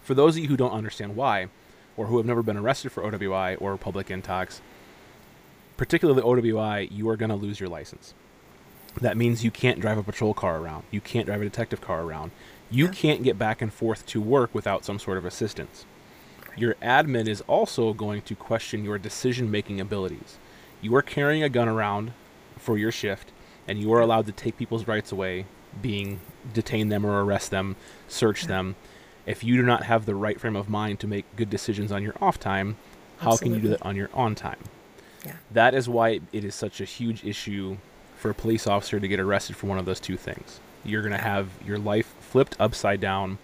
For 0.01 0.13
those 0.13 0.36
of 0.36 0.43
you 0.43 0.49
who 0.49 0.57
don't 0.57 0.71
understand 0.71 1.15
why, 1.15 1.47
or 1.97 2.07
who 2.07 2.17
have 2.17 2.25
never 2.25 2.43
been 2.43 2.57
arrested 2.57 2.91
for 2.91 3.03
OWI 3.03 3.57
or 3.60 3.77
public 3.77 4.07
intox, 4.07 4.62
particularly 5.77 6.21
OWI, 6.21 6.89
you 6.91 7.10
are 7.10 7.17
going 7.17 7.29
to 7.29 7.36
lose 7.36 7.60
your 7.60 7.69
license. 7.69 8.13
That 8.99 9.17
means 9.17 9.43
you 9.43 9.51
can't 9.51 9.79
drive 9.79 9.97
a 9.97 10.03
patrol 10.03 10.34
car 10.34 10.57
around. 10.57 10.84
You 10.91 11.01
can't 11.01 11.25
drive 11.25 11.41
a 11.41 11.45
detective 11.45 11.81
car 11.81 12.01
around. 12.01 12.31
You 12.69 12.86
yeah. 12.86 12.91
can't 12.91 13.23
get 13.23 13.38
back 13.38 13.62
and 13.62 13.71
forth 13.71 14.05
to 14.07 14.21
work 14.21 14.53
without 14.53 14.86
some 14.86 14.99
sort 14.99 15.17
of 15.17 15.25
assistance. 15.25 15.86
Your 16.57 16.75
admin 16.75 17.27
is 17.27 17.41
also 17.41 17.93
going 17.93 18.21
to 18.23 18.36
question 18.36 18.84
your 18.84 18.97
decision 18.97 19.49
making 19.49 19.79
abilities. 19.79 20.38
You 20.81 20.93
are 20.95 21.01
carrying 21.01 21.43
a 21.43 21.49
gun 21.49 21.69
around 21.69 22.12
for 22.57 22.77
your 22.77 22.91
shift, 22.91 23.31
and 23.67 23.79
you 23.79 23.93
are 23.93 24.01
allowed 24.01 24.25
to 24.25 24.31
take 24.31 24.57
people's 24.57 24.88
rights 24.88 25.12
away, 25.12 25.45
being 25.81 26.19
detain 26.53 26.89
them 26.89 27.05
or 27.05 27.23
arrest 27.23 27.51
them, 27.51 27.75
search 28.07 28.45
them. 28.45 28.75
If 29.25 29.43
you 29.43 29.55
do 29.55 29.63
not 29.63 29.84
have 29.84 30.05
the 30.05 30.15
right 30.15 30.39
frame 30.39 30.55
of 30.55 30.69
mind 30.69 30.99
to 31.01 31.07
make 31.07 31.25
good 31.36 31.49
decisions 31.49 31.91
on 31.91 32.03
your 32.03 32.15
off 32.21 32.39
time, 32.39 32.77
how 33.19 33.34
Absolutely. 33.34 33.45
can 33.45 33.55
you 33.55 33.62
do 33.62 33.77
that 33.77 33.86
on 33.86 33.95
your 33.95 34.10
on 34.13 34.36
time? 34.36 34.57
Yeah. 35.25 35.34
That 35.51 35.75
is 35.75 35.88
why 35.88 36.21
it 36.34 36.43
is 36.43 36.55
such 36.55 36.81
a 36.81 36.86
huge 36.86 37.23
issue 37.23 37.77
for 38.17 38.31
a 38.31 38.34
police 38.34 38.67
officer 38.67 38.99
to 38.99 39.07
get 39.07 39.19
arrested 39.19 39.55
for 39.55 39.67
one 39.67 39.77
of 39.77 39.86
those 39.86 39.99
two 39.99 40.17
things. 40.17 40.60
You're 40.84 41.01
going 41.01 41.13
to 41.13 41.21
have 41.21 41.49
your 41.65 41.77
life 41.77 42.13
flipped 42.19 42.55
upside 42.60 42.99
down, 42.99 43.38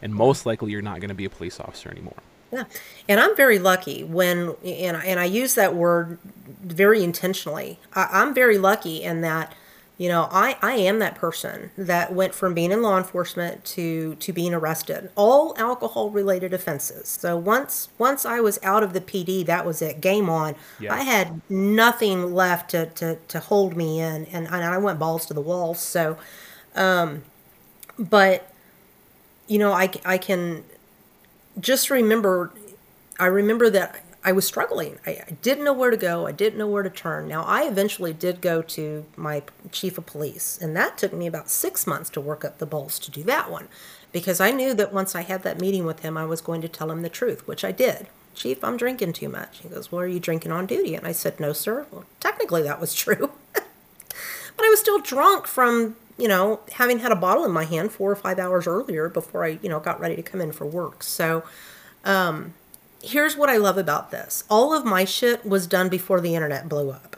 and 0.00 0.14
most 0.14 0.46
likely 0.46 0.70
you're 0.70 0.82
not 0.82 1.00
going 1.00 1.08
to 1.08 1.14
be 1.14 1.24
a 1.24 1.30
police 1.30 1.58
officer 1.58 1.90
anymore. 1.90 2.16
Yeah, 2.52 2.64
and 3.08 3.18
I'm 3.18 3.34
very 3.34 3.58
lucky 3.58 4.04
when, 4.04 4.54
and 4.64 4.96
I, 4.96 5.04
and 5.04 5.18
I 5.18 5.24
use 5.24 5.56
that 5.56 5.74
word 5.74 6.18
very 6.62 7.02
intentionally. 7.02 7.80
I, 7.94 8.08
I'm 8.12 8.32
very 8.32 8.58
lucky 8.58 9.02
in 9.02 9.22
that 9.22 9.52
you 9.96 10.08
know 10.08 10.28
i 10.32 10.56
i 10.60 10.74
am 10.74 10.98
that 10.98 11.14
person 11.14 11.70
that 11.76 12.12
went 12.12 12.34
from 12.34 12.52
being 12.52 12.72
in 12.72 12.82
law 12.82 12.98
enforcement 12.98 13.64
to 13.64 14.14
to 14.16 14.32
being 14.32 14.52
arrested. 14.52 15.10
All 15.14 15.54
alcohol 15.56 16.10
related 16.10 16.52
offenses. 16.52 17.08
So 17.08 17.36
once 17.36 17.88
once 17.98 18.26
i 18.26 18.40
was 18.40 18.58
out 18.62 18.82
of 18.82 18.92
the 18.92 19.00
pd 19.00 19.46
that 19.46 19.64
was 19.64 19.80
it. 19.82 20.00
Game 20.00 20.28
on. 20.28 20.56
Yeah. 20.80 20.94
i 20.94 21.02
had 21.02 21.40
nothing 21.48 22.34
left 22.34 22.70
to 22.70 22.86
to, 22.86 23.16
to 23.28 23.40
hold 23.40 23.76
me 23.76 24.00
in 24.00 24.26
and, 24.26 24.46
and 24.46 24.64
i 24.64 24.78
went 24.78 24.98
balls 24.98 25.26
to 25.26 25.34
the 25.34 25.40
wall. 25.40 25.74
So 25.74 26.16
um 26.74 27.22
but 27.98 28.50
you 29.46 29.58
know 29.58 29.72
i 29.72 29.90
i 30.04 30.18
can 30.18 30.64
just 31.60 31.90
remember 31.90 32.50
i 33.20 33.26
remember 33.26 33.70
that 33.70 34.03
I 34.24 34.32
was 34.32 34.46
struggling. 34.46 34.98
I, 35.06 35.10
I, 35.10 35.36
didn't 35.42 35.64
know 35.64 35.74
where 35.74 35.90
to 35.90 35.98
go. 35.98 36.26
I 36.26 36.32
didn't 36.32 36.58
know 36.58 36.66
where 36.66 36.82
to 36.82 36.88
turn. 36.88 37.28
Now, 37.28 37.44
I 37.44 37.68
eventually 37.68 38.14
did 38.14 38.40
go 38.40 38.62
to 38.62 39.04
my 39.16 39.42
chief 39.70 39.98
of 39.98 40.06
police, 40.06 40.58
and 40.60 40.74
that 40.74 40.96
took 40.96 41.12
me 41.12 41.26
about 41.26 41.50
six 41.50 41.86
months 41.86 42.08
to 42.10 42.22
work 42.22 42.42
up 42.42 42.58
the 42.58 42.66
balls 42.66 42.98
to 43.00 43.10
do 43.10 43.22
that 43.24 43.50
one 43.50 43.68
because 44.14 44.40
I 44.40 44.52
knew 44.52 44.72
that 44.74 44.92
once 44.92 45.14
I 45.16 45.22
had 45.22 45.42
that 45.42 45.60
meeting 45.60 45.84
with 45.84 46.00
him, 46.00 46.16
I 46.16 46.24
was 46.24 46.40
going 46.40 46.62
to 46.62 46.68
tell 46.68 46.90
him 46.90 47.02
the 47.02 47.08
truth, 47.08 47.46
which 47.48 47.64
I 47.64 47.72
did. 47.72 48.06
Chief, 48.34 48.62
I'm 48.62 48.76
drinking 48.76 49.12
too 49.12 49.28
much. 49.28 49.58
He 49.58 49.68
goes, 49.68 49.90
Well, 49.90 50.02
are 50.02 50.06
you 50.06 50.20
drinking 50.20 50.52
on 50.52 50.66
duty? 50.66 50.94
And 50.94 51.06
I 51.06 51.12
said, 51.12 51.38
No, 51.40 51.52
sir. 51.52 51.86
Well, 51.90 52.04
technically, 52.20 52.62
that 52.62 52.80
was 52.80 52.94
true. 53.04 53.30
but 53.52 54.64
I 54.64 54.68
was 54.70 54.78
still 54.78 55.00
drunk 55.00 55.46
from, 55.46 55.96
you 56.16 56.28
know, 56.28 56.60
having 56.72 57.00
had 57.00 57.10
a 57.10 57.16
bottle 57.16 57.44
in 57.44 57.50
my 57.50 57.64
hand 57.64 57.90
four 57.90 58.10
or 58.10 58.16
five 58.16 58.38
hours 58.38 58.68
earlier 58.68 59.08
before 59.08 59.44
I, 59.44 59.58
you 59.60 59.68
know, 59.68 59.80
got 59.80 59.98
ready 59.98 60.16
to 60.16 60.22
come 60.22 60.40
in 60.40 60.52
for 60.52 60.64
work. 60.64 61.02
So, 61.02 61.42
um, 62.04 62.54
here's 63.04 63.36
what 63.36 63.48
I 63.48 63.56
love 63.56 63.78
about 63.78 64.10
this 64.10 64.44
all 64.48 64.74
of 64.74 64.84
my 64.84 65.04
shit 65.04 65.44
was 65.44 65.66
done 65.66 65.88
before 65.88 66.20
the 66.20 66.34
internet 66.34 66.68
blew 66.68 66.90
up. 66.90 67.16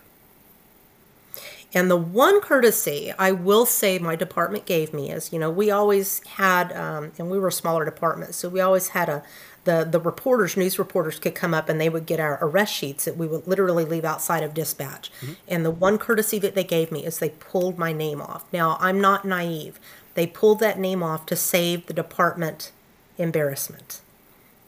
And 1.74 1.90
the 1.90 1.96
one 1.96 2.40
courtesy 2.40 3.12
I 3.18 3.32
will 3.32 3.66
say 3.66 3.98
my 3.98 4.16
department 4.16 4.64
gave 4.66 4.94
me 4.94 5.10
is, 5.10 5.32
you 5.32 5.38
know, 5.38 5.50
we 5.50 5.70
always 5.70 6.24
had, 6.26 6.72
um, 6.72 7.12
and 7.18 7.30
we 7.30 7.38
were 7.38 7.48
a 7.48 7.52
smaller 7.52 7.84
department, 7.84 8.34
so 8.34 8.48
we 8.48 8.60
always 8.60 8.88
had 8.88 9.08
a, 9.08 9.22
the, 9.64 9.84
the 9.84 10.00
reporters, 10.00 10.56
news 10.56 10.78
reporters 10.78 11.18
could 11.18 11.34
come 11.34 11.52
up 11.52 11.68
and 11.68 11.80
they 11.80 11.88
would 11.88 12.06
get 12.06 12.20
our 12.20 12.38
arrest 12.40 12.72
sheets 12.72 13.04
that 13.04 13.16
we 13.16 13.26
would 13.26 13.46
literally 13.46 13.84
leave 13.84 14.04
outside 14.04 14.42
of 14.42 14.54
dispatch. 14.54 15.10
Mm-hmm. 15.20 15.32
And 15.48 15.64
the 15.64 15.70
one 15.70 15.98
courtesy 15.98 16.38
that 16.38 16.54
they 16.54 16.64
gave 16.64 16.92
me 16.92 17.04
is 17.04 17.18
they 17.18 17.30
pulled 17.30 17.76
my 17.76 17.92
name 17.92 18.22
off. 18.22 18.44
Now, 18.52 18.78
I'm 18.80 19.00
not 19.00 19.24
naive. 19.24 19.80
They 20.14 20.26
pulled 20.26 20.60
that 20.60 20.78
name 20.78 21.02
off 21.02 21.26
to 21.26 21.36
save 21.36 21.86
the 21.86 21.92
department 21.92 22.70
embarrassment. 23.18 24.00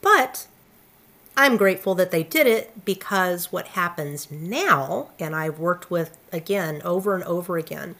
But 0.01 0.47
I'm 1.39 1.55
grateful 1.55 1.95
that 1.95 2.11
they 2.11 2.23
did 2.23 2.47
it 2.47 2.83
because 2.83 3.49
what 3.49 3.67
happens 3.67 4.29
now, 4.29 5.11
and 5.17 5.33
I've 5.33 5.57
worked 5.57 5.89
with 5.89 6.17
again 6.33 6.81
over 6.83 7.15
and 7.15 7.23
over 7.23 7.57
again, 7.57 7.95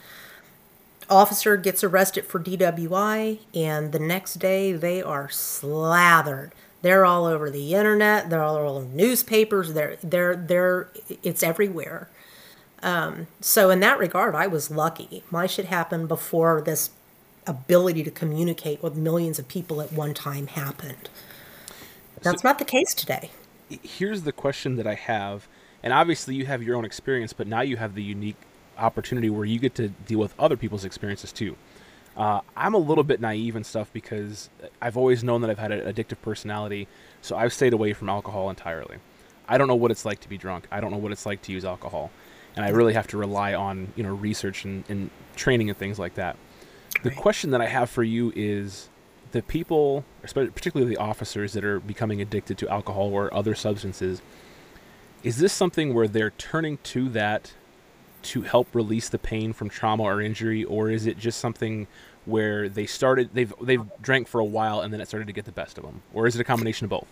officer 1.09 1.55
gets 1.55 1.81
arrested 1.81 2.25
for 2.25 2.41
DWI, 2.41 3.39
and 3.55 3.93
the 3.93 3.99
next 3.99 4.39
day 4.39 4.73
they 4.73 5.01
are 5.01 5.29
slathered. 5.29 6.51
They're 6.81 7.05
all 7.05 7.23
over 7.23 7.49
the 7.49 7.73
internet. 7.75 8.29
They're 8.29 8.43
all 8.43 8.57
over 8.57 8.85
newspapers. 8.85 9.71
They're 9.71 9.95
they're 10.03 10.35
they're 10.35 10.89
it's 11.23 11.41
everywhere. 11.41 12.09
Um, 12.83 13.27
so 13.39 13.69
in 13.69 13.79
that 13.79 13.99
regard, 13.99 14.35
I 14.35 14.47
was 14.47 14.69
lucky. 14.69 15.23
My 15.31 15.47
shit 15.47 15.67
happened 15.67 16.09
before 16.09 16.61
this 16.61 16.89
ability 17.47 18.03
to 18.03 18.11
communicate 18.11 18.83
with 18.83 18.97
millions 18.97 19.39
of 19.39 19.47
people 19.47 19.81
at 19.81 19.93
one 19.93 20.13
time 20.13 20.47
happened. 20.47 21.07
That's 22.21 22.41
so, 22.41 22.47
not 22.47 22.59
the 22.59 22.65
case 22.65 22.93
today. 22.93 23.31
Here's 23.83 24.23
the 24.23 24.31
question 24.31 24.75
that 24.77 24.87
I 24.87 24.95
have, 24.95 25.47
and 25.83 25.93
obviously 25.93 26.35
you 26.35 26.45
have 26.45 26.63
your 26.63 26.75
own 26.75 26.85
experience, 26.85 27.33
but 27.33 27.47
now 27.47 27.61
you 27.61 27.77
have 27.77 27.95
the 27.95 28.03
unique 28.03 28.37
opportunity 28.77 29.29
where 29.29 29.45
you 29.45 29.59
get 29.59 29.75
to 29.75 29.89
deal 29.89 30.19
with 30.19 30.33
other 30.39 30.57
people's 30.57 30.85
experiences 30.85 31.31
too. 31.31 31.55
Uh, 32.17 32.41
I'm 32.57 32.73
a 32.73 32.79
little 32.79 33.03
bit 33.03 33.21
naive 33.21 33.55
and 33.55 33.65
stuff 33.65 33.91
because 33.93 34.49
I've 34.81 34.97
always 34.97 35.23
known 35.23 35.41
that 35.41 35.49
I've 35.49 35.59
had 35.59 35.71
an 35.71 35.81
addictive 35.81 36.21
personality, 36.21 36.87
so 37.21 37.37
I've 37.37 37.53
stayed 37.53 37.73
away 37.73 37.93
from 37.93 38.09
alcohol 38.09 38.49
entirely. 38.49 38.97
I 39.47 39.57
don't 39.57 39.67
know 39.67 39.75
what 39.75 39.91
it's 39.91 40.05
like 40.05 40.19
to 40.21 40.29
be 40.29 40.37
drunk. 40.37 40.67
I 40.71 40.81
don't 40.81 40.91
know 40.91 40.97
what 40.97 41.11
it's 41.11 41.25
like 41.25 41.41
to 41.43 41.51
use 41.51 41.63
alcohol, 41.63 42.11
and 42.55 42.65
I 42.65 42.69
really 42.69 42.93
have 42.93 43.07
to 43.07 43.17
rely 43.17 43.53
on 43.53 43.93
you 43.95 44.03
know 44.03 44.13
research 44.13 44.65
and, 44.65 44.83
and 44.89 45.09
training 45.35 45.69
and 45.69 45.77
things 45.77 45.97
like 45.97 46.15
that. 46.15 46.35
The 47.03 47.11
question 47.11 47.51
that 47.51 47.61
I 47.61 47.67
have 47.67 47.89
for 47.89 48.03
you 48.03 48.33
is 48.35 48.89
the 49.31 49.41
people, 49.41 50.03
particularly 50.21 50.89
the 50.89 50.99
officers 50.99 51.53
that 51.53 51.63
are 51.63 51.79
becoming 51.79 52.21
addicted 52.21 52.57
to 52.59 52.69
alcohol 52.69 53.13
or 53.13 53.33
other 53.33 53.55
substances, 53.55 54.21
is 55.23 55.37
this 55.37 55.53
something 55.53 55.93
where 55.93 56.07
they're 56.07 56.31
turning 56.31 56.77
to 56.83 57.09
that 57.09 57.53
to 58.21 58.41
help 58.41 58.73
release 58.73 59.09
the 59.09 59.19
pain 59.19 59.53
from 59.53 59.69
trauma 59.69 60.03
or 60.03 60.21
injury, 60.21 60.63
or 60.63 60.89
is 60.89 61.05
it 61.05 61.17
just 61.17 61.39
something 61.39 61.87
where 62.25 62.67
they 62.67 62.85
started 62.85 63.29
they've 63.33 63.53
they've 63.61 63.83
drank 64.01 64.27
for 64.27 64.39
a 64.39 64.45
while 64.45 64.81
and 64.81 64.93
then 64.93 65.01
it 65.01 65.07
started 65.07 65.25
to 65.25 65.33
get 65.33 65.45
the 65.45 65.51
best 65.51 65.77
of 65.77 65.83
them, 65.83 66.01
or 66.13 66.27
is 66.27 66.35
it 66.35 66.41
a 66.41 66.43
combination 66.43 66.85
of 66.85 66.89
both? 66.89 67.07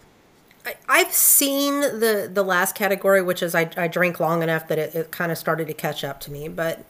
I've 0.90 1.14
seen 1.14 1.80
the 1.80 2.30
the 2.32 2.44
last 2.44 2.76
category, 2.76 3.22
which 3.22 3.42
is 3.42 3.56
I, 3.56 3.70
I 3.78 3.88
drank 3.88 4.20
long 4.20 4.44
enough 4.44 4.68
that 4.68 4.78
it, 4.78 4.96
it 4.96 5.12
kind 5.12 5.32
of 5.32 5.38
started 5.38 5.68
to 5.68 5.74
catch 5.74 6.04
up 6.04 6.20
to 6.22 6.32
me. 6.32 6.50
But 6.50 6.84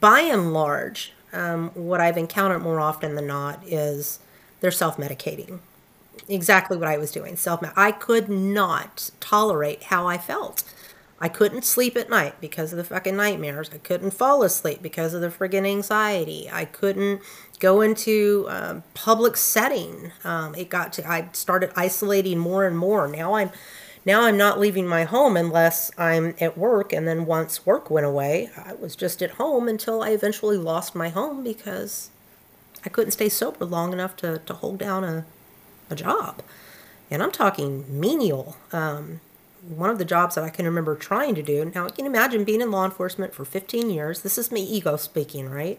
by 0.00 0.20
and 0.20 0.52
large, 0.52 1.12
um, 1.32 1.70
what 1.74 2.00
I've 2.00 2.16
encountered 2.16 2.62
more 2.62 2.80
often 2.80 3.14
than 3.14 3.26
not 3.26 3.62
is 3.64 4.18
they're 4.60 4.70
self 4.70 4.96
medicating. 4.96 5.60
Exactly 6.28 6.76
what 6.76 6.88
I 6.88 6.98
was 6.98 7.10
doing. 7.10 7.36
Self 7.36 7.60
I 7.76 7.92
could 7.92 8.28
not 8.28 9.10
tolerate 9.20 9.84
how 9.84 10.06
I 10.06 10.18
felt. 10.18 10.62
I 11.20 11.28
couldn't 11.28 11.64
sleep 11.64 11.96
at 11.96 12.08
night 12.08 12.40
because 12.40 12.72
of 12.72 12.78
the 12.78 12.84
fucking 12.84 13.16
nightmares. 13.16 13.70
I 13.74 13.78
couldn't 13.78 14.12
fall 14.12 14.42
asleep 14.42 14.80
because 14.80 15.12
of 15.12 15.20
the 15.20 15.28
friggin' 15.28 15.68
anxiety. 15.68 16.48
I 16.50 16.64
couldn't 16.64 17.20
go 17.58 17.82
into 17.82 18.46
um, 18.48 18.82
public 18.94 19.36
setting. 19.36 20.12
Um, 20.24 20.54
it 20.54 20.70
got 20.70 20.94
to 20.94 21.08
I 21.08 21.28
started 21.32 21.72
isolating 21.76 22.38
more 22.38 22.66
and 22.66 22.76
more. 22.76 23.06
Now 23.06 23.34
I'm 23.34 23.50
now 24.04 24.22
I'm 24.22 24.38
not 24.38 24.58
leaving 24.58 24.86
my 24.86 25.04
home 25.04 25.36
unless 25.36 25.90
I'm 25.98 26.34
at 26.40 26.56
work. 26.56 26.92
And 26.92 27.06
then 27.06 27.26
once 27.26 27.66
work 27.66 27.90
went 27.90 28.06
away, 28.06 28.48
I 28.56 28.72
was 28.72 28.96
just 28.96 29.22
at 29.22 29.32
home 29.32 29.68
until 29.68 30.02
I 30.02 30.10
eventually 30.10 30.56
lost 30.56 30.94
my 30.94 31.10
home 31.10 31.44
because 31.44 32.08
I 32.84 32.88
couldn't 32.88 33.12
stay 33.12 33.28
sober 33.28 33.64
long 33.64 33.92
enough 33.92 34.16
to, 34.16 34.38
to 34.38 34.54
hold 34.54 34.78
down 34.78 35.04
a, 35.04 35.24
a 35.88 35.94
job. 35.94 36.42
And 37.10 37.22
I'm 37.22 37.32
talking 37.32 37.84
menial. 37.88 38.56
Um, 38.72 39.20
one 39.68 39.90
of 39.90 39.98
the 39.98 40.04
jobs 40.04 40.36
that 40.36 40.44
I 40.44 40.48
can 40.48 40.64
remember 40.64 40.96
trying 40.96 41.34
to 41.34 41.42
do. 41.42 41.70
Now, 41.74 41.84
you 41.84 41.92
can 41.92 42.06
imagine 42.06 42.44
being 42.44 42.60
in 42.60 42.70
law 42.70 42.84
enforcement 42.84 43.34
for 43.34 43.44
15 43.44 43.90
years. 43.90 44.22
This 44.22 44.38
is 44.38 44.50
me 44.50 44.62
ego 44.62 44.96
speaking, 44.96 45.50
right? 45.50 45.78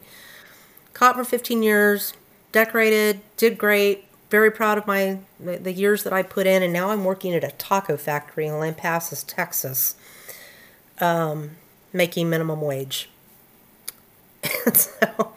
caught 0.93 1.15
for 1.15 1.23
15 1.23 1.63
years, 1.63 2.13
decorated, 2.51 3.21
did 3.37 3.57
great, 3.57 4.05
very 4.29 4.51
proud 4.51 4.77
of 4.77 4.87
my 4.87 5.19
the, 5.39 5.71
years 5.71 6.03
that 6.03 6.13
I 6.13 6.23
put 6.23 6.47
in, 6.47 6.63
and 6.63 6.71
now 6.71 6.89
I'm 6.89 7.03
working 7.03 7.33
at 7.33 7.43
a 7.43 7.51
taco 7.51 7.97
factory 7.97 8.47
in 8.47 8.53
Lampasas, 8.53 9.25
Texas, 9.25 9.95
um, 10.99 11.51
making 11.91 12.29
minimum 12.29 12.61
wage. 12.61 13.09
so 14.73 15.33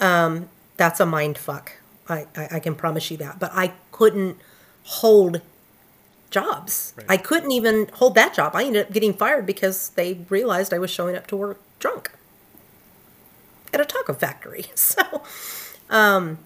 um, 0.00 0.48
that's 0.76 1.00
a 1.00 1.06
mind 1.06 1.38
fuck. 1.38 1.72
I, 2.08 2.26
I, 2.36 2.48
I, 2.52 2.60
can 2.60 2.74
promise 2.74 3.10
you 3.10 3.16
that. 3.18 3.38
But 3.38 3.52
I 3.54 3.72
couldn't 3.90 4.38
hold 4.82 5.40
jobs. 6.30 6.92
Right. 6.96 7.06
I 7.08 7.16
couldn't 7.16 7.52
even 7.52 7.88
hold 7.94 8.14
that 8.16 8.34
job. 8.34 8.54
I 8.54 8.64
ended 8.64 8.86
up 8.86 8.92
getting 8.92 9.14
fired 9.14 9.46
because 9.46 9.90
they 9.90 10.24
realized 10.28 10.74
I 10.74 10.78
was 10.78 10.90
showing 10.90 11.16
up 11.16 11.26
to 11.28 11.36
work 11.36 11.60
drunk 11.78 12.10
at 13.72 13.80
a 13.80 13.84
taco 13.84 14.14
factory. 14.14 14.66
So 14.74 15.22
um, 15.90 16.38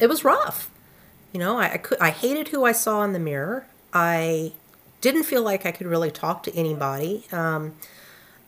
it 0.00 0.08
was 0.08 0.24
rough. 0.24 0.70
You 1.32 1.40
know, 1.40 1.58
I, 1.58 1.72
I 1.72 1.76
could 1.78 1.98
I 2.00 2.10
hated 2.10 2.48
who 2.48 2.64
I 2.64 2.72
saw 2.72 3.02
in 3.04 3.12
the 3.12 3.18
mirror. 3.18 3.66
I 3.92 4.52
didn't 5.00 5.24
feel 5.24 5.42
like 5.42 5.66
I 5.66 5.72
could 5.72 5.86
really 5.86 6.10
talk 6.10 6.42
to 6.44 6.54
anybody. 6.54 7.26
Um, 7.32 7.74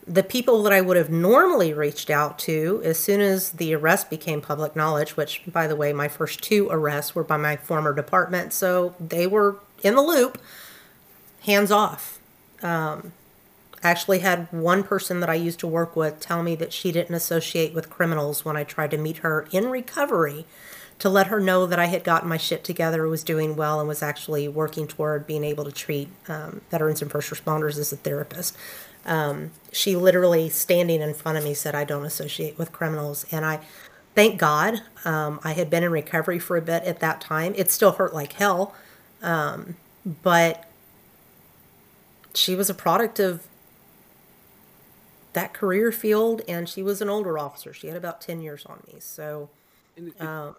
the 0.07 0.23
people 0.23 0.61
that 0.63 0.73
I 0.73 0.81
would 0.81 0.97
have 0.97 1.09
normally 1.09 1.73
reached 1.73 2.09
out 2.09 2.37
to 2.39 2.81
as 2.83 2.99
soon 2.99 3.21
as 3.21 3.51
the 3.51 3.73
arrest 3.73 4.09
became 4.09 4.39
public 4.39 4.75
knowledge, 4.75 5.17
which, 5.17 5.41
by 5.51 5.65
the 5.67 5.75
way, 5.75 5.93
my 5.93 6.07
first 6.07 6.43
two 6.43 6.67
arrests 6.69 7.15
were 7.15 7.23
by 7.23 7.37
my 7.37 7.55
former 7.55 7.93
department, 7.93 8.53
so 8.53 8.93
they 8.99 9.25
were 9.25 9.57
in 9.83 9.95
the 9.95 10.01
loop, 10.01 10.39
hands 11.41 11.71
off. 11.71 12.19
Um, 12.61 13.13
I 13.83 13.89
actually 13.89 14.19
had 14.19 14.47
one 14.51 14.83
person 14.83 15.19
that 15.19 15.29
I 15.29 15.35
used 15.35 15.59
to 15.59 15.67
work 15.67 15.95
with 15.95 16.19
tell 16.19 16.43
me 16.43 16.55
that 16.55 16.73
she 16.73 16.91
didn't 16.91 17.15
associate 17.15 17.73
with 17.73 17.89
criminals 17.89 18.45
when 18.45 18.57
I 18.57 18.63
tried 18.63 18.91
to 18.91 18.97
meet 18.97 19.17
her 19.17 19.47
in 19.51 19.69
recovery 19.69 20.45
to 20.99 21.09
let 21.09 21.27
her 21.27 21.39
know 21.39 21.65
that 21.65 21.77
I 21.77 21.85
had 21.85 22.03
gotten 22.03 22.29
my 22.29 22.37
shit 22.37 22.63
together, 22.63 23.07
was 23.07 23.23
doing 23.23 23.55
well, 23.55 23.79
and 23.79 23.87
was 23.87 24.01
actually 24.01 24.47
working 24.47 24.87
toward 24.87 25.27
being 25.27 25.43
able 25.43 25.65
to 25.65 25.71
treat 25.71 26.09
um, 26.27 26.61
veterans 26.71 27.01
and 27.01 27.11
first 27.11 27.29
responders 27.31 27.77
as 27.77 27.91
a 27.91 27.97
therapist. 27.97 28.55
Um, 29.05 29.51
she 29.71 29.95
literally 29.95 30.49
standing 30.49 31.01
in 31.01 31.13
front 31.13 31.37
of 31.37 31.43
me 31.43 31.53
said, 31.53 31.75
I 31.75 31.83
don't 31.83 32.05
associate 32.05 32.57
with 32.57 32.71
criminals. 32.71 33.25
And 33.31 33.45
I, 33.45 33.59
thank 34.15 34.39
God, 34.39 34.81
um, 35.03 35.39
I 35.43 35.53
had 35.53 35.69
been 35.69 35.83
in 35.83 35.91
recovery 35.91 36.39
for 36.39 36.57
a 36.57 36.61
bit 36.61 36.83
at 36.83 36.99
that 37.01 37.21
time. 37.21 37.53
It 37.55 37.69
still 37.69 37.93
hurt 37.93 38.13
like 38.13 38.33
hell. 38.33 38.73
Um, 39.21 39.75
but 40.23 40.65
she 42.33 42.55
was 42.55 42.69
a 42.69 42.73
product 42.73 43.19
of 43.19 43.47
that 45.33 45.53
career 45.53 45.91
field 45.91 46.41
and 46.47 46.67
she 46.67 46.81
was 46.81 47.01
an 47.01 47.09
older 47.09 47.37
officer. 47.37 47.73
She 47.73 47.87
had 47.87 47.97
about 47.97 48.21
10 48.21 48.41
years 48.41 48.65
on 48.65 48.81
me. 48.87 48.95
So, 48.99 49.49
it, 49.95 50.19
um, 50.21 50.55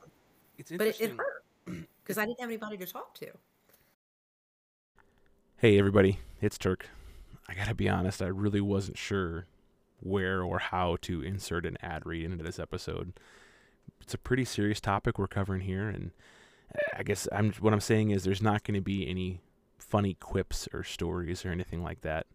it's 0.59 0.71
but 0.71 0.87
it, 0.87 1.01
it 1.01 1.17
hurt 1.17 1.45
because 2.03 2.19
I 2.19 2.27
didn't 2.27 2.41
have 2.41 2.49
anybody 2.49 2.77
to 2.79 2.87
talk 2.87 3.15
to. 3.15 3.27
Hey, 5.59 5.79
everybody, 5.79 6.19
it's 6.41 6.59
Turk. 6.59 6.87
I 7.49 7.55
gotta 7.55 7.75
be 7.75 7.89
honest, 7.89 8.23
I 8.23 8.27
really 8.27 8.61
wasn't 8.61 8.99
sure 8.99 9.47
where 10.01 10.43
or 10.43 10.59
how 10.59 10.97
to 11.03 11.23
insert 11.23 11.67
an 11.67 11.77
ad 11.83 12.05
read 12.05 12.25
into 12.25 12.45
this 12.45 12.59
episode. 12.59 13.13
It's 14.01 14.15
a 14.15 14.19
pretty 14.19 14.45
serious 14.45 14.81
topic 14.81 15.19
we're 15.19 15.27
covering 15.27 15.63
here, 15.63 15.89
and 15.89 16.11
I 16.97 17.03
guess 17.03 17.29
I'm 17.33 17.53
what 17.55 17.73
I'm 17.73 17.81
saying 17.81 18.11
is 18.11 18.25
there's 18.25 18.43
not 18.43 18.65
going 18.65 18.75
to 18.75 18.81
be 18.81 19.09
any 19.09 19.41
funny 19.79 20.15
quips 20.15 20.69
or 20.73 20.83
stories 20.83 21.45
or 21.45 21.51
anything 21.51 21.83
like 21.83 22.01
that. 22.03 22.27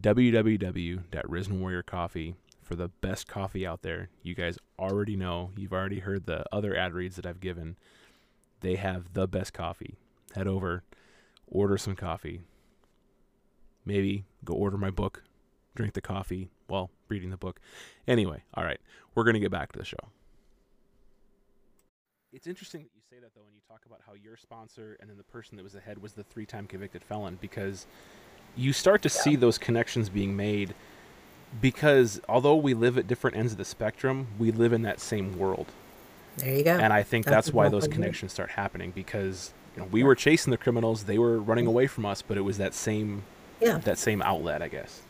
www.risen 0.00 1.60
warrior 1.60 1.82
coffee 1.82 2.34
for 2.62 2.74
the 2.74 2.88
best 2.88 3.28
coffee 3.28 3.66
out 3.66 3.82
there. 3.82 4.08
You 4.22 4.34
guys 4.34 4.58
already 4.78 5.16
know. 5.16 5.50
You've 5.56 5.72
already 5.72 6.00
heard 6.00 6.26
the 6.26 6.44
other 6.50 6.74
ad 6.74 6.94
reads 6.94 7.16
that 7.16 7.26
I've 7.26 7.40
given. 7.40 7.76
They 8.60 8.76
have 8.76 9.12
the 9.12 9.28
best 9.28 9.52
coffee. 9.52 9.94
Head 10.34 10.48
over, 10.48 10.82
order 11.46 11.78
some 11.78 11.94
coffee 11.94 12.40
maybe 13.86 14.24
go 14.44 14.52
order 14.54 14.76
my 14.76 14.90
book, 14.90 15.22
drink 15.74 15.94
the 15.94 16.00
coffee 16.00 16.50
while 16.66 16.90
reading 17.08 17.30
the 17.30 17.36
book. 17.36 17.60
Anyway, 18.06 18.42
all 18.54 18.64
right, 18.64 18.80
we're 19.14 19.24
going 19.24 19.34
to 19.34 19.40
get 19.40 19.50
back 19.50 19.72
to 19.72 19.78
the 19.78 19.84
show. 19.84 19.96
It's 22.32 22.46
interesting 22.46 22.82
that 22.82 22.90
you 22.94 23.00
say 23.08 23.18
that 23.22 23.34
though 23.34 23.44
when 23.44 23.54
you 23.54 23.62
talk 23.66 23.86
about 23.86 24.00
how 24.06 24.12
your 24.12 24.36
sponsor 24.36 24.98
and 25.00 25.08
then 25.08 25.16
the 25.16 25.24
person 25.24 25.56
that 25.56 25.62
was 25.62 25.74
ahead 25.74 26.02
was 26.02 26.12
the 26.12 26.24
three-time 26.24 26.66
convicted 26.66 27.02
felon 27.02 27.38
because 27.40 27.86
you 28.56 28.72
start 28.74 29.00
to 29.02 29.08
yeah. 29.08 29.22
see 29.22 29.36
those 29.36 29.56
connections 29.56 30.10
being 30.10 30.36
made 30.36 30.74
because 31.60 32.20
although 32.28 32.56
we 32.56 32.74
live 32.74 32.98
at 32.98 33.06
different 33.06 33.36
ends 33.36 33.52
of 33.52 33.58
the 33.58 33.64
spectrum, 33.64 34.26
we 34.38 34.50
live 34.50 34.72
in 34.72 34.82
that 34.82 35.00
same 35.00 35.38
world. 35.38 35.66
There 36.36 36.54
you 36.54 36.64
go. 36.64 36.76
And 36.76 36.92
I 36.92 37.02
think 37.02 37.24
that's, 37.24 37.46
that's 37.46 37.54
why 37.54 37.68
those 37.68 37.88
connections 37.88 38.32
start 38.32 38.50
happening 38.50 38.90
because 38.90 39.54
you 39.74 39.82
know, 39.82 39.88
we 39.90 40.02
were 40.02 40.14
chasing 40.14 40.50
the 40.50 40.58
criminals, 40.58 41.04
they 41.04 41.18
were 41.18 41.38
running 41.38 41.64
mm. 41.64 41.68
away 41.68 41.86
from 41.86 42.04
us, 42.04 42.20
but 42.20 42.36
it 42.36 42.42
was 42.42 42.58
that 42.58 42.74
same 42.74 43.22
yeah. 43.60 43.78
that 43.78 43.98
same 43.98 44.22
outlet, 44.22 44.62
I 44.62 44.68
guess. 44.68 45.02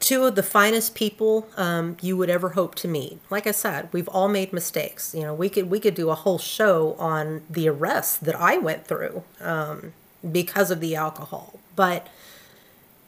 Two 0.00 0.24
of 0.24 0.34
the 0.34 0.42
finest 0.42 0.96
people 0.96 1.46
um, 1.56 1.96
you 2.02 2.16
would 2.16 2.28
ever 2.28 2.50
hope 2.50 2.74
to 2.76 2.88
meet. 2.88 3.20
Like 3.30 3.46
I 3.46 3.52
said, 3.52 3.88
we've 3.92 4.08
all 4.08 4.28
made 4.28 4.52
mistakes. 4.52 5.14
You 5.14 5.22
know, 5.22 5.34
we 5.34 5.48
could 5.48 5.70
we 5.70 5.78
could 5.78 5.94
do 5.94 6.10
a 6.10 6.16
whole 6.16 6.38
show 6.38 6.94
on 6.98 7.42
the 7.48 7.68
arrests 7.68 8.16
that 8.18 8.34
I 8.34 8.58
went 8.58 8.84
through 8.84 9.22
um, 9.40 9.92
because 10.30 10.72
of 10.72 10.80
the 10.80 10.96
alcohol. 10.96 11.60
But 11.76 12.08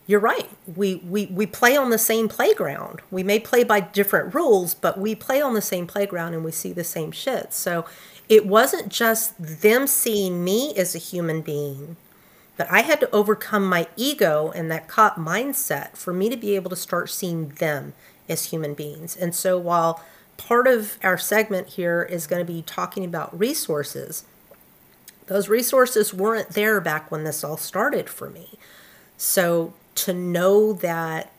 you're 0.06 0.20
right. 0.20 0.48
We, 0.76 0.96
we 0.96 1.26
we 1.26 1.46
play 1.46 1.76
on 1.76 1.90
the 1.90 1.98
same 1.98 2.28
playground. 2.28 3.00
We 3.10 3.22
may 3.22 3.40
play 3.40 3.64
by 3.64 3.80
different 3.80 4.34
rules, 4.34 4.74
but 4.74 4.98
we 4.98 5.14
play 5.14 5.40
on 5.40 5.54
the 5.54 5.62
same 5.62 5.86
playground 5.86 6.34
and 6.34 6.44
we 6.44 6.52
see 6.52 6.72
the 6.72 6.84
same 6.84 7.10
shit. 7.10 7.52
So 7.54 7.86
it 8.28 8.46
wasn't 8.46 8.88
just 8.88 9.34
them 9.38 9.86
seeing 9.86 10.44
me 10.44 10.74
as 10.76 10.94
a 10.94 10.98
human 10.98 11.40
being 11.40 11.96
but 12.56 12.70
I 12.70 12.82
had 12.82 13.00
to 13.00 13.10
overcome 13.10 13.66
my 13.68 13.88
ego 13.96 14.52
and 14.54 14.70
that 14.70 14.88
cop 14.88 15.16
mindset 15.16 15.96
for 15.96 16.12
me 16.12 16.28
to 16.28 16.36
be 16.36 16.54
able 16.54 16.70
to 16.70 16.76
start 16.76 17.10
seeing 17.10 17.48
them 17.48 17.94
as 18.28 18.46
human 18.46 18.74
beings. 18.74 19.16
And 19.16 19.34
so 19.34 19.58
while 19.58 20.02
part 20.36 20.66
of 20.66 20.98
our 21.02 21.18
segment 21.18 21.68
here 21.70 22.02
is 22.02 22.26
going 22.26 22.44
to 22.44 22.52
be 22.52 22.62
talking 22.62 23.04
about 23.04 23.38
resources, 23.38 24.24
those 25.26 25.48
resources 25.48 26.14
weren't 26.14 26.50
there 26.50 26.80
back 26.80 27.10
when 27.10 27.24
this 27.24 27.42
all 27.42 27.56
started 27.56 28.08
for 28.08 28.30
me. 28.30 28.58
So 29.16 29.74
to 29.96 30.12
know 30.12 30.72
that, 30.74 31.32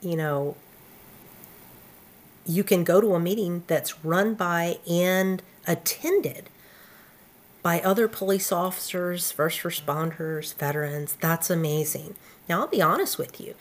you 0.00 0.16
know, 0.16 0.56
you 2.46 2.62
can 2.62 2.84
go 2.84 3.00
to 3.00 3.14
a 3.14 3.20
meeting 3.20 3.64
that's 3.66 4.04
run 4.04 4.34
by 4.34 4.78
and 4.88 5.42
attended 5.66 6.50
by 7.64 7.80
other 7.80 8.06
police 8.08 8.52
officers, 8.52 9.32
first 9.32 9.62
responders, 9.62 10.54
veterans. 10.54 11.16
That's 11.18 11.48
amazing. 11.48 12.14
Now, 12.46 12.60
I'll 12.60 12.66
be 12.66 12.82
honest 12.82 13.16
with 13.16 13.40
you. 13.40 13.54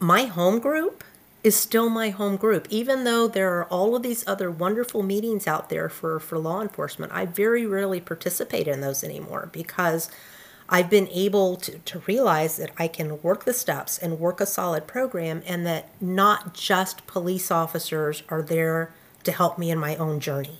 My 0.00 0.24
home 0.24 0.58
group 0.58 1.04
is 1.44 1.54
still 1.54 1.88
my 1.88 2.10
home 2.10 2.36
group. 2.36 2.66
Even 2.68 3.04
though 3.04 3.28
there 3.28 3.56
are 3.56 3.66
all 3.66 3.94
of 3.94 4.02
these 4.02 4.26
other 4.26 4.50
wonderful 4.50 5.04
meetings 5.04 5.46
out 5.46 5.68
there 5.68 5.88
for, 5.88 6.18
for 6.18 6.36
law 6.36 6.60
enforcement, 6.60 7.12
I 7.12 7.26
very 7.26 7.64
rarely 7.64 8.00
participate 8.00 8.66
in 8.66 8.80
those 8.80 9.04
anymore 9.04 9.50
because 9.52 10.10
I've 10.68 10.90
been 10.90 11.06
able 11.12 11.54
to, 11.58 11.78
to 11.78 12.00
realize 12.08 12.56
that 12.56 12.72
I 12.76 12.88
can 12.88 13.22
work 13.22 13.44
the 13.44 13.52
steps 13.52 13.98
and 13.98 14.18
work 14.18 14.40
a 14.40 14.46
solid 14.46 14.88
program, 14.88 15.44
and 15.46 15.64
that 15.64 15.90
not 16.00 16.54
just 16.54 17.06
police 17.06 17.52
officers 17.52 18.24
are 18.28 18.42
there 18.42 18.92
to 19.22 19.30
help 19.30 19.58
me 19.58 19.70
in 19.70 19.78
my 19.78 19.94
own 19.94 20.18
journey. 20.18 20.58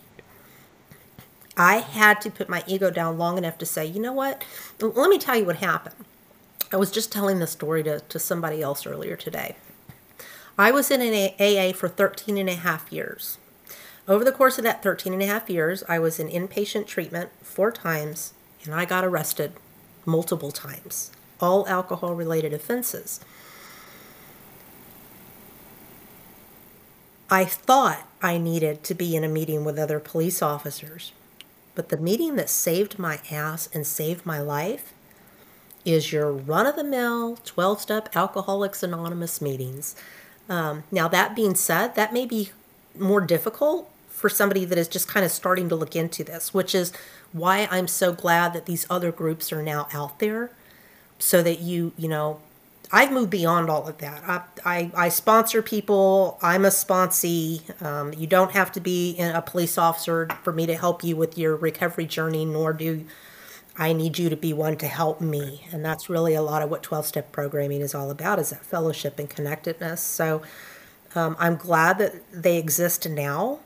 I 1.57 1.77
had 1.77 2.21
to 2.21 2.31
put 2.31 2.49
my 2.49 2.63
ego 2.67 2.91
down 2.91 3.17
long 3.17 3.39
enough 3.39 3.57
to 3.59 3.67
say, 3.67 3.87
you 3.87 4.01
know 4.01 4.13
what? 4.13 4.45
Let 4.81 5.09
me 5.09 5.19
tell 5.19 5.37
you 5.37 5.47
what 5.47 5.57
happened. 5.57 5.95
I 6.71 6.77
was 6.77 6.91
just 6.91 7.11
telling 7.11 7.39
this 7.39 7.53
story 7.53 7.83
to, 7.85 8.01
to 8.01 8.19
somebody 8.19 8.61
else 8.61 8.87
earlier 8.87 9.17
today. 9.17 9.57
I 10.59 10.71
was 10.71 10.91
in 10.91 11.01
an 11.01 11.33
AA 11.39 11.73
for 11.73 11.89
13 11.89 12.37
and 12.37 12.51
a 12.51 12.55
half 12.55 12.93
years. 12.93 13.39
Over 14.09 14.25
the 14.25 14.33
course 14.33 14.59
of 14.59 14.65
that 14.65 14.83
13 14.83 15.13
and 15.13 15.23
a 15.23 15.27
half 15.27 15.49
years, 15.49 15.83
I 15.89 15.99
was 15.99 16.19
in 16.21 16.29
inpatient 16.29 16.87
treatment 16.87 17.31
four 17.43 17.73
times 17.73 18.35
and 18.65 18.75
I 18.75 18.85
got 18.85 19.05
arrested 19.05 19.53
multiple 20.05 20.53
times, 20.53 21.11
all 21.41 21.67
alcohol 21.69 22.15
related 22.15 22.53
offenses. 22.53 23.21
I 27.31 27.45
thought 27.45 28.07
I 28.23 28.39
needed 28.39 28.85
to 28.85 28.95
be 28.95 29.17
in 29.17 29.25
a 29.25 29.29
meeting 29.29 29.65
with 29.65 29.79
other 29.79 29.99
police 29.99 30.43
officers 30.43 31.13
but 31.77 31.91
the 31.91 31.97
meeting 31.97 32.35
that 32.35 32.51
saved 32.51 32.99
my 32.99 33.21
ass 33.31 33.69
and 33.73 33.87
saved 33.87 34.27
my 34.27 34.41
life 34.41 34.93
is 35.85 36.13
your 36.13 36.33
run 36.33 36.67
of 36.67 36.75
the 36.75 36.83
mill 36.83 37.39
12 37.45 37.81
step 37.81 38.09
Alcoholics 38.17 38.83
Anonymous 38.83 39.41
meetings. 39.41 39.95
Um, 40.49 40.83
now, 40.91 41.07
that 41.09 41.37
being 41.37 41.55
said, 41.55 41.95
that 41.95 42.13
may 42.13 42.27
be 42.27 42.51
more 42.99 43.21
difficult 43.21 43.91
for 44.09 44.29
somebody 44.29 44.65
that 44.65 44.79
is 44.79 44.89
just 44.89 45.07
kind 45.07 45.25
of 45.25 45.31
starting 45.31 45.69
to 45.69 45.77
look 45.77 45.95
into 45.95 46.25
this, 46.25 46.55
which 46.55 46.75
is 46.75 46.93
why 47.33 47.69
I'm 47.71 47.87
so 47.87 48.13
glad 48.13 48.53
that 48.55 48.67
these 48.67 48.87
other 48.89 49.13
groups 49.13 49.53
are 49.53 49.63
now 49.63 49.89
out 49.93 50.19
there 50.19 50.51
so 51.19 51.43
that 51.43 51.61
you, 51.61 51.93
you 51.97 52.09
know, 52.09 52.41
I've 52.93 53.13
moved 53.13 53.31
beyond 53.31 53.69
all 53.69 53.89
of 53.89 53.99
that. 53.99 54.23
I, 54.27 54.43
I, 54.65 54.91
I 54.95 55.09
sponsor 55.09 55.61
people. 55.63 56.39
I'm 56.41 56.65
a 56.65 56.69
sponsee. 56.69 57.83
Um, 57.83 58.13
you 58.15 58.27
don't 58.27 58.53
have 58.53 58.71
to 58.73 58.81
be 58.81 59.19
a 59.19 59.43
police 59.43 59.77
officer 59.77 60.29
for 60.43 60.53
me 60.53 60.67
to 60.67 60.77
help 60.77 61.03
you 61.03 61.17
with 61.17 61.37
your 61.37 61.57
recovery 61.57 62.07
journey, 62.07 62.45
nor 62.45 62.73
do 62.73 63.05
I 63.79 63.93
need 63.93 64.19
you 64.19 64.31
to 64.31 64.37
be 64.37 64.53
one 64.53 64.77
to 64.79 64.87
help 64.87 65.21
me. 65.21 65.67
And 65.73 65.85
that's 65.85 66.09
really 66.09 66.35
a 66.35 66.43
lot 66.43 66.63
of 66.63 66.71
what 66.71 66.83
12 66.83 67.07
step 67.07 67.33
programming 67.33 67.81
is 67.81 67.95
all 67.95 68.11
about 68.11 68.39
is 68.39 68.51
that 68.51 68.65
fellowship 68.65 69.19
and 69.19 69.29
connectedness. 69.29 70.01
So 70.01 70.43
um, 71.15 71.37
I'm 71.39 71.57
glad 71.57 71.99
that 71.99 72.15
they 72.33 72.57
exist 72.57 73.09
now, 73.09 73.61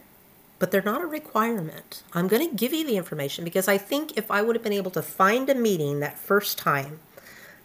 but 0.58 0.70
they're 0.70 0.82
not 0.82 1.02
a 1.02 1.06
requirement. 1.06 2.02
I'm 2.12 2.26
going 2.26 2.48
to 2.48 2.54
give 2.54 2.72
you 2.72 2.86
the 2.86 2.96
information 2.96 3.44
because 3.44 3.68
I 3.68 3.78
think 3.78 4.16
if 4.16 4.30
I 4.30 4.42
would 4.42 4.56
have 4.56 4.62
been 4.62 4.72
able 4.72 4.90
to 4.92 5.02
find 5.02 5.48
a 5.48 5.54
meeting 5.54 6.00
that 6.00 6.18
first 6.18 6.58
time 6.58 7.00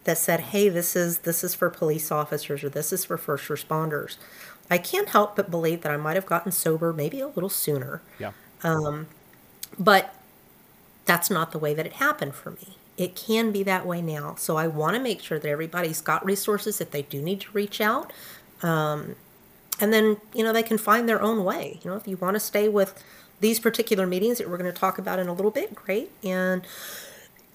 that 0.06 0.18
said, 0.18 0.40
"Hey, 0.40 0.68
this 0.68 0.96
is 0.96 1.18
this 1.18 1.44
is 1.44 1.54
for 1.54 1.70
police 1.70 2.10
officers 2.10 2.64
or 2.64 2.68
this 2.68 2.92
is 2.92 3.04
for 3.04 3.16
first 3.16 3.48
responders," 3.48 4.16
I 4.70 4.78
can't 4.78 5.08
help 5.10 5.36
but 5.36 5.50
believe 5.50 5.82
that 5.82 5.92
I 5.92 5.96
might 5.96 6.16
have 6.16 6.26
gotten 6.26 6.50
sober 6.52 6.92
maybe 6.92 7.20
a 7.20 7.28
little 7.28 7.50
sooner. 7.50 8.02
Yeah. 8.18 8.32
Um, 8.62 9.06
but 9.78 10.14
that's 11.04 11.30
not 11.30 11.52
the 11.52 11.58
way 11.58 11.74
that 11.74 11.86
it 11.86 11.94
happened 11.94 12.34
for 12.34 12.50
me. 12.50 12.76
It 12.96 13.14
can 13.14 13.52
be 13.52 13.62
that 13.62 13.86
way 13.86 14.02
now. 14.02 14.34
So 14.38 14.56
I 14.56 14.66
want 14.66 14.96
to 14.96 15.02
make 15.02 15.20
sure 15.20 15.38
that 15.38 15.48
everybody's 15.48 16.00
got 16.00 16.24
resources 16.24 16.80
if 16.80 16.90
they 16.90 17.02
do 17.02 17.20
need 17.20 17.42
to 17.42 17.50
reach 17.52 17.80
out. 17.80 18.12
Um, 18.62 19.16
and 19.78 19.92
then, 19.92 20.16
you 20.34 20.42
know, 20.42 20.52
they 20.52 20.62
can 20.62 20.78
find 20.78 21.08
their 21.08 21.20
own 21.20 21.44
way. 21.44 21.78
You 21.82 21.90
know, 21.90 21.96
if 21.96 22.08
you 22.08 22.16
want 22.16 22.34
to 22.34 22.40
stay 22.40 22.68
with 22.68 23.02
these 23.40 23.60
particular 23.60 24.06
meetings 24.06 24.38
that 24.38 24.48
we're 24.48 24.56
going 24.56 24.72
to 24.72 24.78
talk 24.78 24.98
about 24.98 25.18
in 25.18 25.28
a 25.28 25.32
little 25.34 25.50
bit, 25.50 25.74
great. 25.74 26.10
And, 26.24 26.66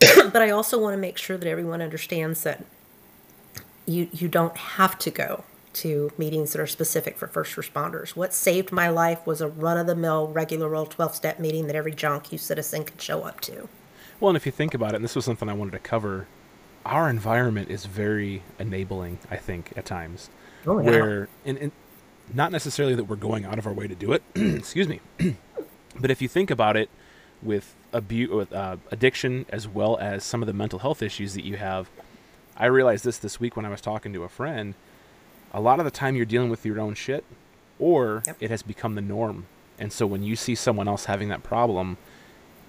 but 0.32 0.42
I 0.42 0.50
also 0.50 0.80
want 0.80 0.94
to 0.94 0.98
make 0.98 1.18
sure 1.18 1.38
that 1.38 1.48
everyone 1.48 1.82
understands 1.82 2.44
that 2.44 2.64
you, 3.86 4.10
you 4.12 4.28
don't 4.28 4.56
have 4.58 4.98
to 5.00 5.12
go 5.12 5.44
to 5.74 6.12
meetings 6.18 6.52
that 6.52 6.62
are 6.62 6.68
specific 6.68 7.18
for 7.18 7.28
first 7.28 7.56
responders. 7.56 8.10
What 8.10 8.34
saved 8.34 8.72
my 8.72 8.90
life 8.90 9.26
was 9.26 9.42
a 9.42 9.48
run 9.48 9.78
of 9.78 9.88
the 9.88 9.96
mill, 9.96 10.28
regular 10.28 10.76
old 10.76 10.92
12 10.92 11.16
step 11.16 11.40
meeting 11.40 11.68
that 11.68 11.76
every 11.76 11.94
John 11.94 12.22
Q 12.22 12.38
citizen 12.38 12.84
could 12.84 13.02
show 13.02 13.24
up 13.24 13.40
to. 13.42 13.70
Well, 14.20 14.30
and 14.30 14.38
if 14.38 14.46
you 14.46 14.52
think 14.52 14.74
about 14.74 14.92
it, 14.92 14.96
and 14.98 15.04
this 15.04 15.16
was 15.16 15.26
something 15.26 15.50
I 15.50 15.54
wanted 15.54 15.72
to 15.72 15.80
cover, 15.80 16.28
our 16.86 17.10
environment 17.10 17.70
is 17.70 17.86
very 17.86 18.44
enabling, 18.60 19.20
I 19.30 19.38
think, 19.38 19.72
at 19.76 19.86
times. 19.86 20.30
Oh, 20.66 20.80
yeah. 20.80 20.90
Where, 20.90 21.30
and, 21.46 21.58
and 21.58 21.72
not 22.34 22.52
necessarily 22.52 22.96
that 22.96 23.06
we're 23.06 23.16
going 23.16 23.46
out 23.46 23.58
of 23.58 23.66
our 23.66 23.74
way 23.74 23.88
to 23.88 23.96
do 23.96 24.14
it, 24.14 24.24
excuse 24.36 24.88
me, 24.88 25.00
but 26.00 26.12
if 26.12 26.22
you 26.22 26.28
think 26.28 26.52
about 26.52 26.78
it 26.78 26.90
with, 27.42 27.76
abu- 27.94 28.36
with 28.36 28.54
uh, 28.54 28.78
addiction 28.92 29.46
as 29.50 29.68
well 29.68 29.98
as 30.00 30.24
some 30.24 30.42
of 30.42 30.48
the 30.48 30.54
mental 30.54 30.80
health 30.80 31.02
issues 31.02 31.34
that 31.34 31.44
you 31.46 31.58
have, 31.58 31.90
I 32.58 32.66
realized 32.68 33.04
this 33.06 33.18
this 33.18 33.40
week 33.40 33.56
when 33.56 33.66
I 33.66 33.70
was 33.70 33.82
talking 33.82 34.14
to 34.14 34.24
a 34.24 34.30
friend 34.30 34.74
a 35.54 35.60
lot 35.60 35.80
of 35.80 35.86
the 35.86 35.92
time 35.92 36.16
you're 36.16 36.26
dealing 36.26 36.50
with 36.50 36.66
your 36.66 36.80
own 36.80 36.94
shit 36.94 37.26
or 37.78 38.24
Yep. 38.26 38.38
it 38.40 38.50
has 38.52 38.62
become 38.64 38.96
the 38.96 39.02
norm. 39.02 39.48
And 39.80 39.92
so 39.92 40.06
when 40.08 40.24
you 40.24 40.36
see 40.38 40.56
someone 40.56 40.88
else 40.88 41.06
having 41.06 41.28
that 41.30 41.44
problem, 41.44 41.98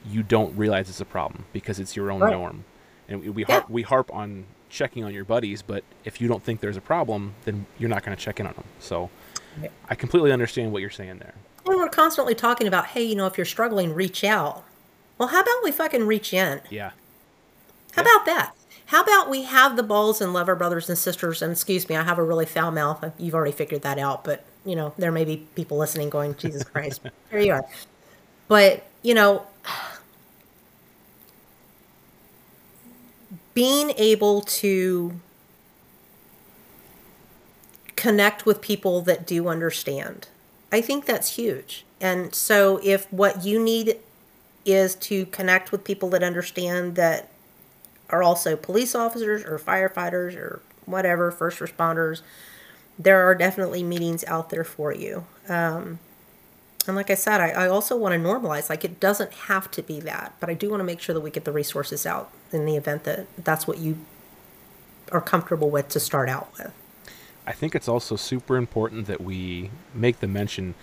you 0.05 0.23
don't 0.25 0.57
realize 0.57 0.89
it's 0.89 1.01
a 1.01 1.05
problem 1.05 1.45
because 1.53 1.79
it's 1.79 1.95
your 1.95 2.11
own 2.11 2.21
Right. 2.21 2.33
norm. 2.33 2.65
And 3.09 3.35
we 3.37 3.45
Yeah. 3.45 3.55
harp, 3.55 3.71
we 3.71 3.83
harp 3.83 4.13
on 4.13 4.47
checking 4.69 5.05
on 5.05 5.13
your 5.15 5.25
buddies, 5.25 5.63
but 5.63 5.85
if 6.05 6.21
you 6.21 6.27
don't 6.27 6.43
think 6.43 6.61
there's 6.61 6.77
a 6.79 6.81
problem, 6.81 7.35
then 7.45 7.67
you're 7.79 7.91
not 7.91 8.03
going 8.05 8.17
to 8.17 8.21
check 8.23 8.41
in 8.41 8.47
on 8.47 8.55
them. 8.55 8.65
So 8.81 9.11
Yeah. 9.63 9.69
I 9.89 9.95
completely 9.95 10.33
understand 10.33 10.73
what 10.73 10.81
you're 10.81 10.91
saying 10.91 11.19
there. 11.19 11.35
And 11.67 11.77
we're 11.77 11.89
constantly 11.89 12.35
talking 12.35 12.67
about, 12.67 12.87
hey, 12.87 13.03
you 13.03 13.15
know, 13.15 13.27
if 13.27 13.37
you're 13.39 13.45
struggling, 13.45 13.95
reach 13.95 14.25
out. 14.25 14.65
Well, 15.23 15.29
how 15.29 15.41
about 15.43 15.63
we 15.63 15.71
fucking 15.71 16.05
reach 16.09 16.35
in? 16.35 16.61
Yeah. 16.69 16.91
How 17.93 18.03
Yeah. 18.03 18.09
about 18.09 18.27
that? 18.27 18.55
How 18.87 19.03
about 19.05 19.31
we 19.31 19.45
have 19.45 19.77
the 19.77 19.85
balls 19.85 20.21
and 20.21 20.33
love 20.33 20.49
our 20.49 20.57
brothers 20.57 20.89
and 20.89 20.99
sisters? 20.99 21.41
And 21.41 21.53
excuse 21.53 21.89
me, 21.89 21.95
I 21.95 22.03
have 22.03 22.19
a 22.19 22.25
really 22.25 22.45
foul 22.45 22.73
mouth. 22.73 23.05
You've 23.19 23.37
already 23.37 23.53
figured 23.53 23.83
that 23.83 24.01
out, 24.01 24.25
but 24.25 24.43
you 24.65 24.75
know, 24.75 24.95
there 24.99 25.13
may 25.13 25.25
be 25.25 25.47
people 25.55 25.79
listening 25.79 26.11
going, 26.11 26.35
Jesus 26.35 26.65
Christ, 26.65 27.03
here 27.31 27.39
you 27.39 27.53
are. 27.53 27.65
But, 28.49 28.83
you 29.03 29.15
know, 29.15 29.47
being 33.55 33.91
able 33.97 34.41
to 34.41 35.21
connect 37.95 38.45
with 38.45 38.61
people 38.61 39.03
that 39.03 39.25
do 39.25 39.47
understand, 39.47 40.27
I 40.73 40.81
think 40.81 41.07
that's 41.07 41.37
huge. 41.37 41.85
And 42.01 42.35
so 42.35 42.81
if 42.83 43.07
what 43.13 43.45
you 43.45 43.63
need 43.63 43.99
is 44.65 44.95
to 44.97 45.27
connect 45.27 45.73
with 45.73 45.85
people 45.85 46.09
that 46.11 46.23
understand 46.23 46.95
that 46.97 47.29
are 48.11 48.23
also 48.23 48.57
police 48.57 48.95
officers 48.95 49.43
or 49.45 49.59
firefighters 49.59 50.37
or 50.37 50.63
whatever, 50.87 51.31
first 51.31 51.59
responders, 51.61 52.23
there 52.99 53.27
are 53.27 53.35
definitely 53.35 53.83
meetings 53.83 54.25
out 54.25 54.51
there 54.51 54.65
for 54.65 54.93
you. 54.93 55.25
Um, 55.49 55.99
and 56.87 56.97
like 56.97 57.11
I 57.11 57.15
said, 57.15 57.41
I, 57.41 57.51
I 57.51 57.69
also 57.69 57.97
want 57.97 58.13
to 58.13 58.19
normalize, 58.19 58.69
like, 58.69 58.85
it 58.85 58.99
doesn't 58.99 59.33
have 59.33 59.71
to 59.73 59.83
be 59.83 60.01
that, 60.01 60.35
but 60.41 60.51
I 60.51 60.55
do 60.55 60.69
want 60.69 60.81
to 60.81 60.85
make 60.85 61.01
sure 61.01 61.15
that 61.15 61.21
we 61.21 61.31
get 61.31 61.45
the 61.45 61.53
resources 61.53 62.05
out 62.05 62.31
in 62.51 62.67
the 62.67 62.77
event 62.77 63.05
that 63.05 63.27
that's 63.43 63.67
what 63.67 63.79
you 63.79 63.99
are 65.13 65.21
comfortable 65.21 65.71
with 65.71 65.89
to 65.91 66.01
start 66.01 66.29
out 66.29 66.53
with. 66.59 66.73
I 67.47 67.53
think 67.53 67.75
it's 67.75 67.89
also 67.89 68.17
super 68.17 68.57
important 68.57 69.07
that 69.07 69.21
we 69.21 69.71
make 69.95 70.21
the 70.21 70.27
mention. 70.27 70.75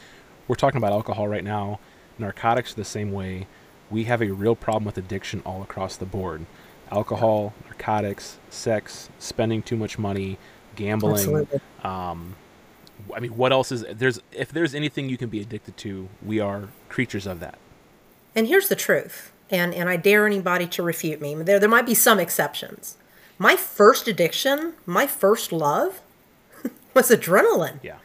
We're 0.47 0.55
talking 0.55 0.77
about 0.77 0.93
alcohol 0.93 1.27
right 1.27 1.43
now, 1.43 1.79
narcotics 2.17 2.73
the 2.73 2.85
same 2.85 3.11
way. 3.11 3.47
We 3.89 4.03
have 4.05 4.21
a 4.21 4.29
real 4.29 4.55
problem 4.55 4.85
with 4.85 4.97
addiction 4.97 5.41
all 5.45 5.61
across 5.61 5.97
the 5.97 6.05
board 6.05 6.45
alcohol, 6.91 7.53
narcotics, 7.65 8.39
sex, 8.49 9.09
spending 9.19 9.61
too 9.61 9.75
much 9.75 9.99
money, 9.99 10.37
gambling. 10.75 11.47
Um, 11.83 12.35
I 13.15 13.19
mean, 13.19 13.35
what 13.37 13.51
else 13.51 13.71
is 13.71 13.85
there's? 13.91 14.19
If 14.31 14.51
there's 14.51 14.75
anything 14.75 15.09
you 15.09 15.17
can 15.17 15.29
be 15.29 15.39
addicted 15.41 15.77
to, 15.77 16.09
we 16.23 16.39
are 16.39 16.69
creatures 16.89 17.25
of 17.25 17.39
that. 17.39 17.57
And 18.35 18.47
here's 18.47 18.69
the 18.69 18.75
truth, 18.75 19.31
and, 19.49 19.73
and 19.73 19.89
I 19.89 19.95
dare 19.97 20.25
anybody 20.25 20.67
to 20.67 20.83
refute 20.83 21.21
me. 21.21 21.35
There, 21.35 21.59
there 21.59 21.69
might 21.69 21.85
be 21.85 21.95
some 21.95 22.19
exceptions. 22.19 22.97
My 23.37 23.55
first 23.55 24.07
addiction, 24.07 24.73
my 24.85 25.07
first 25.07 25.51
love, 25.51 26.01
was 26.93 27.09
adrenaline. 27.09 27.79
Yeah. 27.81 27.97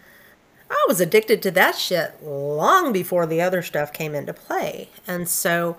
I 0.70 0.84
was 0.88 1.00
addicted 1.00 1.42
to 1.42 1.50
that 1.52 1.76
shit 1.76 2.22
long 2.22 2.92
before 2.92 3.26
the 3.26 3.40
other 3.40 3.62
stuff 3.62 3.92
came 3.92 4.14
into 4.14 4.32
play. 4.32 4.88
And 5.06 5.28
so, 5.28 5.76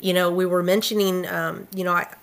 you 0.00 0.12
know, 0.12 0.30
we 0.30 0.46
were 0.46 0.62
mentioning, 0.62 1.26
um, 1.26 1.68
you 1.74 1.84
know, 1.84 1.92
I, 1.92 2.14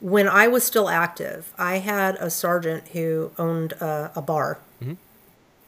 when 0.00 0.26
I 0.26 0.48
was 0.48 0.64
still 0.64 0.88
active, 0.88 1.52
I 1.58 1.78
had 1.78 2.16
a 2.16 2.30
sergeant 2.30 2.88
who 2.88 3.32
owned 3.38 3.72
a, 3.72 4.10
a 4.16 4.22
bar 4.22 4.58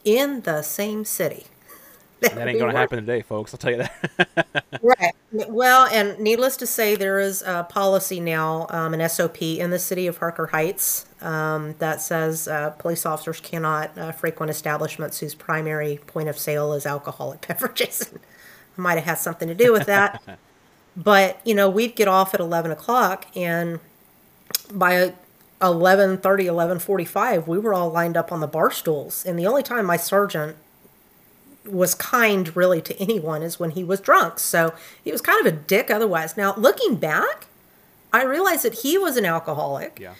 in 0.03 0.41
the 0.41 0.61
same 0.63 1.05
city. 1.05 1.45
That 2.29 2.47
ain't 2.47 2.59
gonna 2.59 2.73
were- 2.73 2.77
happen 2.77 2.99
today, 2.99 3.21
folks. 3.21 3.53
I'll 3.53 3.57
tell 3.57 3.71
you 3.71 3.77
that. 3.77 4.47
Right. 4.81 5.13
Well, 5.31 5.85
and 5.85 6.19
needless 6.19 6.57
to 6.57 6.67
say, 6.67 6.95
there 6.97 7.17
is 7.17 7.41
a 7.43 7.63
policy 7.63 8.19
now, 8.19 8.67
um, 8.69 8.93
an 8.93 9.07
SOP 9.07 9.41
in 9.41 9.69
the 9.69 9.79
city 9.79 10.07
of 10.07 10.17
Harker 10.17 10.47
Heights 10.47 11.05
um, 11.21 11.75
that 11.79 12.01
says 12.01 12.49
uh, 12.49 12.71
police 12.71 13.05
officers 13.05 13.39
cannot 13.39 13.97
uh, 13.97 14.11
frequent 14.11 14.49
establishments 14.49 15.19
whose 15.19 15.33
primary 15.35 16.01
point 16.05 16.27
of 16.27 16.37
sale 16.37 16.73
is 16.73 16.85
alcoholic 16.85 17.47
beverages. 17.47 18.11
Might 18.75 18.95
have 18.95 19.05
had 19.05 19.19
something 19.19 19.47
to 19.47 19.55
do 19.55 19.71
with 19.71 19.85
that. 19.85 20.21
but, 20.97 21.39
you 21.45 21.55
know, 21.55 21.69
we'd 21.69 21.95
get 21.95 22.09
off 22.09 22.33
at 22.33 22.41
11 22.41 22.71
o'clock, 22.71 23.25
and 23.37 23.79
by 24.69 25.13
11.30, 25.61 26.19
11.45, 26.21 27.47
we 27.47 27.57
were 27.57 27.73
all 27.73 27.89
lined 27.89 28.17
up 28.17 28.33
on 28.33 28.41
the 28.41 28.47
bar 28.47 28.69
stools. 28.69 29.25
And 29.25 29.39
the 29.39 29.47
only 29.47 29.63
time 29.63 29.85
my 29.85 29.97
sergeant 29.97 30.57
was 31.65 31.95
kind 31.95 32.55
really 32.55 32.81
to 32.81 32.97
anyone 33.01 33.41
is 33.41 33.59
when 33.59 33.71
he 33.71 33.83
was 33.83 33.99
drunk. 33.99 34.39
So 34.39 34.73
he 35.03 35.11
was 35.11 35.21
kind 35.21 35.45
of 35.45 35.53
a 35.53 35.55
dick 35.55 35.89
otherwise. 35.89 36.35
Now, 36.35 36.55
looking 36.55 36.95
back, 36.95 37.47
I 38.11 38.23
realized 38.23 38.63
that 38.63 38.75
he 38.75 38.97
was 38.97 39.17
an 39.17 39.25
alcoholic. 39.25 39.99
yeah. 39.99 40.13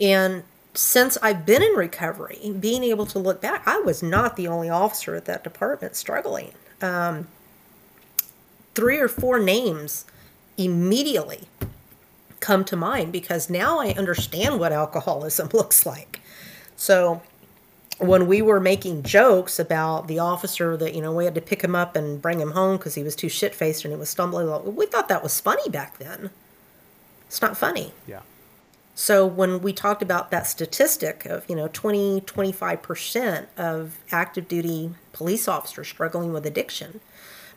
And 0.00 0.44
since 0.74 1.16
I've 1.22 1.46
been 1.46 1.62
in 1.62 1.72
recovery, 1.72 2.52
being 2.58 2.82
able 2.82 3.06
to 3.06 3.18
look 3.18 3.40
back, 3.40 3.62
I 3.66 3.78
was 3.78 4.02
not 4.02 4.36
the 4.36 4.48
only 4.48 4.68
officer 4.68 5.14
at 5.14 5.24
that 5.26 5.44
department 5.44 5.94
struggling. 5.94 6.52
Um, 6.82 7.28
three 8.74 8.98
or 8.98 9.08
four 9.08 9.38
names 9.38 10.04
immediately 10.56 11.44
come 12.40 12.64
to 12.64 12.76
mind 12.76 13.12
because 13.12 13.48
now 13.48 13.80
I 13.80 13.90
understand 13.90 14.58
what 14.58 14.72
alcoholism 14.72 15.48
looks 15.52 15.86
like. 15.86 16.20
So 16.76 17.22
when 17.98 18.26
we 18.26 18.42
were 18.42 18.60
making 18.60 19.02
jokes 19.02 19.58
about 19.58 20.08
the 20.08 20.18
officer 20.18 20.76
that 20.76 20.94
you 20.94 21.02
know 21.02 21.12
we 21.12 21.24
had 21.24 21.34
to 21.34 21.40
pick 21.40 21.62
him 21.62 21.74
up 21.74 21.96
and 21.96 22.20
bring 22.20 22.40
him 22.40 22.52
home 22.52 22.76
because 22.76 22.94
he 22.94 23.02
was 23.02 23.14
too 23.14 23.28
shit 23.28 23.54
faced 23.54 23.84
and 23.84 23.92
he 23.92 23.98
was 23.98 24.08
stumbling 24.08 24.48
along, 24.48 24.74
we 24.74 24.86
thought 24.86 25.08
that 25.08 25.22
was 25.22 25.40
funny 25.40 25.68
back 25.68 25.98
then. 25.98 26.30
It's 27.26 27.40
not 27.40 27.56
funny. 27.56 27.92
Yeah. 28.06 28.20
So 28.94 29.26
when 29.26 29.60
we 29.60 29.72
talked 29.72 30.02
about 30.02 30.30
that 30.30 30.46
statistic 30.46 31.26
of, 31.26 31.44
you 31.48 31.56
know, 31.56 31.68
20, 31.72 32.20
25% 32.20 33.46
of 33.56 33.98
active 34.12 34.46
duty 34.46 34.90
police 35.12 35.48
officers 35.48 35.88
struggling 35.88 36.32
with 36.32 36.46
addiction, 36.46 37.00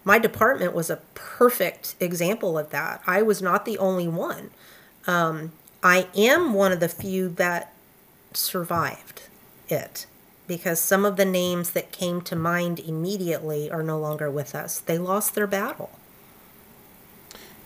my 0.03 0.17
department 0.17 0.73
was 0.73 0.89
a 0.89 1.01
perfect 1.13 1.95
example 1.99 2.57
of 2.57 2.71
that. 2.71 3.03
I 3.05 3.21
was 3.21 3.41
not 3.41 3.65
the 3.65 3.77
only 3.77 4.07
one. 4.07 4.49
Um, 5.05 5.51
I 5.83 6.07
am 6.15 6.53
one 6.53 6.71
of 6.71 6.79
the 6.79 6.89
few 6.89 7.29
that 7.29 7.71
survived 8.33 9.23
it 9.69 10.07
because 10.47 10.79
some 10.79 11.05
of 11.05 11.17
the 11.17 11.25
names 11.25 11.71
that 11.71 11.91
came 11.91 12.21
to 12.21 12.35
mind 12.35 12.79
immediately 12.79 13.69
are 13.69 13.83
no 13.83 13.99
longer 13.99 14.31
with 14.31 14.55
us. 14.55 14.79
They 14.79 14.97
lost 14.97 15.35
their 15.35 15.47
battle. 15.47 15.91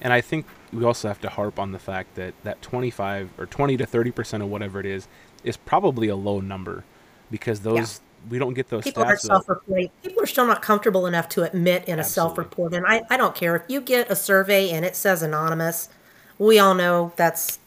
And 0.02 0.12
I 0.12 0.22
think 0.22 0.48
we 0.74 0.84
also 0.84 1.08
have 1.08 1.22
to 1.22 1.30
harp 1.30 1.60
on 1.60 1.72
the 1.72 1.80
fact 1.80 2.16
that 2.16 2.34
that 2.44 2.62
25 2.62 3.30
or 3.38 3.46
20 3.46 3.78
to 3.78 3.86
30 3.86 4.12
percent 4.12 4.44
of 4.44 4.50
whatever 4.50 4.80
it 4.80 4.86
is 4.86 5.08
is 5.44 5.58
probably 5.58 6.08
a 6.08 6.16
low 6.16 6.40
number 6.40 6.84
because 7.30 7.62
those 7.62 8.02
yeah. 8.24 8.32
we 8.32 8.40
don't 8.40 8.54
get 8.54 8.70
those 8.70 8.84
people 8.84 9.04
are 9.04 9.18
self-reporting. 9.18 9.90
People 10.04 10.24
are 10.24 10.28
still 10.28 10.46
not 10.46 10.62
comfortable 10.62 11.06
enough 11.06 11.30
to 11.30 11.44
admit 11.44 11.86
in 11.86 12.00
a 12.00 12.04
self-report, 12.04 12.74
and 12.74 12.86
I, 12.86 13.04
I 13.10 13.18
don't 13.18 13.36
care 13.36 13.56
if 13.56 13.64
you 13.68 13.82
get 13.82 14.12
a 14.12 14.16
survey 14.16 14.70
and 14.72 14.86
it 14.86 14.96
says 14.96 15.22
anonymous. 15.22 15.90
We 16.38 16.58
all 16.58 16.74
know 16.74 17.14
that's 17.16 17.60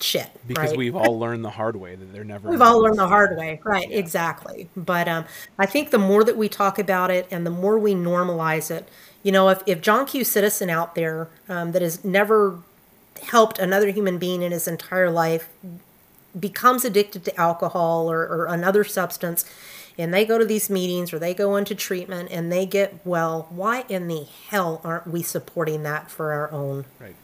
shit. 0.00 0.30
Because 0.46 0.70
right? 0.70 0.78
we've 0.78 0.96
all 0.96 1.18
learned 1.18 1.44
the 1.44 1.50
hard 1.50 1.76
way 1.76 1.94
that 1.94 2.12
they're 2.12 2.24
never. 2.24 2.48
We've 2.48 2.62
all 2.62 2.80
learned 2.80 2.98
the 2.98 3.08
hard 3.08 3.36
way, 3.36 3.60
right? 3.64 3.88
Yeah. 3.88 3.98
Exactly. 3.98 4.68
But 4.76 5.08
um, 5.08 5.24
I 5.58 5.66
think 5.66 5.90
the 5.90 5.98
more 5.98 6.24
that 6.24 6.36
we 6.36 6.48
talk 6.48 6.78
about 6.78 7.10
it 7.10 7.26
and 7.30 7.46
the 7.46 7.50
more 7.50 7.78
we 7.78 7.94
normalize 7.94 8.70
it, 8.70 8.88
you 9.22 9.32
know, 9.32 9.48
if, 9.48 9.62
if 9.66 9.80
John 9.80 10.06
Q. 10.06 10.24
Citizen 10.24 10.70
out 10.70 10.94
there 10.94 11.28
um, 11.48 11.72
that 11.72 11.82
has 11.82 12.04
never 12.04 12.58
helped 13.30 13.58
another 13.58 13.90
human 13.90 14.18
being 14.18 14.42
in 14.42 14.52
his 14.52 14.68
entire 14.68 15.10
life 15.10 15.48
becomes 16.38 16.84
addicted 16.84 17.24
to 17.24 17.40
alcohol 17.40 18.10
or, 18.10 18.22
or 18.22 18.46
another 18.46 18.84
substance, 18.84 19.44
and 19.96 20.12
they 20.12 20.24
go 20.24 20.36
to 20.36 20.44
these 20.44 20.68
meetings 20.68 21.12
or 21.12 21.18
they 21.18 21.32
go 21.32 21.56
into 21.56 21.74
treatment 21.74 22.28
and 22.32 22.50
they 22.50 22.66
get 22.66 22.94
well, 23.04 23.46
why 23.50 23.84
in 23.88 24.08
the 24.08 24.26
hell 24.48 24.80
aren't 24.84 25.06
we 25.06 25.22
supporting 25.22 25.84
that 25.84 26.10
for 26.10 26.32
our 26.32 26.50
own? 26.50 26.84
Right. 27.00 27.14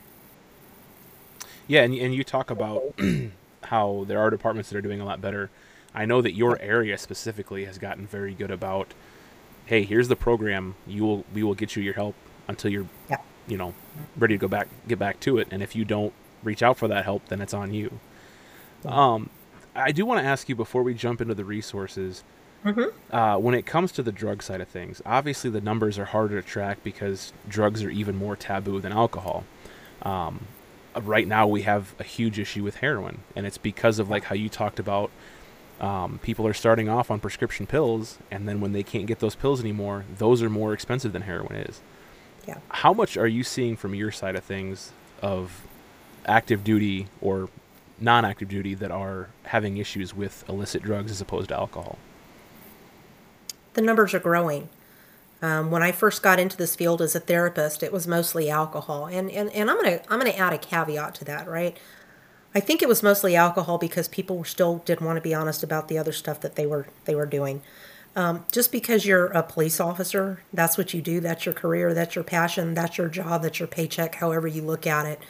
Yeah, 1.71 1.83
and, 1.83 1.95
and 1.95 2.13
you 2.13 2.25
talk 2.25 2.51
about 2.51 2.99
how 3.63 4.05
there 4.09 4.19
are 4.19 4.29
departments 4.29 4.71
that 4.71 4.77
are 4.77 4.83
doing 4.83 5.01
a 5.01 5.05
lot 5.05 5.21
better. 5.21 5.51
I 5.95 6.05
know 6.05 6.21
that 6.21 6.33
your 6.33 6.61
area 6.61 6.99
specifically 6.99 7.65
has 7.65 7.79
gotten 7.79 8.09
very 8.09 8.35
good 8.35 8.51
about 8.51 8.93
hey, 9.67 9.85
here's 9.85 10.09
the 10.09 10.17
program. 10.17 10.75
You 10.85 11.05
will 11.05 11.25
we 11.33 11.45
will 11.45 11.55
get 11.55 11.77
you 11.77 11.83
your 11.85 11.95
help 11.95 12.17
until 12.49 12.73
you're 12.73 12.89
yeah. 13.09 13.19
you 13.47 13.57
know 13.57 13.75
ready 14.19 14.35
to 14.35 14.39
go 14.39 14.49
back 14.49 14.67
get 14.89 14.99
back 14.99 15.21
to 15.21 15.39
it. 15.39 15.47
And 15.53 15.63
if 15.63 15.77
you 15.77 15.85
don't 15.85 16.13
reach 16.43 16.61
out 16.61 16.77
for 16.77 16.89
that 16.89 17.05
help, 17.05 17.29
then 17.29 17.41
it's 17.41 17.55
on 17.55 17.73
you. 17.73 18.01
Um, 18.85 19.31
I 19.73 19.93
do 19.93 20.05
want 20.05 20.21
to 20.21 20.27
ask 20.27 20.49
you 20.49 20.57
before 20.57 20.83
we 20.83 20.93
jump 20.93 21.21
into 21.21 21.35
the 21.35 21.45
resources. 21.45 22.25
Mm-hmm. 22.65 23.15
Uh, 23.15 23.39
when 23.39 23.55
it 23.55 23.65
comes 23.65 23.93
to 23.93 24.03
the 24.03 24.11
drug 24.11 24.43
side 24.43 24.61
of 24.61 24.67
things, 24.67 25.01
obviously 25.07 25.51
the 25.51 25.61
numbers 25.61 26.01
are 26.01 26.07
harder 26.07 26.43
to 26.43 26.47
track 26.47 26.83
because 26.83 27.33
drugs 27.49 27.85
are 27.85 27.91
even 27.91 28.17
more 28.17 28.35
taboo 28.35 28.81
than 28.81 28.91
alcohol. 28.91 29.45
Um, 30.03 30.49
right 30.97 31.27
now, 31.27 31.47
we 31.47 31.63
have 31.63 31.95
a 31.99 32.05
huge 32.05 32.39
issue 32.39 32.63
with 32.63 32.77
heroin, 32.77 33.21
and 33.37 33.47
it's 33.47 33.59
because 33.59 33.99
of 33.99 34.11
like 34.11 34.25
how 34.25 34.35
you 34.35 34.49
talked 34.49 34.79
about 34.79 35.11
um, 35.81 36.21
people 36.23 36.47
are 36.47 36.55
starting 36.55 36.89
off 36.89 37.11
on 37.11 37.21
prescription 37.21 37.67
pills, 37.67 38.19
and 38.31 38.49
then 38.49 38.61
when 38.61 38.73
they 38.73 38.83
can't 38.83 39.07
get 39.07 39.21
those 39.21 39.35
pills 39.35 39.61
anymore, 39.61 40.05
those 40.19 40.43
are 40.43 40.51
more 40.51 40.75
expensive 40.75 41.13
than 41.13 41.23
heroin 41.23 41.57
is. 41.57 41.81
Yeah. 42.47 42.59
How 42.69 42.93
much 42.93 43.17
are 43.17 43.27
you 43.27 43.43
seeing 43.43 43.77
from 43.77 43.95
your 43.95 44.11
side 44.11 44.37
of 44.37 44.45
things 44.45 44.93
of 45.23 45.63
active 46.27 46.65
duty 46.65 47.07
or 47.21 47.49
non-active 47.99 48.49
duty 48.49 48.75
that 48.75 48.91
are 48.91 49.29
having 49.45 49.77
issues 49.77 50.15
with 50.15 50.45
illicit 50.49 50.83
drugs 50.83 51.11
as 51.11 51.21
opposed 51.21 51.49
to 51.49 51.57
alcohol? 51.57 51.99
The 53.75 53.83
numbers 53.83 54.15
are 54.15 54.21
growing. 54.21 54.69
Um, 55.43 55.71
when 55.71 55.83
I 55.83 55.91
first 55.93 56.23
got 56.23 56.39
into 56.39 56.57
this 56.57 56.77
field 56.77 57.01
as 57.01 57.15
a 57.15 57.21
therapist, 57.21 57.83
it 57.83 57.93
was 57.93 58.07
mostly 58.07 58.51
alcohol, 58.51 59.07
and 59.07 59.31
and, 59.31 59.51
and 59.51 59.71
I'm 59.71 59.77
gonna 59.77 60.01
I'm 60.09 60.19
gonna 60.19 60.31
add 60.31 60.53
a 60.53 60.59
caveat 60.59 61.15
to 61.17 61.25
that, 61.27 61.49
right? 61.49 61.77
I 62.55 62.61
think 62.61 62.83
it 62.83 62.89
was 62.89 63.03
mostly 63.03 63.37
alcohol 63.37 63.79
because 63.79 64.09
people 64.09 64.43
still 64.45 64.79
didn't 64.79 65.07
want 65.07 65.17
to 65.17 65.23
be 65.23 65.35
honest 65.35 65.63
about 65.63 65.89
the 65.89 65.99
other 65.99 66.13
stuff 66.13 66.41
that 66.41 66.57
they 66.57 66.67
were 66.67 66.87
they 67.05 67.15
were 67.15 67.27
doing. 67.27 67.63
Um, 68.17 68.45
just 68.51 68.73
because 68.73 69.07
you're 69.07 69.27
a 69.27 69.43
police 69.43 69.79
officer, 69.79 70.43
that's 70.53 70.77
what 70.77 70.93
you 70.93 71.01
do. 71.01 71.21
That's 71.21 71.47
your 71.47 71.55
career. 71.55 71.95
That's 71.95 72.17
your 72.17 72.25
passion. 72.25 72.75
That's 72.75 72.99
your 72.99 73.09
job. 73.09 73.43
That's 73.43 73.61
your 73.61 73.69
paycheck. 73.69 74.17
However 74.17 74.49
you 74.49 74.63
look 74.63 74.87
at 74.87 75.07
it. 75.07 75.21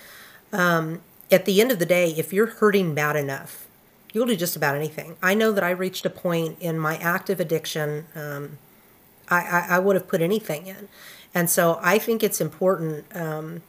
Um, 0.52 1.02
at 1.30 1.44
the 1.44 1.60
end 1.60 1.70
of 1.70 1.78
the 1.78 1.86
day, 1.86 2.10
if 2.16 2.32
you're 2.32 2.46
hurting 2.46 2.94
bad 2.94 3.16
enough, 3.16 3.66
you'll 4.12 4.26
do 4.26 4.34
just 4.34 4.56
about 4.56 4.74
anything. 4.74 5.16
I 5.22 5.34
know 5.34 5.52
that 5.52 5.62
I 5.62 5.70
reached 5.70 6.06
a 6.06 6.10
point 6.10 6.56
in 6.58 6.78
my 6.78 6.96
active 6.96 7.38
addiction. 7.38 8.06
Um, 8.14 8.58
I, 9.30 9.40
I, 9.40 9.66
I, 9.76 9.78
would 9.78 9.96
have 9.96 10.08
put 10.08 10.20
anything 10.20 10.66
in, 10.66 10.88
and 11.34 11.48
so 11.48 11.78
I 11.82 11.98
think 11.98 12.22
it's 12.22 12.40
important 12.40 13.04
um, 13.14 13.62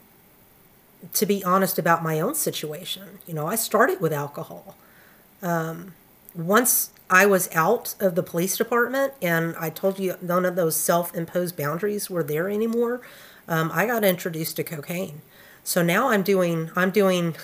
to 1.14 1.26
be 1.26 1.43
honest 1.43 1.80
about 1.80 2.03
my 2.03 2.20
own 2.20 2.36
situation. 2.36 3.20
You 3.26 3.34
know, 3.34 3.47
I 3.47 3.55
started 3.55 4.01
with 4.01 4.14
alcohol. 4.14 4.76
Um, 5.41 5.93
once 6.36 6.91
I 7.09 7.26
was 7.26 7.49
out 7.53 7.95
of 7.99 8.16
the 8.16 8.24
police 8.24 8.57
department 8.57 9.14
and 9.22 9.55
I 9.59 9.70
told 9.70 9.99
you 9.99 10.16
none 10.22 10.45
of 10.45 10.55
those 10.55 10.76
self 10.76 11.14
imposed 11.16 11.57
boundaries 11.57 12.09
were 12.09 12.24
there 12.24 12.49
anymore, 12.49 13.01
um, 13.47 13.72
I 13.74 13.86
got 13.88 14.03
introduced 14.03 14.55
to 14.57 14.64
cocaine. 14.64 15.22
So 15.64 15.84
now 15.84 16.09
I'm 16.09 16.24
doing, 16.24 16.72
I'm 16.76 16.91
doing, 16.91 17.36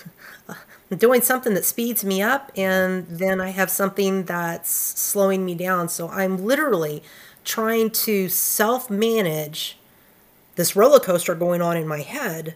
doing 0.96 1.20
something 1.20 1.54
that 1.54 1.64
speeds 1.64 2.04
me 2.04 2.22
up 2.22 2.50
and 2.56 3.06
then 3.08 3.40
I 3.40 3.50
have 3.50 3.70
something 3.70 4.24
that's 4.24 4.70
slowing 4.70 5.44
me 5.44 5.54
down. 5.54 5.88
So 5.88 6.08
I'm 6.08 6.44
literally 6.44 7.02
trying 7.48 7.90
to 7.90 8.28
self 8.28 8.90
manage 8.90 9.78
this 10.56 10.76
roller 10.76 11.00
coaster 11.00 11.34
going 11.34 11.62
on 11.62 11.76
in 11.76 11.88
my 11.88 12.02
head 12.02 12.54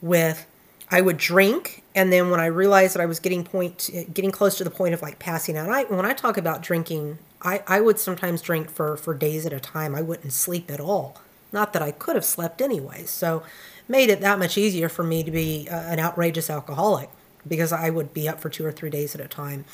with 0.00 0.46
I 0.90 1.00
would 1.00 1.18
drink, 1.18 1.84
and 1.94 2.12
then 2.12 2.30
when 2.30 2.40
I 2.40 2.46
realized 2.46 2.94
that 2.94 3.02
I 3.02 3.06
was 3.06 3.20
getting 3.20 3.44
point, 3.44 3.90
getting 4.12 4.32
close 4.32 4.56
to 4.58 4.64
the 4.64 4.70
point 4.70 4.94
of 4.94 5.02
like 5.02 5.20
passing 5.20 5.56
out, 5.56 5.68
I 5.68 5.84
when 5.84 6.06
I 6.06 6.14
talk 6.14 6.36
about 6.36 6.62
drinking, 6.62 7.18
I 7.42 7.62
I 7.66 7.80
would 7.80 7.98
sometimes 7.98 8.42
drink 8.42 8.70
for 8.70 8.96
for 8.96 9.14
days 9.14 9.46
at 9.46 9.52
a 9.52 9.60
time. 9.60 9.94
I 9.94 10.02
wouldn't 10.02 10.32
sleep 10.32 10.70
at 10.70 10.80
all. 10.80 11.20
Not 11.52 11.72
that 11.72 11.82
I 11.82 11.90
could 11.90 12.16
have 12.16 12.24
slept 12.24 12.62
anyway. 12.62 13.04
So, 13.04 13.42
made 13.88 14.08
it 14.08 14.20
that 14.20 14.38
much 14.38 14.56
easier 14.56 14.88
for 14.88 15.02
me 15.02 15.22
to 15.22 15.30
be 15.30 15.68
uh, 15.70 15.74
an 15.74 15.98
outrageous 15.98 16.48
alcoholic 16.48 17.10
because 17.46 17.72
I 17.72 17.90
would 17.90 18.14
be 18.14 18.28
up 18.28 18.40
for 18.40 18.48
two 18.48 18.64
or 18.64 18.72
three 18.72 18.90
days 18.90 19.14
at 19.14 19.20
a 19.20 19.28
time. 19.28 19.64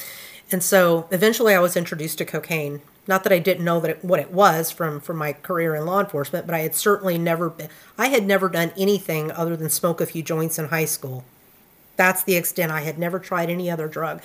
And 0.50 0.62
so 0.62 1.08
eventually 1.10 1.54
I 1.54 1.60
was 1.60 1.76
introduced 1.76 2.18
to 2.18 2.24
cocaine. 2.24 2.80
Not 3.08 3.22
that 3.24 3.32
I 3.32 3.38
didn't 3.38 3.64
know 3.64 3.78
that 3.80 3.90
it, 3.90 4.04
what 4.04 4.20
it 4.20 4.32
was 4.32 4.70
from, 4.70 5.00
from 5.00 5.16
my 5.16 5.32
career 5.32 5.74
in 5.74 5.86
law 5.86 6.00
enforcement, 6.00 6.46
but 6.46 6.54
I 6.54 6.60
had 6.60 6.74
certainly 6.74 7.18
never 7.18 7.50
been, 7.50 7.68
I 7.96 8.08
had 8.08 8.26
never 8.26 8.48
done 8.48 8.72
anything 8.76 9.30
other 9.30 9.56
than 9.56 9.70
smoke 9.70 10.00
a 10.00 10.06
few 10.06 10.22
joints 10.22 10.58
in 10.58 10.66
high 10.66 10.86
school. 10.86 11.24
That's 11.96 12.22
the 12.22 12.36
extent. 12.36 12.72
I 12.72 12.82
had 12.82 12.98
never 12.98 13.18
tried 13.18 13.48
any 13.48 13.70
other 13.70 13.88
drug. 13.88 14.20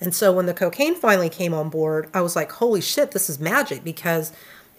And 0.00 0.14
so 0.14 0.32
when 0.32 0.46
the 0.46 0.54
cocaine 0.54 0.94
finally 0.94 1.28
came 1.28 1.54
on 1.54 1.70
board, 1.70 2.08
I 2.14 2.20
was 2.20 2.36
like, 2.36 2.52
holy 2.52 2.80
shit, 2.80 3.10
this 3.12 3.28
is 3.28 3.40
magic 3.40 3.82
because 3.82 4.32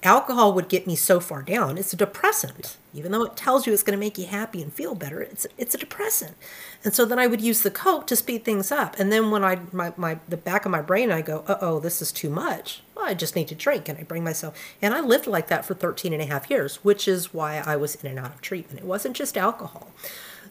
alcohol 0.04 0.54
would 0.54 0.70
get 0.70 0.88
me 0.88 0.96
so 0.96 1.20
far 1.20 1.42
down. 1.42 1.78
It's 1.78 1.94
a 1.94 1.98
depressant, 1.98 2.78
even 2.94 3.12
though 3.12 3.24
it 3.24 3.36
tells 3.36 3.66
you 3.66 3.74
it's 3.74 3.84
going 3.84 3.98
to 3.98 4.00
make 4.00 4.18
you 4.18 4.26
happy 4.28 4.62
and 4.62 4.72
feel 4.72 4.96
better. 4.96 5.22
It's 5.22 5.48
it's 5.58 5.76
a 5.76 5.78
depressant, 5.78 6.36
and 6.84 6.94
so 6.94 7.06
then 7.06 7.20
I 7.20 7.28
would 7.28 7.42
use 7.42 7.62
the 7.62 7.72
coke 7.72 8.08
to 8.08 8.16
speed 8.16 8.46
things 8.46 8.72
up. 8.72 8.98
And 9.00 9.12
then 9.12 9.32
when 9.32 9.44
I 9.44 9.60
my, 9.72 9.94
my 9.98 10.20
the 10.28 10.38
back 10.38 10.66
of 10.66 10.72
my 10.72 10.82
brain, 10.82 11.12
I 11.12 11.22
go, 11.22 11.44
uh 11.48 11.58
oh, 11.62 11.80
this 11.80 12.02
is 12.02 12.12
too 12.12 12.30
much. 12.30 12.82
Well, 12.96 13.06
I 13.06 13.14
just 13.14 13.36
need 13.36 13.48
to 13.50 13.56
drink, 13.56 13.90
and 13.90 13.98
I 13.98 14.04
bring 14.04 14.24
myself. 14.24 14.58
And 14.82 14.94
I 14.94 15.00
lived 15.00 15.28
like 15.28 15.48
that 15.48 15.66
for 15.66 15.74
13 15.74 16.14
and 16.14 16.22
a 16.22 16.26
half 16.26 16.50
years, 16.50 16.78
which 16.84 17.08
is 17.08 17.34
why 17.34 17.58
I 17.58 17.76
was 17.76 17.96
in 17.96 18.10
and 18.10 18.20
out 18.20 18.34
of 18.34 18.42
treatment. 18.42 18.80
It 18.80 18.86
wasn't 18.86 19.16
just 19.16 19.38
alcohol. 19.38 19.92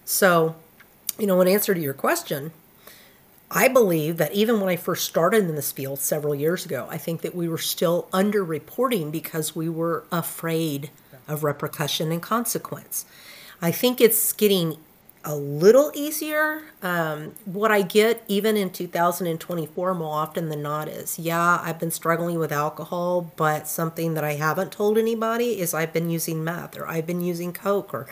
So, 0.04 0.56
you 1.18 1.26
know, 1.26 1.40
in 1.40 1.48
answer 1.48 1.74
to 1.74 1.80
your 1.80 1.94
question, 1.94 2.52
I 3.50 3.68
believe 3.68 4.16
that 4.16 4.32
even 4.32 4.60
when 4.60 4.68
I 4.68 4.76
first 4.76 5.04
started 5.04 5.44
in 5.44 5.54
this 5.54 5.70
field 5.70 6.00
several 6.00 6.34
years 6.34 6.66
ago, 6.66 6.88
I 6.90 6.98
think 6.98 7.20
that 7.20 7.34
we 7.34 7.48
were 7.48 7.58
still 7.58 8.08
underreporting 8.12 9.12
because 9.12 9.54
we 9.54 9.68
were 9.68 10.04
afraid 10.10 10.90
of 11.28 11.44
repercussion 11.44 12.10
and 12.10 12.20
consequence. 12.20 13.06
I 13.62 13.70
think 13.70 14.00
it's 14.00 14.32
getting 14.32 14.76
a 15.24 15.34
little 15.34 15.90
easier. 15.94 16.62
Um, 16.82 17.34
what 17.44 17.72
I 17.72 17.82
get 17.82 18.22
even 18.28 18.56
in 18.56 18.70
2024 18.70 19.94
more 19.94 20.14
often 20.14 20.48
than 20.48 20.62
not 20.62 20.88
is 20.88 21.18
yeah, 21.18 21.60
I've 21.62 21.80
been 21.80 21.90
struggling 21.90 22.38
with 22.38 22.52
alcohol, 22.52 23.32
but 23.36 23.66
something 23.66 24.14
that 24.14 24.22
I 24.22 24.34
haven't 24.34 24.70
told 24.70 24.98
anybody 24.98 25.60
is 25.60 25.74
I've 25.74 25.92
been 25.92 26.10
using 26.10 26.44
meth 26.44 26.78
or 26.78 26.86
I've 26.86 27.06
been 27.06 27.20
using 27.22 27.52
Coke 27.52 27.92
or 27.92 28.06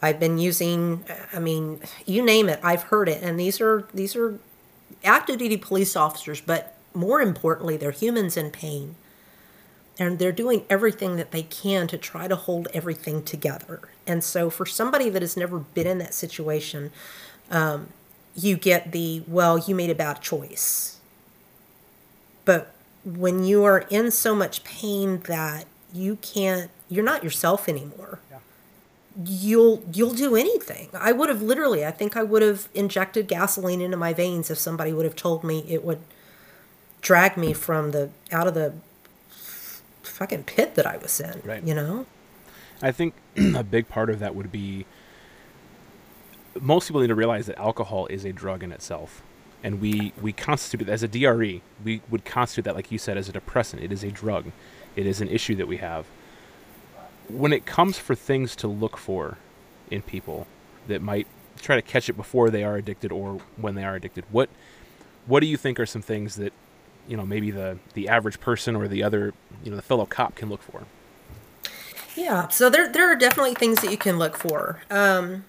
I've 0.00 0.18
been 0.18 0.38
using 0.38 1.04
I 1.34 1.38
mean, 1.38 1.80
you 2.06 2.22
name 2.24 2.48
it, 2.48 2.60
I've 2.62 2.84
heard 2.84 3.10
it. 3.10 3.22
And 3.22 3.38
these 3.38 3.60
are 3.60 3.86
these 3.92 4.16
are 4.16 4.38
active 5.04 5.38
duty 5.38 5.56
police 5.56 5.96
officers, 5.96 6.40
but 6.40 6.76
more 6.94 7.20
importantly, 7.20 7.76
they're 7.76 7.90
humans 7.90 8.36
in 8.36 8.50
pain. 8.50 8.94
And 9.98 10.18
they're 10.18 10.32
doing 10.32 10.64
everything 10.68 11.16
that 11.16 11.30
they 11.30 11.44
can 11.44 11.86
to 11.86 11.96
try 11.96 12.26
to 12.26 12.34
hold 12.34 12.66
everything 12.74 13.22
together. 13.22 13.80
And 14.08 14.24
so, 14.24 14.50
for 14.50 14.66
somebody 14.66 15.08
that 15.08 15.22
has 15.22 15.36
never 15.36 15.60
been 15.60 15.86
in 15.86 15.98
that 15.98 16.14
situation, 16.14 16.90
um, 17.48 17.88
you 18.34 18.56
get 18.56 18.90
the, 18.90 19.22
well, 19.28 19.56
you 19.56 19.72
made 19.72 19.90
a 19.90 19.94
bad 19.94 20.20
choice. 20.20 20.98
But 22.44 22.74
when 23.04 23.44
you 23.44 23.62
are 23.62 23.86
in 23.88 24.10
so 24.10 24.34
much 24.34 24.64
pain 24.64 25.20
that 25.28 25.66
you 25.92 26.16
can't, 26.16 26.72
you're 26.88 27.04
not 27.04 27.22
yourself 27.22 27.68
anymore 27.68 28.18
you'll 29.24 29.82
you'll 29.92 30.14
do 30.14 30.36
anything. 30.36 30.88
I 30.92 31.12
would 31.12 31.28
have 31.28 31.42
literally, 31.42 31.84
I 31.84 31.90
think 31.90 32.16
I 32.16 32.22
would 32.22 32.42
have 32.42 32.68
injected 32.74 33.28
gasoline 33.28 33.80
into 33.80 33.96
my 33.96 34.12
veins 34.12 34.50
if 34.50 34.58
somebody 34.58 34.92
would 34.92 35.04
have 35.04 35.16
told 35.16 35.44
me 35.44 35.64
it 35.68 35.84
would 35.84 36.00
drag 37.00 37.36
me 37.36 37.52
from 37.52 37.90
the 37.92 38.10
out 38.32 38.46
of 38.46 38.54
the 38.54 38.74
fucking 40.02 40.44
pit 40.44 40.74
that 40.74 40.86
I 40.86 40.96
was 40.96 41.20
in. 41.20 41.40
Right. 41.44 41.62
You 41.62 41.74
know. 41.74 42.06
I 42.82 42.92
think 42.92 43.14
a 43.36 43.62
big 43.62 43.88
part 43.88 44.10
of 44.10 44.18
that 44.18 44.34
would 44.34 44.50
be 44.50 44.86
most 46.60 46.88
people 46.88 47.00
need 47.00 47.08
to 47.08 47.14
realize 47.14 47.46
that 47.46 47.58
alcohol 47.58 48.06
is 48.06 48.24
a 48.24 48.32
drug 48.32 48.62
in 48.62 48.72
itself. 48.72 49.22
And 49.62 49.80
we, 49.80 50.12
we 50.20 50.32
constitute 50.32 50.88
it 50.88 50.92
as 50.92 51.02
a 51.02 51.08
DRE, 51.08 51.62
we 51.82 52.02
would 52.10 52.24
constitute 52.24 52.64
that, 52.66 52.74
like 52.74 52.92
you 52.92 52.98
said, 52.98 53.16
as 53.16 53.28
a 53.28 53.32
depressant. 53.32 53.82
It 53.82 53.92
is 53.92 54.04
a 54.04 54.10
drug, 54.10 54.52
it 54.94 55.06
is 55.06 55.20
an 55.20 55.28
issue 55.28 55.54
that 55.56 55.66
we 55.66 55.78
have. 55.78 56.06
When 57.28 57.52
it 57.52 57.66
comes 57.66 57.98
for 57.98 58.14
things 58.14 58.54
to 58.56 58.68
look 58.68 58.96
for 58.96 59.38
in 59.90 60.02
people 60.02 60.46
that 60.88 61.00
might 61.02 61.26
try 61.60 61.76
to 61.76 61.82
catch 61.82 62.08
it 62.08 62.14
before 62.14 62.50
they 62.50 62.64
are 62.64 62.76
addicted 62.76 63.12
or 63.12 63.40
when 63.56 63.74
they 63.74 63.84
are 63.84 63.94
addicted, 63.94 64.24
what, 64.30 64.50
what 65.26 65.40
do 65.40 65.46
you 65.46 65.56
think 65.56 65.80
are 65.80 65.86
some 65.86 66.02
things 66.02 66.36
that 66.36 66.52
you 67.08 67.16
know 67.16 67.26
maybe 67.26 67.50
the 67.50 67.78
the 67.94 68.08
average 68.08 68.40
person 68.40 68.74
or 68.74 68.88
the 68.88 69.02
other 69.02 69.34
you 69.62 69.70
know 69.70 69.76
the 69.76 69.82
fellow 69.82 70.06
cop 70.06 70.34
can 70.34 70.48
look 70.48 70.62
for? 70.62 70.84
Yeah 72.16 72.48
so 72.48 72.70
there 72.70 72.90
there 72.90 73.10
are 73.10 73.16
definitely 73.16 73.54
things 73.54 73.80
that 73.82 73.90
you 73.90 73.98
can 73.98 74.18
look 74.18 74.36
for. 74.36 74.80
Um 74.90 75.44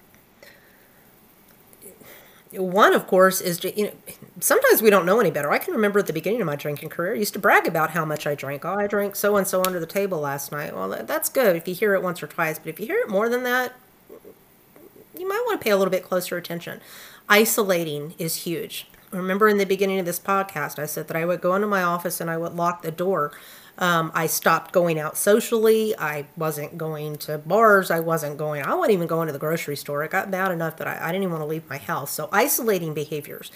one 2.58 2.94
of 2.94 3.06
course 3.06 3.40
is 3.40 3.62
you 3.64 3.84
know 3.84 3.92
sometimes 4.40 4.82
we 4.82 4.90
don't 4.90 5.06
know 5.06 5.20
any 5.20 5.30
better. 5.30 5.50
I 5.50 5.58
can 5.58 5.74
remember 5.74 5.98
at 5.98 6.06
the 6.06 6.12
beginning 6.12 6.40
of 6.40 6.46
my 6.46 6.56
drinking 6.56 6.88
career 6.90 7.14
i 7.14 7.18
used 7.18 7.32
to 7.34 7.38
brag 7.38 7.66
about 7.66 7.90
how 7.90 8.04
much 8.04 8.26
i 8.26 8.34
drank. 8.34 8.64
Oh 8.64 8.74
i 8.74 8.86
drank 8.86 9.16
so 9.16 9.36
and 9.36 9.46
so 9.46 9.62
under 9.64 9.80
the 9.80 9.86
table 9.86 10.20
last 10.20 10.52
night. 10.52 10.74
Well 10.74 10.88
that's 11.04 11.28
good 11.28 11.56
if 11.56 11.66
you 11.68 11.74
hear 11.74 11.94
it 11.94 12.02
once 12.02 12.22
or 12.22 12.26
twice 12.26 12.58
but 12.58 12.68
if 12.68 12.80
you 12.80 12.86
hear 12.86 12.98
it 12.98 13.08
more 13.08 13.28
than 13.28 13.42
that 13.44 13.74
you 15.18 15.28
might 15.28 15.42
want 15.46 15.60
to 15.60 15.64
pay 15.64 15.70
a 15.70 15.76
little 15.76 15.90
bit 15.90 16.04
closer 16.04 16.36
attention. 16.36 16.80
Isolating 17.28 18.14
is 18.18 18.36
huge. 18.44 18.86
Remember 19.10 19.48
in 19.48 19.56
the 19.58 19.64
beginning 19.64 19.98
of 19.98 20.06
this 20.06 20.18
podcast 20.20 20.78
i 20.78 20.86
said 20.86 21.08
that 21.08 21.16
i 21.16 21.24
would 21.24 21.40
go 21.40 21.54
into 21.54 21.66
my 21.66 21.82
office 21.82 22.20
and 22.20 22.30
i 22.30 22.36
would 22.36 22.54
lock 22.54 22.82
the 22.82 22.90
door 22.90 23.32
um, 23.78 24.10
I 24.14 24.26
stopped 24.26 24.72
going 24.72 24.98
out 24.98 25.16
socially. 25.16 25.96
I 25.98 26.26
wasn't 26.36 26.78
going 26.78 27.16
to 27.18 27.38
bars. 27.38 27.90
I 27.90 28.00
wasn't 28.00 28.38
going, 28.38 28.62
I 28.62 28.74
wasn't 28.74 28.94
even 28.94 29.06
going 29.06 29.26
to 29.26 29.32
the 29.32 29.38
grocery 29.38 29.76
store. 29.76 30.02
It 30.02 30.10
got 30.10 30.30
bad 30.30 30.50
enough 30.50 30.78
that 30.78 30.88
I, 30.88 30.98
I 31.08 31.12
didn't 31.12 31.24
even 31.24 31.32
want 31.32 31.42
to 31.42 31.48
leave 31.48 31.68
my 31.68 31.78
house. 31.78 32.10
So, 32.10 32.28
isolating 32.32 32.94
behaviors. 32.94 33.50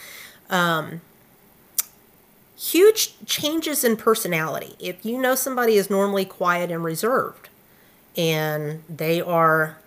Um, 0.50 1.00
huge 2.58 3.14
changes 3.24 3.82
in 3.82 3.96
personality. 3.96 4.76
If 4.78 5.06
you 5.06 5.18
know 5.18 5.34
somebody 5.34 5.76
is 5.76 5.88
normally 5.88 6.26
quiet 6.26 6.70
and 6.70 6.84
reserved, 6.84 7.48
and 8.16 8.82
they 8.88 9.20
are 9.22 9.78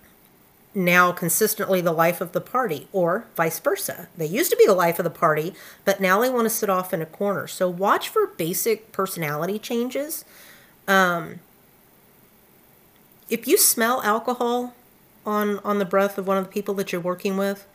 now 0.75 1.11
consistently 1.11 1.81
the 1.81 1.91
life 1.91 2.21
of 2.21 2.31
the 2.31 2.41
party, 2.41 2.87
or 2.91 3.25
vice 3.35 3.59
versa. 3.59 4.07
They 4.17 4.25
used 4.25 4.49
to 4.51 4.57
be 4.57 4.65
the 4.65 4.73
life 4.73 4.99
of 4.99 5.03
the 5.03 5.09
party, 5.09 5.53
but 5.85 6.01
now 6.01 6.19
they 6.21 6.29
want 6.29 6.45
to 6.45 6.49
sit 6.49 6.69
off 6.69 6.93
in 6.93 7.01
a 7.01 7.05
corner. 7.05 7.47
So 7.47 7.69
watch 7.69 8.09
for 8.09 8.27
basic 8.27 8.91
personality 8.91 9.59
changes. 9.59 10.25
Um, 10.87 11.39
if 13.29 13.47
you 13.47 13.57
smell 13.57 14.01
alcohol 14.03 14.75
on 15.25 15.59
on 15.59 15.79
the 15.79 15.85
breath 15.85 16.17
of 16.17 16.27
one 16.27 16.37
of 16.37 16.45
the 16.45 16.51
people 16.51 16.73
that 16.75 16.91
you're 16.91 17.01
working 17.01 17.37
with, 17.37 17.67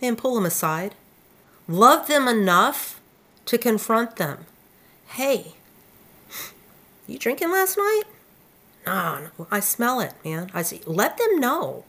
then 0.00 0.16
pull 0.16 0.34
them 0.34 0.46
aside. 0.46 0.94
Love 1.66 2.08
them 2.08 2.28
enough 2.28 3.00
to 3.46 3.58
confront 3.58 4.16
them. 4.16 4.46
Hey, 5.08 5.54
you 7.06 7.18
drinking 7.18 7.50
last 7.50 7.76
night? 7.76 8.02
No, 8.86 9.30
no, 9.38 9.46
I 9.50 9.60
smell 9.60 10.00
it, 10.00 10.12
man. 10.24 10.50
I 10.52 10.62
see. 10.62 10.80
Let 10.86 11.16
them 11.16 11.40
know 11.40 11.84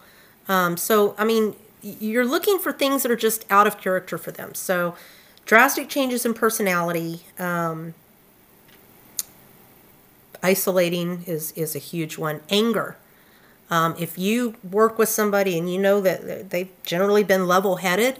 um, 0.47 0.77
so, 0.77 1.15
I 1.17 1.25
mean, 1.25 1.55
you're 1.81 2.25
looking 2.25 2.59
for 2.59 2.71
things 2.71 3.03
that 3.03 3.11
are 3.11 3.15
just 3.15 3.45
out 3.49 3.67
of 3.67 3.79
character 3.79 4.17
for 4.17 4.31
them. 4.31 4.53
So, 4.53 4.95
drastic 5.45 5.89
changes 5.89 6.25
in 6.25 6.33
personality. 6.33 7.21
Um, 7.39 7.93
isolating 10.43 11.23
is 11.25 11.51
is 11.53 11.75
a 11.75 11.79
huge 11.79 12.17
one. 12.17 12.41
Anger. 12.49 12.97
Um, 13.69 13.95
if 13.97 14.17
you 14.17 14.55
work 14.63 14.99
with 14.99 15.09
somebody 15.09 15.57
and 15.57 15.71
you 15.71 15.79
know 15.79 15.99
that 16.01 16.51
they've 16.51 16.69
generally 16.83 17.23
been 17.23 17.47
level 17.47 17.77
headed, 17.77 18.19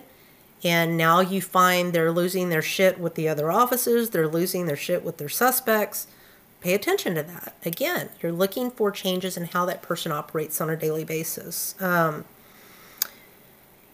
and 0.63 0.97
now 0.97 1.19
you 1.19 1.39
find 1.39 1.93
they're 1.93 2.11
losing 2.11 2.49
their 2.49 2.63
shit 2.63 2.99
with 2.99 3.13
the 3.13 3.27
other 3.27 3.51
officers, 3.51 4.09
they're 4.09 4.27
losing 4.27 4.65
their 4.65 4.75
shit 4.75 5.03
with 5.03 5.17
their 5.17 5.29
suspects, 5.29 6.07
pay 6.65 6.73
attention 6.73 7.13
to 7.13 7.21
that. 7.21 7.53
Again, 7.63 8.09
you're 8.21 8.31
looking 8.31 8.71
for 8.71 8.89
changes 8.89 9.37
in 9.37 9.45
how 9.45 9.65
that 9.65 9.83
person 9.83 10.11
operates 10.11 10.59
on 10.59 10.67
a 10.67 10.75
daily 10.75 11.03
basis. 11.03 11.75
Um, 11.79 12.25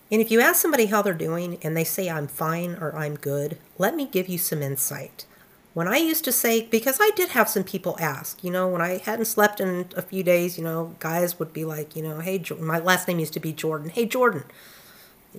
and 0.10 0.22
if 0.22 0.32
you 0.32 0.40
ask 0.40 0.62
somebody 0.62 0.86
how 0.86 1.02
they're 1.02 1.14
doing 1.14 1.58
and 1.64 1.76
they 1.76 1.84
say, 1.84 2.10
I'm 2.10 2.28
fine 2.28 2.76
or 2.76 2.96
I'm 2.96 3.16
good, 3.16 3.58
let 3.78 3.94
me 3.94 4.06
give 4.06 4.30
you 4.30 4.38
some 4.38 4.62
insight. 4.62 5.26
When 5.74 5.90
I 5.90 5.98
used 5.98 6.24
to 6.24 6.32
say, 6.32 6.66
because 6.66 6.98
I 7.02 7.12
did 7.14 7.30
have 7.30 7.50
some 7.50 7.66
people 7.66 7.98
ask, 8.00 8.42
you 8.42 8.52
know, 8.52 8.70
when 8.70 8.82
I 8.82 9.00
hadn't 9.00 9.26
slept 9.26 9.60
in 9.60 9.90
a 9.98 10.02
few 10.02 10.24
days, 10.24 10.58
you 10.58 10.64
know, 10.64 10.96
guys 11.00 11.40
would 11.40 11.52
be 11.52 11.66
like, 11.66 11.98
you 11.98 12.04
know, 12.04 12.20
hey, 12.20 12.42
my 12.58 12.80
last 12.80 13.06
name 13.06 13.20
used 13.20 13.34
to 13.34 13.42
be 13.42 13.52
Jordan. 13.52 13.90
Hey, 13.90 14.06
Jordan, 14.06 14.46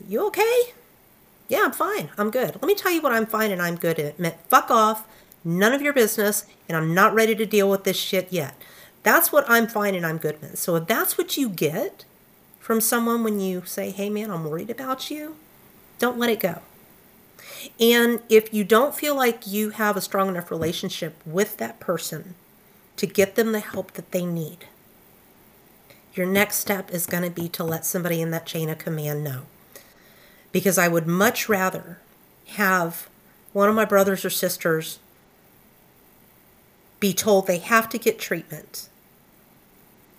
you 0.07 0.26
okay? 0.26 0.74
Yeah, 1.49 1.62
I'm 1.64 1.72
fine. 1.72 2.11
I'm 2.18 2.30
good. 2.30 2.57
Let 2.57 2.64
me 2.64 2.74
tell 2.74 2.93
you 2.93 3.01
what 3.01 3.12
I'm 3.12 3.26
fine 3.26 3.51
and 3.51 3.62
I'm 3.62 3.76
good 3.76 3.99
at. 3.99 4.05
It 4.05 4.20
meant 4.20 4.37
fuck 4.51 4.70
off 4.70 5.07
None 5.45 5.72
of 5.72 5.82
your 5.82 5.93
business, 5.93 6.47
and 6.68 6.76
I'm 6.76 6.95
not 6.95 7.14
ready 7.14 7.34
to 7.34 7.47
deal 7.47 7.68
with 7.68 7.84
this 7.84 7.97
shit 7.97 8.28
yet. 8.30 8.55
That's 9.03 9.32
what 9.32 9.45
I'm 9.49 9.66
fine 9.66 9.95
and 9.95 10.07
I'm 10.07 10.18
good 10.18 10.40
with. 10.40 10.59
So 10.59 10.76
if 10.76 10.86
that's 10.86 11.18
what 11.18 11.36
you 11.36 11.49
get 11.49 12.05
from 12.61 12.80
someone 12.80 13.24
when 13.24 13.40
you 13.40 13.64
say, 13.64 13.90
hey 13.90 14.09
man, 14.09 14.30
I'm 14.30 14.45
worried 14.45 14.70
about 14.70 15.11
you, 15.11 15.36
don't 15.99 16.18
let 16.18 16.30
it 16.30 16.40
go. 16.40 16.62
And 17.80 18.20
if 18.28 18.55
you 18.55 18.64
don't 18.64 18.95
feel 18.95 19.16
like 19.16 19.47
you 19.47 19.70
have 19.70 19.97
a 19.97 20.01
strong 20.01 20.28
enough 20.28 20.51
relationship 20.51 21.16
with 21.26 21.57
that 21.57 21.80
person 21.80 22.34
to 22.97 23.07
get 23.07 23.34
them 23.34 23.53
the 23.53 23.61
help 23.61 23.93
that 23.93 24.12
they 24.12 24.24
need, 24.24 24.66
your 26.14 26.26
next 26.26 26.57
step 26.57 26.90
is 26.90 27.07
going 27.07 27.22
to 27.22 27.30
be 27.30 27.49
to 27.49 27.64
let 27.64 27.84
somebody 27.84 28.20
in 28.20 28.30
that 28.30 28.47
chain 28.47 28.68
of 28.68 28.78
command 28.78 29.24
know. 29.24 29.43
Because 30.53 30.78
I 30.78 30.88
would 30.88 31.07
much 31.07 31.49
rather 31.49 31.99
have 32.49 33.09
one 33.53 33.68
of 33.68 33.74
my 33.74 33.84
brothers 33.84 34.24
or 34.24 34.30
sisters 34.30 34.99
be 37.03 37.12
told 37.12 37.48
they 37.48 37.59
have 37.59 37.88
to 37.88 37.98
get 37.98 38.16
treatment, 38.16 38.88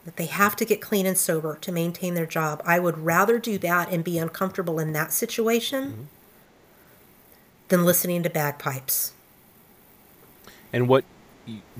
that 0.04 0.18
they 0.18 0.26
have 0.26 0.54
to 0.58 0.66
get 0.66 0.82
clean 0.82 1.06
and 1.06 1.18
sober 1.18 1.56
to 1.62 1.72
maintain 1.72 2.14
their 2.14 2.26
job. 2.26 2.62
I 2.66 2.78
would 2.78 2.98
rather 2.98 3.40
do 3.40 3.58
that 3.60 3.90
and 3.90 4.04
be 4.04 4.18
uncomfortable 4.18 4.80
in 4.80 4.92
that 4.92 5.14
situation 5.14 5.84
mm-hmm. 5.86 6.02
than 7.70 7.86
listening 7.86 8.22
to 8.24 8.30
bagpipes. 8.30 9.14
And 10.74 10.90
what 10.90 11.06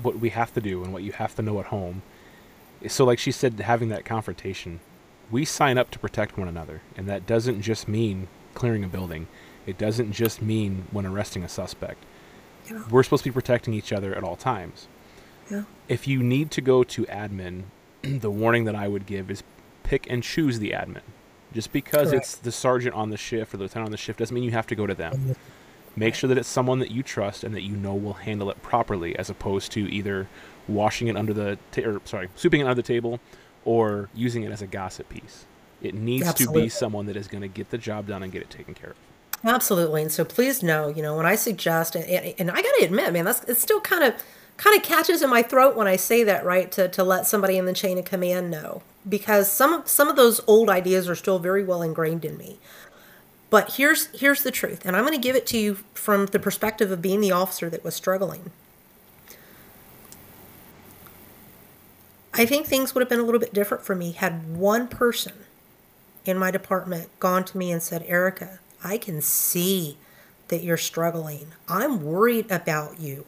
what 0.00 0.18
we 0.18 0.30
have 0.30 0.54
to 0.54 0.60
do 0.60 0.82
and 0.82 0.92
what 0.92 1.02
you 1.02 1.12
have 1.12 1.34
to 1.34 1.42
know 1.42 1.60
at 1.60 1.66
home 1.66 2.02
is 2.80 2.92
so 2.92 3.04
like 3.04 3.18
she 3.18 3.32
said 3.32 3.58
having 3.60 3.88
that 3.88 4.04
confrontation 4.04 4.78
we 5.30 5.42
sign 5.42 5.78
up 5.78 5.90
to 5.90 5.98
protect 5.98 6.36
one 6.36 6.48
another 6.48 6.82
and 6.94 7.08
that 7.08 7.26
doesn't 7.26 7.62
just 7.62 7.88
mean 7.88 8.28
clearing 8.52 8.84
a 8.84 8.88
building 8.88 9.26
it 9.64 9.78
doesn't 9.78 10.12
just 10.12 10.42
mean 10.42 10.84
when 10.90 11.06
arresting 11.06 11.42
a 11.42 11.48
suspect 11.48 12.04
yeah. 12.70 12.82
we're 12.90 13.02
supposed 13.02 13.24
to 13.24 13.30
be 13.30 13.32
protecting 13.32 13.72
each 13.72 13.90
other 13.90 14.14
at 14.14 14.22
all 14.22 14.36
times 14.36 14.86
yeah. 15.50 15.64
If 15.88 16.08
you 16.08 16.22
need 16.22 16.50
to 16.52 16.60
go 16.60 16.84
to 16.84 17.04
admin, 17.04 17.64
the 18.02 18.30
warning 18.30 18.64
that 18.64 18.74
I 18.74 18.88
would 18.88 19.06
give 19.06 19.30
is 19.30 19.42
pick 19.82 20.06
and 20.10 20.22
choose 20.22 20.58
the 20.58 20.70
admin. 20.70 21.02
Just 21.52 21.72
because 21.72 22.10
Correct. 22.10 22.24
it's 22.24 22.36
the 22.36 22.50
sergeant 22.50 22.96
on 22.96 23.10
the 23.10 23.16
shift 23.16 23.54
or 23.54 23.58
the 23.58 23.64
lieutenant 23.64 23.86
on 23.86 23.92
the 23.92 23.96
shift 23.96 24.18
doesn't 24.18 24.34
mean 24.34 24.42
you 24.42 24.50
have 24.50 24.66
to 24.66 24.74
go 24.74 24.86
to 24.86 24.94
them. 24.94 25.36
Make 25.94 26.16
sure 26.16 26.26
that 26.26 26.36
it's 26.36 26.48
someone 26.48 26.80
that 26.80 26.90
you 26.90 27.04
trust 27.04 27.44
and 27.44 27.54
that 27.54 27.62
you 27.62 27.76
know 27.76 27.94
will 27.94 28.14
handle 28.14 28.50
it 28.50 28.60
properly, 28.60 29.16
as 29.16 29.30
opposed 29.30 29.70
to 29.72 29.88
either 29.88 30.26
washing 30.66 31.06
it 31.06 31.16
under 31.16 31.32
the 31.32 31.58
ta- 31.70 31.82
or 31.82 32.00
sorry, 32.04 32.28
sweeping 32.34 32.60
it 32.60 32.64
under 32.64 32.74
the 32.74 32.82
table, 32.82 33.20
or 33.64 34.08
using 34.14 34.42
it 34.42 34.50
as 34.50 34.62
a 34.62 34.66
gossip 34.66 35.08
piece. 35.08 35.44
It 35.80 35.94
needs 35.94 36.26
Absolutely. 36.26 36.62
to 36.62 36.64
be 36.66 36.68
someone 36.70 37.06
that 37.06 37.16
is 37.16 37.28
going 37.28 37.42
to 37.42 37.48
get 37.48 37.70
the 37.70 37.78
job 37.78 38.08
done 38.08 38.24
and 38.24 38.32
get 38.32 38.42
it 38.42 38.50
taken 38.50 38.74
care 38.74 38.90
of. 38.90 38.96
Absolutely, 39.44 40.02
and 40.02 40.10
so 40.10 40.24
please 40.24 40.62
know, 40.62 40.88
you 40.88 41.02
know, 41.02 41.16
when 41.16 41.26
I 41.26 41.36
suggest, 41.36 41.94
and, 41.94 42.34
and 42.38 42.50
I 42.50 42.54
got 42.54 42.74
to 42.78 42.84
admit, 42.84 43.12
man, 43.12 43.26
that's 43.26 43.44
it's 43.44 43.60
still 43.60 43.80
kind 43.80 44.02
of 44.02 44.14
kind 44.56 44.76
of 44.76 44.82
catches 44.82 45.22
in 45.22 45.30
my 45.30 45.42
throat 45.42 45.76
when 45.76 45.86
I 45.86 45.96
say 45.96 46.24
that, 46.24 46.44
right? 46.44 46.70
To, 46.72 46.88
to 46.88 47.04
let 47.04 47.26
somebody 47.26 47.58
in 47.58 47.66
the 47.66 47.72
chain 47.72 47.98
of 47.98 48.04
command 48.04 48.50
know. 48.50 48.82
Because 49.08 49.50
some 49.50 49.72
of, 49.72 49.88
some 49.88 50.08
of 50.08 50.16
those 50.16 50.40
old 50.46 50.70
ideas 50.70 51.08
are 51.08 51.14
still 51.14 51.38
very 51.38 51.62
well 51.62 51.82
ingrained 51.82 52.24
in 52.24 52.36
me. 52.36 52.58
But 53.50 53.74
here's 53.74 54.06
here's 54.18 54.42
the 54.42 54.50
truth, 54.50 54.84
and 54.84 54.96
I'm 54.96 55.04
going 55.04 55.14
to 55.14 55.22
give 55.22 55.36
it 55.36 55.46
to 55.48 55.58
you 55.58 55.74
from 55.94 56.26
the 56.26 56.40
perspective 56.40 56.90
of 56.90 57.00
being 57.00 57.20
the 57.20 57.30
officer 57.30 57.70
that 57.70 57.84
was 57.84 57.94
struggling. 57.94 58.50
I 62.32 62.46
think 62.46 62.66
things 62.66 62.94
would 62.94 63.00
have 63.00 63.08
been 63.08 63.20
a 63.20 63.24
little 63.24 63.38
bit 63.38 63.54
different 63.54 63.84
for 63.84 63.94
me 63.94 64.10
had 64.10 64.56
one 64.56 64.88
person 64.88 65.34
in 66.24 66.36
my 66.36 66.50
department 66.50 67.08
gone 67.20 67.44
to 67.44 67.56
me 67.56 67.70
and 67.70 67.80
said, 67.80 68.04
Erika, 68.08 68.58
I 68.82 68.98
can 68.98 69.20
see 69.20 69.98
that 70.48 70.64
you're 70.64 70.76
struggling. 70.76 71.52
I'm 71.68 72.02
worried 72.02 72.50
about 72.50 72.98
you. 72.98 73.24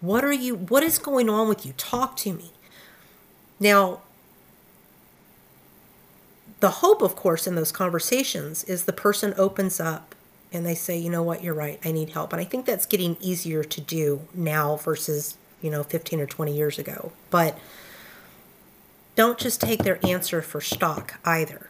What 0.00 0.24
are 0.24 0.32
you, 0.32 0.54
what 0.56 0.82
is 0.82 0.98
going 0.98 1.28
on 1.28 1.48
with 1.48 1.66
you? 1.66 1.72
Talk 1.76 2.16
to 2.18 2.32
me. 2.32 2.52
Now, 3.58 4.00
the 6.60 6.70
hope, 6.70 7.02
of 7.02 7.16
course, 7.16 7.46
in 7.46 7.54
those 7.54 7.72
conversations 7.72 8.64
is 8.64 8.84
the 8.84 8.92
person 8.92 9.34
opens 9.36 9.80
up 9.80 10.14
and 10.52 10.66
they 10.66 10.74
say, 10.74 10.96
you 10.96 11.10
know 11.10 11.22
what, 11.22 11.42
you're 11.42 11.54
right, 11.54 11.78
I 11.84 11.92
need 11.92 12.10
help. 12.10 12.32
And 12.32 12.40
I 12.40 12.44
think 12.44 12.66
that's 12.66 12.86
getting 12.86 13.16
easier 13.20 13.62
to 13.62 13.80
do 13.80 14.22
now 14.34 14.76
versus, 14.76 15.36
you 15.62 15.70
know, 15.70 15.82
15 15.82 16.20
or 16.20 16.26
20 16.26 16.54
years 16.54 16.78
ago. 16.78 17.12
But 17.30 17.58
don't 19.14 19.38
just 19.38 19.60
take 19.60 19.84
their 19.84 20.04
answer 20.04 20.42
for 20.42 20.60
stock 20.60 21.20
either. 21.24 21.68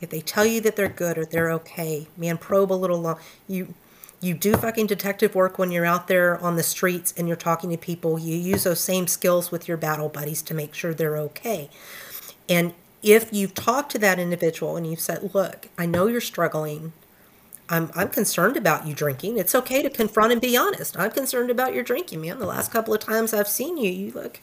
If 0.00 0.10
they 0.10 0.20
tell 0.20 0.46
you 0.46 0.60
that 0.62 0.76
they're 0.76 0.88
good 0.88 1.18
or 1.18 1.24
they're 1.24 1.52
okay, 1.52 2.08
man, 2.16 2.38
probe 2.38 2.72
a 2.72 2.74
little 2.74 3.00
long. 3.00 3.18
You 3.46 3.74
you 4.20 4.34
do 4.34 4.54
fucking 4.54 4.86
detective 4.86 5.34
work 5.34 5.58
when 5.58 5.70
you're 5.70 5.86
out 5.86 6.06
there 6.06 6.38
on 6.38 6.56
the 6.56 6.62
streets 6.62 7.14
and 7.16 7.26
you're 7.26 7.36
talking 7.36 7.70
to 7.70 7.78
people. 7.78 8.18
You 8.18 8.36
use 8.36 8.64
those 8.64 8.80
same 8.80 9.06
skills 9.06 9.50
with 9.50 9.66
your 9.66 9.76
battle 9.76 10.08
buddies 10.08 10.42
to 10.42 10.54
make 10.54 10.74
sure 10.74 10.92
they're 10.92 11.16
okay. 11.16 11.70
And 12.48 12.74
if 13.02 13.32
you've 13.32 13.54
talked 13.54 13.92
to 13.92 13.98
that 14.00 14.18
individual 14.18 14.76
and 14.76 14.86
you've 14.86 15.00
said, 15.00 15.34
"Look, 15.34 15.68
I 15.78 15.86
know 15.86 16.06
you're 16.06 16.20
struggling. 16.20 16.92
I'm 17.70 17.90
I'm 17.94 18.08
concerned 18.08 18.56
about 18.56 18.86
you 18.86 18.94
drinking. 18.94 19.38
It's 19.38 19.54
okay 19.54 19.82
to 19.82 19.88
confront 19.88 20.32
and 20.32 20.40
be 20.40 20.56
honest. 20.56 20.98
I'm 20.98 21.12
concerned 21.12 21.50
about 21.50 21.72
your 21.72 21.84
drinking, 21.84 22.20
man. 22.20 22.38
The 22.40 22.46
last 22.46 22.72
couple 22.72 22.92
of 22.92 23.00
times 23.00 23.32
I've 23.32 23.48
seen 23.48 23.78
you, 23.78 23.90
you 23.90 24.12
look 24.12 24.40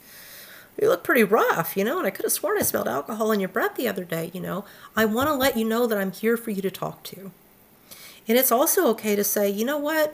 you 0.82 0.88
look 0.90 1.04
pretty 1.04 1.24
rough, 1.24 1.76
you 1.76 1.84
know, 1.84 1.98
and 1.98 2.08
I 2.08 2.12
could 2.12 2.26
have 2.26 2.32
sworn 2.32 2.58
I 2.58 2.62
smelled 2.62 2.88
alcohol 2.88 3.32
in 3.32 3.40
your 3.40 3.50
breath 3.50 3.76
the 3.76 3.88
other 3.88 4.04
day, 4.04 4.32
you 4.34 4.40
know. 4.40 4.64
I 4.96 5.06
want 5.06 5.28
to 5.28 5.34
let 5.34 5.58
you 5.58 5.66
know 5.66 5.88
that 5.88 5.98
I'm 5.98 6.12
here 6.12 6.38
for 6.38 6.52
you 6.52 6.62
to 6.62 6.72
talk 6.72 7.04
to. 7.06 7.32
And 8.28 8.38
it's 8.38 8.52
also 8.52 8.88
okay 8.90 9.16
to 9.16 9.24
say, 9.24 9.50
you 9.50 9.66
know 9.66 9.78
what? 9.78 10.14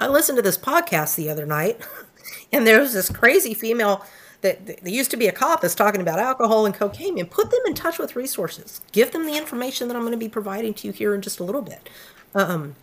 I 0.00 0.06
listened 0.06 0.36
to 0.36 0.42
this 0.42 0.58
podcast 0.58 1.16
the 1.16 1.30
other 1.30 1.46
night, 1.46 1.80
and 2.52 2.66
there 2.66 2.80
was 2.80 2.92
this 2.92 3.10
crazy 3.10 3.54
female 3.54 4.04
that, 4.42 4.66
that 4.66 4.88
used 4.88 5.10
to 5.10 5.16
be 5.16 5.26
a 5.26 5.32
cop 5.32 5.60
that's 5.60 5.74
talking 5.74 6.00
about 6.00 6.18
alcohol 6.20 6.66
and 6.66 6.74
cocaine, 6.74 7.18
and 7.18 7.30
put 7.30 7.50
them 7.50 7.60
in 7.66 7.74
touch 7.74 7.98
with 7.98 8.14
resources. 8.14 8.80
Give 8.92 9.10
them 9.10 9.26
the 9.26 9.36
information 9.36 9.88
that 9.88 9.96
I'm 9.96 10.02
going 10.02 10.12
to 10.12 10.18
be 10.18 10.28
providing 10.28 10.74
to 10.74 10.86
you 10.86 10.92
here 10.92 11.14
in 11.14 11.22
just 11.22 11.40
a 11.40 11.44
little 11.44 11.62
bit. 11.62 11.88
Um, 12.34 12.76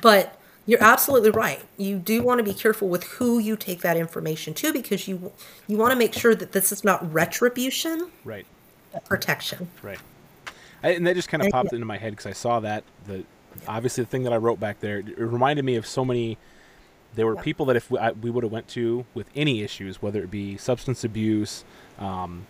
but 0.00 0.38
you're 0.66 0.82
absolutely 0.82 1.30
right. 1.30 1.62
You 1.76 1.96
do 1.96 2.22
want 2.22 2.38
to 2.38 2.44
be 2.44 2.52
careful 2.54 2.88
with 2.88 3.04
who 3.04 3.38
you 3.38 3.56
take 3.56 3.80
that 3.80 3.96
information 3.96 4.52
to 4.54 4.72
because 4.72 5.08
you 5.08 5.32
you 5.66 5.76
want 5.76 5.92
to 5.92 5.96
make 5.98 6.12
sure 6.12 6.34
that 6.34 6.52
this 6.52 6.70
is 6.70 6.84
not 6.84 7.12
retribution, 7.12 8.10
Right. 8.24 8.46
but 8.92 9.04
protection. 9.04 9.68
Right. 9.82 9.98
I, 10.82 10.90
and 10.90 11.06
that 11.06 11.16
just 11.16 11.28
kind 11.28 11.42
of 11.44 11.50
popped 11.50 11.72
into 11.72 11.86
my 11.86 11.96
head 11.96 12.12
because 12.12 12.26
I 12.26 12.32
saw 12.32 12.60
that 12.60 12.84
the 13.06 13.24
obviously 13.68 14.04
the 14.04 14.10
thing 14.10 14.22
that 14.24 14.32
I 14.32 14.36
wrote 14.36 14.60
back 14.60 14.80
there 14.80 14.98
it 14.98 15.18
reminded 15.18 15.64
me 15.64 15.76
of 15.76 15.86
so 15.86 16.04
many. 16.04 16.38
There 17.14 17.26
were 17.26 17.36
Yeah. 17.36 17.42
people 17.42 17.66
that 17.66 17.76
if 17.76 17.90
we, 17.90 17.98
I, 17.98 18.10
we 18.12 18.30
would 18.30 18.44
have 18.44 18.52
went 18.52 18.68
to 18.68 19.06
with 19.14 19.28
any 19.34 19.62
issues, 19.62 20.02
whether 20.02 20.22
it 20.22 20.30
be 20.30 20.56
substance 20.58 21.02
abuse, 21.04 21.64
um, 21.98 22.46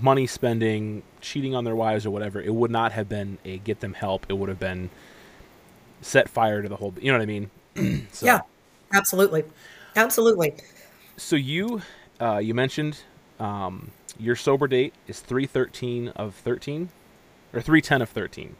money 0.00 0.26
spending, 0.26 1.02
cheating 1.20 1.54
on 1.54 1.64
their 1.64 1.76
wives, 1.76 2.04
or 2.04 2.10
whatever, 2.10 2.40
it 2.40 2.54
would 2.54 2.70
not 2.70 2.92
have 2.92 3.08
been 3.08 3.38
a 3.44 3.58
get 3.58 3.80
them 3.80 3.94
help. 3.94 4.26
It 4.28 4.34
would 4.34 4.48
have 4.48 4.58
been 4.58 4.90
set 6.00 6.28
fire 6.28 6.62
to 6.62 6.68
the 6.68 6.76
whole. 6.76 6.94
You 7.00 7.12
know 7.12 7.18
what 7.18 7.22
I 7.22 7.26
mean? 7.26 7.50
so, 8.12 8.26
Yeah, 8.26 8.40
absolutely, 8.92 9.44
absolutely. 9.96 10.54
So 11.16 11.36
you 11.36 11.82
uh, 12.20 12.38
you 12.38 12.54
mentioned 12.54 13.00
um, 13.40 13.90
your 14.18 14.36
sober 14.36 14.66
date 14.68 14.94
is 15.06 15.20
three 15.20 15.46
thirteen 15.46 16.08
of 16.08 16.34
thirteen, 16.34 16.90
or 17.52 17.60
three 17.60 17.80
ten 17.80 18.02
of 18.02 18.08
thirteen. 18.08 18.56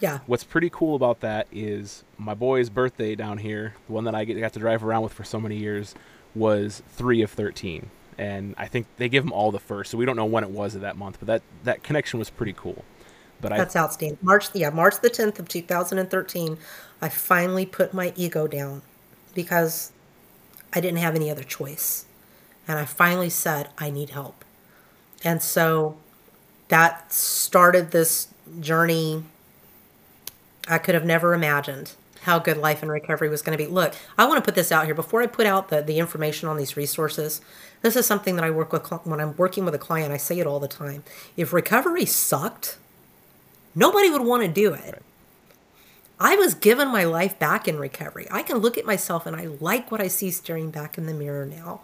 Yeah, 0.00 0.20
What's 0.26 0.44
pretty 0.44 0.70
cool 0.70 0.94
about 0.94 1.20
that 1.20 1.48
is 1.50 2.04
my 2.16 2.34
boy's 2.34 2.70
birthday 2.70 3.14
down 3.14 3.38
here, 3.38 3.74
the 3.86 3.92
one 3.92 4.04
that 4.04 4.14
I 4.14 4.24
get, 4.24 4.38
got 4.38 4.52
to 4.52 4.60
drive 4.60 4.84
around 4.84 5.02
with 5.02 5.12
for 5.12 5.24
so 5.24 5.40
many 5.40 5.56
years, 5.56 5.94
was 6.34 6.82
three 6.90 7.22
of 7.22 7.30
thirteen, 7.30 7.90
and 8.16 8.54
I 8.56 8.66
think 8.66 8.86
they 8.96 9.08
give 9.08 9.24
him 9.24 9.32
all 9.32 9.50
the 9.50 9.58
first, 9.58 9.90
so 9.90 9.98
we 9.98 10.04
don't 10.04 10.16
know 10.16 10.24
when 10.24 10.44
it 10.44 10.50
was 10.50 10.74
of 10.74 10.82
that 10.82 10.96
month, 10.96 11.18
but 11.20 11.26
that 11.26 11.42
that 11.64 11.82
connection 11.82 12.18
was 12.18 12.30
pretty 12.30 12.52
cool. 12.52 12.84
But 13.40 13.52
I 13.52 13.58
that's 13.58 13.76
outstanding. 13.76 14.18
March, 14.22 14.48
yeah, 14.54 14.70
March 14.70 15.00
the 15.00 15.10
tenth 15.10 15.38
of 15.38 15.48
two 15.48 15.62
thousand 15.62 15.98
and 15.98 16.10
thirteen. 16.10 16.58
I 17.00 17.08
finally 17.08 17.66
put 17.66 17.94
my 17.94 18.12
ego 18.16 18.46
down 18.46 18.82
because 19.34 19.92
I 20.72 20.80
didn't 20.80 20.98
have 20.98 21.14
any 21.14 21.30
other 21.30 21.44
choice, 21.44 22.04
and 22.66 22.78
I 22.78 22.84
finally 22.84 23.30
said 23.30 23.70
I 23.78 23.90
need 23.90 24.10
help, 24.10 24.44
and 25.24 25.42
so 25.42 25.96
that 26.68 27.12
started 27.12 27.90
this 27.90 28.28
journey 28.60 29.24
I 30.68 30.78
could 30.78 30.94
have 30.94 31.04
never 31.04 31.34
imagined 31.34 31.92
how 32.22 32.38
good 32.38 32.56
life 32.56 32.82
and 32.82 32.90
recovery 32.90 33.28
was 33.28 33.42
going 33.42 33.56
to 33.56 33.64
be. 33.64 33.70
Look, 33.70 33.94
I 34.16 34.26
want 34.26 34.38
to 34.38 34.44
put 34.44 34.54
this 34.54 34.72
out 34.72 34.86
here 34.86 34.94
before 34.94 35.22
I 35.22 35.26
put 35.26 35.46
out 35.46 35.68
the, 35.68 35.82
the 35.82 35.98
information 35.98 36.48
on 36.48 36.56
these 36.56 36.76
resources. 36.76 37.40
This 37.80 37.96
is 37.96 38.06
something 38.06 38.36
that 38.36 38.44
I 38.44 38.50
work 38.50 38.72
with 38.72 38.86
when 39.06 39.20
I'm 39.20 39.36
working 39.36 39.64
with 39.64 39.74
a 39.74 39.78
client. 39.78 40.12
I 40.12 40.16
say 40.16 40.38
it 40.40 40.46
all 40.46 40.60
the 40.60 40.68
time. 40.68 41.04
If 41.36 41.52
recovery 41.52 42.04
sucked, 42.04 42.76
nobody 43.74 44.10
would 44.10 44.22
want 44.22 44.42
to 44.42 44.48
do 44.48 44.72
it. 44.74 45.02
I 46.20 46.34
was 46.34 46.54
given 46.54 46.88
my 46.88 47.04
life 47.04 47.38
back 47.38 47.68
in 47.68 47.78
recovery. 47.78 48.26
I 48.30 48.42
can 48.42 48.58
look 48.58 48.76
at 48.76 48.84
myself 48.84 49.24
and 49.24 49.36
I 49.36 49.46
like 49.60 49.90
what 49.90 50.00
I 50.00 50.08
see 50.08 50.32
staring 50.32 50.70
back 50.70 50.98
in 50.98 51.06
the 51.06 51.14
mirror 51.14 51.46
now. 51.46 51.80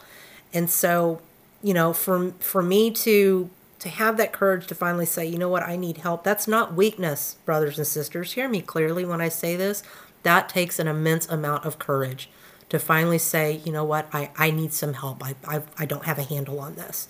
And 0.52 0.68
so, 0.68 1.20
you 1.62 1.72
know, 1.72 1.92
for 1.92 2.32
for 2.40 2.62
me 2.62 2.90
to 2.90 3.48
to 3.84 3.88
have 3.88 4.16
that 4.16 4.32
courage 4.32 4.66
to 4.66 4.74
finally 4.74 5.06
say, 5.06 5.26
you 5.26 5.38
know 5.38 5.48
what, 5.48 5.62
I 5.62 5.76
need 5.76 5.98
help. 5.98 6.24
That's 6.24 6.48
not 6.48 6.74
weakness, 6.74 7.36
brothers 7.44 7.78
and 7.78 7.86
sisters. 7.86 8.32
Hear 8.32 8.48
me 8.48 8.60
clearly 8.60 9.04
when 9.04 9.20
I 9.20 9.28
say 9.28 9.56
this. 9.56 9.82
That 10.24 10.48
takes 10.48 10.78
an 10.78 10.88
immense 10.88 11.28
amount 11.28 11.64
of 11.64 11.78
courage 11.78 12.28
to 12.70 12.78
finally 12.78 13.18
say, 13.18 13.60
you 13.64 13.70
know 13.70 13.84
what, 13.84 14.08
I, 14.12 14.30
I 14.36 14.50
need 14.50 14.72
some 14.72 14.94
help. 14.94 15.22
I, 15.22 15.34
I, 15.46 15.62
I 15.78 15.84
don't 15.84 16.06
have 16.06 16.18
a 16.18 16.22
handle 16.22 16.60
on 16.60 16.74
this. 16.74 17.08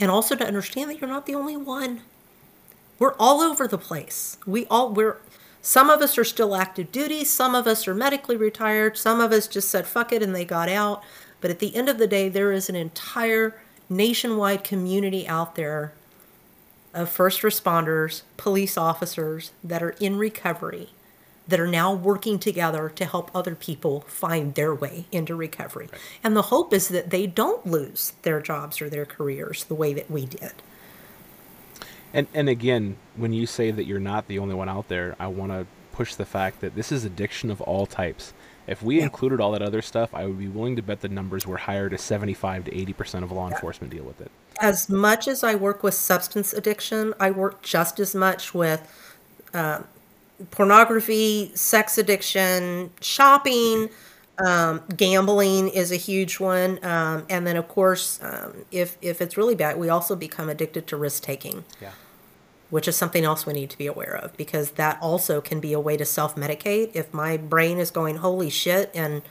And 0.00 0.10
also 0.10 0.34
to 0.36 0.46
understand 0.46 0.90
that 0.90 1.00
you're 1.00 1.10
not 1.10 1.26
the 1.26 1.34
only 1.34 1.56
one 1.56 2.02
we're 2.98 3.16
all 3.18 3.40
over 3.40 3.66
the 3.66 3.78
place. 3.78 4.38
We 4.46 4.64
all 4.66 4.92
we're 4.92 5.16
some 5.60 5.90
of 5.90 6.00
us 6.02 6.16
are 6.18 6.24
still 6.24 6.54
active 6.54 6.92
duty, 6.92 7.24
some 7.24 7.52
of 7.52 7.66
us 7.66 7.88
are 7.88 7.96
medically 7.96 8.36
retired, 8.36 8.96
some 8.96 9.20
of 9.20 9.32
us 9.32 9.48
just 9.48 9.70
said 9.70 9.88
fuck 9.88 10.12
it 10.12 10.22
and 10.22 10.32
they 10.32 10.44
got 10.44 10.68
out. 10.68 11.02
But 11.40 11.50
at 11.50 11.58
the 11.58 11.74
end 11.74 11.88
of 11.88 11.98
the 11.98 12.06
day, 12.06 12.28
there 12.28 12.52
is 12.52 12.68
an 12.68 12.76
entire 12.76 13.60
nationwide 13.88 14.62
community 14.62 15.26
out 15.26 15.56
there 15.56 15.94
of 16.94 17.08
first 17.08 17.42
responders, 17.42 18.22
police 18.36 18.76
officers 18.76 19.52
that 19.64 19.82
are 19.82 19.94
in 20.00 20.16
recovery 20.16 20.90
that 21.48 21.58
are 21.58 21.66
now 21.66 21.92
working 21.92 22.38
together 22.38 22.88
to 22.88 23.04
help 23.04 23.30
other 23.34 23.54
people 23.54 24.02
find 24.02 24.54
their 24.54 24.74
way 24.74 25.06
into 25.10 25.34
recovery. 25.34 25.88
And 26.22 26.36
the 26.36 26.42
hope 26.42 26.72
is 26.72 26.88
that 26.88 27.10
they 27.10 27.26
don't 27.26 27.66
lose 27.66 28.12
their 28.22 28.40
jobs 28.40 28.80
or 28.80 28.88
their 28.88 29.04
careers 29.04 29.64
the 29.64 29.74
way 29.74 29.92
that 29.92 30.10
we 30.10 30.26
did. 30.26 30.52
And 32.14 32.26
and 32.34 32.48
again, 32.48 32.96
when 33.16 33.32
you 33.32 33.46
say 33.46 33.70
that 33.70 33.84
you're 33.86 33.98
not 33.98 34.28
the 34.28 34.38
only 34.38 34.54
one 34.54 34.68
out 34.68 34.88
there, 34.88 35.16
I 35.18 35.26
want 35.28 35.50
to 35.52 35.66
push 35.92 36.14
the 36.14 36.24
fact 36.24 36.60
that 36.60 36.74
this 36.74 36.92
is 36.92 37.04
addiction 37.04 37.50
of 37.50 37.60
all 37.60 37.86
types. 37.86 38.32
If 38.66 38.82
we 38.82 38.98
Yeah. 38.98 39.04
included 39.04 39.40
all 39.40 39.52
that 39.52 39.62
other 39.62 39.82
stuff, 39.82 40.14
I 40.14 40.26
would 40.26 40.38
be 40.38 40.48
willing 40.48 40.76
to 40.76 40.82
bet 40.82 41.00
the 41.00 41.08
numbers 41.08 41.46
were 41.46 41.56
higher 41.58 41.88
to 41.88 41.98
75 41.98 42.64
to 42.66 42.70
80% 42.74 43.24
of 43.24 43.32
law 43.32 43.48
enforcement 43.48 43.92
deal 43.92 44.04
with 44.04 44.20
it. 44.20 44.30
As 44.60 44.88
much 44.88 45.28
as 45.28 45.42
I 45.44 45.54
work 45.54 45.82
with 45.82 45.94
substance 45.94 46.52
addiction, 46.52 47.14
I 47.20 47.30
work 47.30 47.62
just 47.62 47.98
as 48.00 48.14
much 48.14 48.54
with 48.54 48.80
uh, 49.54 49.80
pornography, 50.50 51.50
sex 51.54 51.98
addiction, 51.98 52.90
shopping, 53.00 53.90
um, 54.44 54.82
gambling 54.96 55.68
is 55.68 55.92
a 55.92 55.96
huge 55.96 56.40
one, 56.40 56.82
um, 56.84 57.24
and 57.28 57.46
then 57.46 57.56
of 57.56 57.68
course, 57.68 58.18
um, 58.22 58.64
if 58.70 58.96
if 59.02 59.20
it's 59.20 59.36
really 59.36 59.54
bad, 59.54 59.78
we 59.78 59.88
also 59.88 60.16
become 60.16 60.48
addicted 60.48 60.86
to 60.88 60.96
risk 60.96 61.22
taking, 61.22 61.64
Yeah. 61.80 61.90
which 62.70 62.88
is 62.88 62.96
something 62.96 63.24
else 63.24 63.44
we 63.46 63.52
need 63.52 63.70
to 63.70 63.78
be 63.78 63.86
aware 63.86 64.14
of 64.16 64.36
because 64.36 64.72
that 64.72 64.98
also 65.02 65.40
can 65.40 65.60
be 65.60 65.72
a 65.74 65.80
way 65.80 65.96
to 65.98 66.04
self 66.04 66.34
medicate. 66.34 66.90
If 66.94 67.12
my 67.12 67.36
brain 67.36 67.78
is 67.78 67.90
going 67.90 68.16
holy 68.16 68.50
shit 68.50 68.90
and 68.94 69.22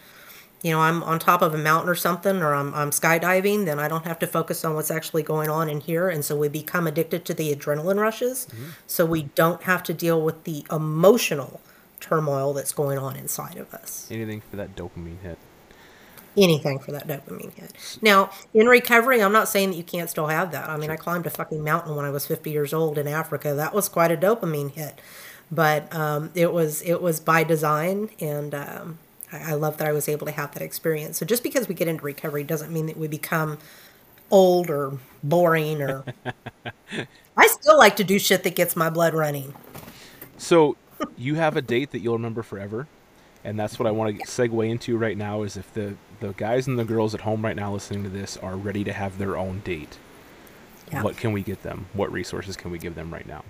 you 0.63 0.71
know, 0.71 0.79
I'm 0.79 1.01
on 1.03 1.17
top 1.17 1.41
of 1.41 1.53
a 1.55 1.57
mountain 1.57 1.89
or 1.89 1.95
something, 1.95 2.41
or 2.41 2.53
I'm, 2.53 2.73
I'm 2.75 2.91
skydiving, 2.91 3.65
then 3.65 3.79
I 3.79 3.87
don't 3.87 4.05
have 4.05 4.19
to 4.19 4.27
focus 4.27 4.63
on 4.63 4.75
what's 4.75 4.91
actually 4.91 5.23
going 5.23 5.49
on 5.49 5.69
in 5.69 5.79
here. 5.81 6.07
And 6.07 6.23
so 6.23 6.35
we 6.35 6.49
become 6.49 6.85
addicted 6.85 7.25
to 7.25 7.33
the 7.33 7.53
adrenaline 7.53 7.99
rushes. 7.99 8.47
So 8.85 9.05
we 9.05 9.23
don't 9.23 9.63
have 9.63 9.81
to 9.83 9.93
deal 9.93 10.21
with 10.21 10.43
the 10.43 10.65
emotional 10.71 11.61
turmoil 11.99 12.53
that's 12.53 12.73
going 12.73 12.99
on 12.99 13.15
inside 13.15 13.57
of 13.57 13.73
us. 13.73 14.07
Anything 14.11 14.41
for 14.41 14.55
that 14.57 14.75
dopamine 14.75 15.19
hit. 15.21 15.37
Anything 16.37 16.79
for 16.79 16.91
that 16.91 17.07
dopamine 17.07 17.53
hit. 17.53 17.73
Now, 18.01 18.29
in 18.53 18.67
recovery, 18.67 19.21
I'm 19.21 19.33
not 19.33 19.49
saying 19.49 19.71
that 19.71 19.77
you 19.77 19.83
can't 19.83 20.09
still 20.09 20.27
have 20.27 20.51
that. 20.51 20.69
I 20.69 20.77
mean, 20.77 20.91
I 20.91 20.95
climbed 20.95 21.25
a 21.25 21.31
fucking 21.31 21.63
mountain 21.63 21.95
when 21.95 22.05
I 22.05 22.09
was 22.11 22.27
50 22.27 22.51
years 22.51 22.73
old 22.73 22.97
in 22.97 23.07
Africa. 23.07 23.53
That 23.53 23.73
was 23.73 23.89
quite 23.89 24.11
a 24.11 24.17
dopamine 24.17 24.71
hit. 24.71 25.01
But 25.51 25.93
um, 25.93 26.31
it 26.33 26.53
was 26.53 26.81
it 26.83 27.01
was 27.01 27.19
by 27.19 27.43
design, 27.43 28.09
and 28.21 28.55
um, 28.55 28.99
I, 29.31 29.53
love 29.53 29.77
that 29.77 29.87
I 29.87 29.91
was 29.91 30.09
able 30.09 30.25
to 30.25 30.31
have 30.31 30.53
that 30.53 30.61
experience. 30.61 31.17
So 31.17 31.25
just 31.25 31.43
because 31.43 31.67
we 31.67 31.75
get 31.75 31.87
into 31.87 32.03
recovery 32.03 32.43
doesn't 32.43 32.71
mean 32.71 32.85
that 32.87 32.97
we 32.97 33.07
become 33.07 33.57
old 34.29 34.69
or 34.69 34.97
boring 35.23 35.81
or. 35.81 36.03
I 37.37 37.47
still 37.47 37.77
like 37.77 37.95
to 37.97 38.03
do 38.03 38.19
shit 38.19 38.43
that 38.43 38.55
gets 38.55 38.75
my 38.75 38.89
blood 38.89 39.13
running. 39.13 39.53
So 40.37 40.75
you 41.17 41.35
have 41.35 41.55
a 41.55 41.61
date 41.61 41.91
that 41.91 41.99
you'll 41.99 42.15
remember 42.15 42.43
forever, 42.43 42.87
and 43.43 43.59
that's 43.59 43.79
what 43.79 43.87
I 43.87 43.91
want 43.91 44.17
to 44.19 44.25
segue 44.25 44.69
into 44.69 44.97
right 44.97 45.17
now. 45.17 45.43
Is 45.43 45.55
if 45.57 45.73
the 45.73 45.95
the 46.19 46.33
guys 46.33 46.67
and 46.67 46.77
the 46.77 46.85
girls 46.85 47.15
at 47.15 47.21
home 47.21 47.43
right 47.43 47.55
now 47.55 47.73
listening 47.73 48.03
to 48.03 48.09
this 48.09 48.37
are 48.37 48.55
ready 48.55 48.83
to 48.83 48.93
have 48.93 49.17
their 49.17 49.37
own 49.37 49.61
date, 49.61 49.97
Yeah. 50.91 51.03
what 51.03 51.17
can 51.17 51.31
we 51.31 51.41
get 51.41 51.63
them? 51.63 51.87
What 51.93 52.11
resources 52.11 52.57
can 52.57 52.69
we 52.71 52.77
give 52.79 52.95
them 52.95 53.11
right 53.13 53.25
now? 53.27 53.43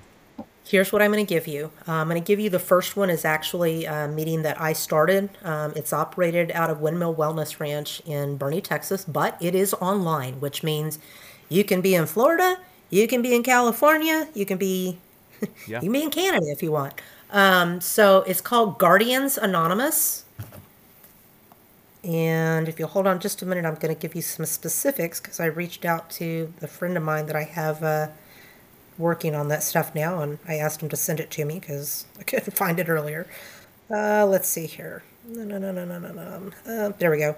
Here's 0.63 0.93
what 0.93 1.01
I'm 1.01 1.11
going 1.11 1.25
to 1.25 1.29
give 1.29 1.47
you. 1.47 1.71
Uh, 1.87 1.93
I'm 1.93 2.07
going 2.07 2.21
to 2.21 2.25
give 2.25 2.39
you 2.39 2.49
the 2.49 2.59
first 2.59 2.95
one 2.95 3.09
is 3.09 3.25
actually 3.25 3.85
a 3.85 4.07
meeting 4.07 4.43
that 4.43 4.61
I 4.61 4.73
started. 4.73 5.29
Um, 5.43 5.73
it's 5.75 5.91
operated 5.91 6.51
out 6.51 6.69
of 6.69 6.79
Windmill 6.79 7.15
Wellness 7.15 7.59
Ranch 7.59 8.01
in 8.05 8.37
Boerne, 8.37 8.63
Texas, 8.63 9.03
but 9.03 9.37
it 9.41 9.53
is 9.55 9.73
online, 9.75 10.39
which 10.39 10.63
means 10.63 10.99
you 11.49 11.63
can 11.63 11.81
be 11.81 11.95
in 11.95 12.05
Florida, 12.05 12.57
you 12.89 13.07
can 13.07 13.21
be 13.21 13.35
in 13.35 13.43
California, 13.43 14.27
you 14.33 14.45
can 14.45 14.57
be 14.57 14.99
Yeah. 15.67 15.77
you 15.77 15.81
can 15.81 15.91
be 15.91 16.03
in 16.03 16.11
Canada 16.11 16.45
if 16.49 16.61
you 16.61 16.71
want. 16.71 16.93
Um, 17.31 17.81
so 17.81 18.19
it's 18.27 18.41
called 18.41 18.77
Guardians 18.77 19.37
Anonymous. 19.37 20.25
And 22.03 22.67
if 22.67 22.79
you'll 22.79 22.87
hold 22.89 23.05
on 23.07 23.19
just 23.19 23.41
a 23.41 23.45
minute, 23.45 23.65
I'm 23.65 23.75
going 23.75 23.93
to 23.93 23.99
give 23.99 24.15
you 24.15 24.21
some 24.21 24.45
specifics 24.45 25.19
because 25.19 25.39
I 25.39 25.45
reached 25.45 25.85
out 25.85 26.09
to 26.11 26.51
a 26.61 26.67
friend 26.67 26.97
of 26.97 27.03
mine 27.03 27.27
that 27.27 27.35
I 27.35 27.43
have 27.43 27.83
uh, 27.83 28.07
working 29.01 29.35
on 29.35 29.49
that 29.49 29.63
stuff 29.63 29.93
now, 29.93 30.21
and 30.21 30.39
I 30.47 30.55
asked 30.55 30.81
him 30.81 30.89
to 30.89 30.95
send 30.95 31.19
it 31.19 31.29
to 31.31 31.45
me 31.45 31.59
because 31.59 32.05
I 32.19 32.23
couldn't 32.23 32.51
find 32.55 32.79
it 32.79 32.89
earlier. 32.89 33.27
Uh, 33.89 34.25
let's 34.25 34.47
see 34.47 34.67
here. 34.67 35.03
No, 35.25 35.43
no, 35.43 35.57
no, 35.57 35.71
no, 35.71 35.85
no, 35.85 35.99
no, 35.99 36.11
no. 36.11 36.51
Uh, 36.65 36.93
there 36.97 37.11
we 37.11 37.17
go. 37.17 37.35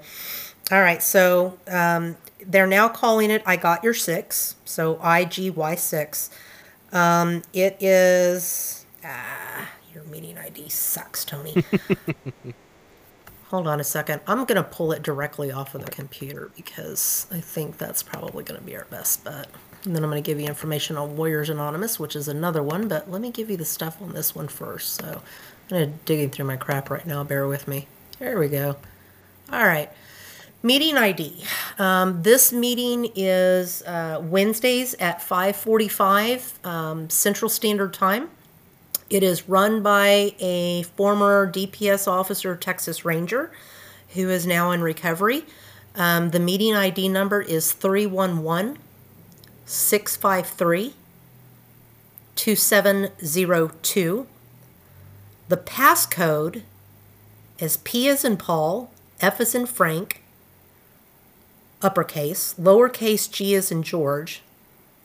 All 0.71 0.81
right, 0.81 1.03
so 1.03 1.57
um, 1.67 2.15
they're 2.45 2.67
now 2.67 2.87
calling 2.87 3.31
it 3.31 3.43
I 3.45 3.57
Got 3.57 3.83
Your 3.83 3.93
Six, 3.93 4.55
so 4.65 4.95
IGY6. 4.95 6.29
Um, 6.93 7.41
it 7.53 7.77
is. 7.81 8.85
Ah, 9.03 9.69
your 9.93 10.03
meeting 10.05 10.37
ID 10.37 10.69
sucks, 10.69 11.25
Tony. 11.25 11.63
Hold 13.47 13.67
on 13.67 13.79
a 13.79 13.83
second. 13.83 14.21
I'm 14.25 14.45
going 14.45 14.55
to 14.55 14.63
pull 14.63 14.91
it 14.93 15.03
directly 15.03 15.51
off 15.51 15.75
of 15.75 15.85
the 15.85 15.91
computer 15.91 16.49
because 16.55 17.27
I 17.31 17.39
think 17.39 17.77
that's 17.77 18.01
probably 18.01 18.43
going 18.43 18.59
to 18.59 18.65
be 18.65 18.75
our 18.75 18.85
best 18.85 19.23
bet. 19.23 19.47
And 19.85 19.95
then 19.95 20.03
I'm 20.03 20.09
going 20.09 20.23
to 20.23 20.25
give 20.25 20.39
you 20.39 20.47
information 20.47 20.97
on 20.97 21.17
Warriors 21.17 21.49
Anonymous, 21.49 21.99
which 21.99 22.15
is 22.15 22.27
another 22.27 22.63
one, 22.63 22.87
but 22.87 23.11
let 23.11 23.21
me 23.21 23.31
give 23.31 23.49
you 23.49 23.57
the 23.57 23.65
stuff 23.65 24.01
on 24.01 24.13
this 24.13 24.33
one 24.33 24.47
first. 24.47 24.95
So 24.95 25.21
I'm 25.69 25.69
going 25.69 25.91
to 25.91 25.97
digging 26.05 26.29
through 26.29 26.45
my 26.45 26.55
crap 26.55 26.89
right 26.89 27.05
now. 27.05 27.23
Bear 27.23 27.47
with 27.47 27.67
me. 27.67 27.87
There 28.19 28.39
we 28.39 28.47
go. 28.47 28.77
All 29.51 29.65
right. 29.65 29.89
Meeting 30.61 30.95
ID. 30.95 31.43
Um, 31.77 32.23
this 32.23 32.53
meeting 32.53 33.11
is 33.15 33.81
uh, 33.81 34.21
Wednesdays 34.23 34.93
at 34.93 35.19
5:45 35.19 36.65
um, 36.65 37.09
Central 37.09 37.49
Standard 37.49 37.93
Time. 37.93 38.29
It 39.09 39.23
is 39.23 39.49
run 39.49 39.83
by 39.83 40.33
a 40.39 40.83
former 40.95 41.51
DPS 41.51 42.07
officer, 42.07 42.55
Texas 42.55 43.03
Ranger, 43.03 43.51
who 44.13 44.29
is 44.29 44.47
now 44.47 44.71
in 44.71 44.81
recovery. 44.81 45.43
Um, 45.95 46.31
the 46.31 46.39
meeting 46.39 46.73
ID 46.75 47.09
number 47.09 47.41
is 47.41 47.73
311 47.73 48.79
653 49.65 50.93
2702. 52.35 54.27
The 55.49 55.57
passcode 55.57 56.61
is 57.59 57.77
P 57.77 58.09
as 58.09 58.25
in 58.25 58.37
Paul, 58.37 58.91
F 59.21 59.39
as 59.39 59.53
in 59.55 59.65
Frank, 59.65 60.23
uppercase, 61.81 62.55
lowercase 62.59 63.31
g 63.31 63.53
as 63.55 63.71
in 63.71 63.83
George, 63.83 64.41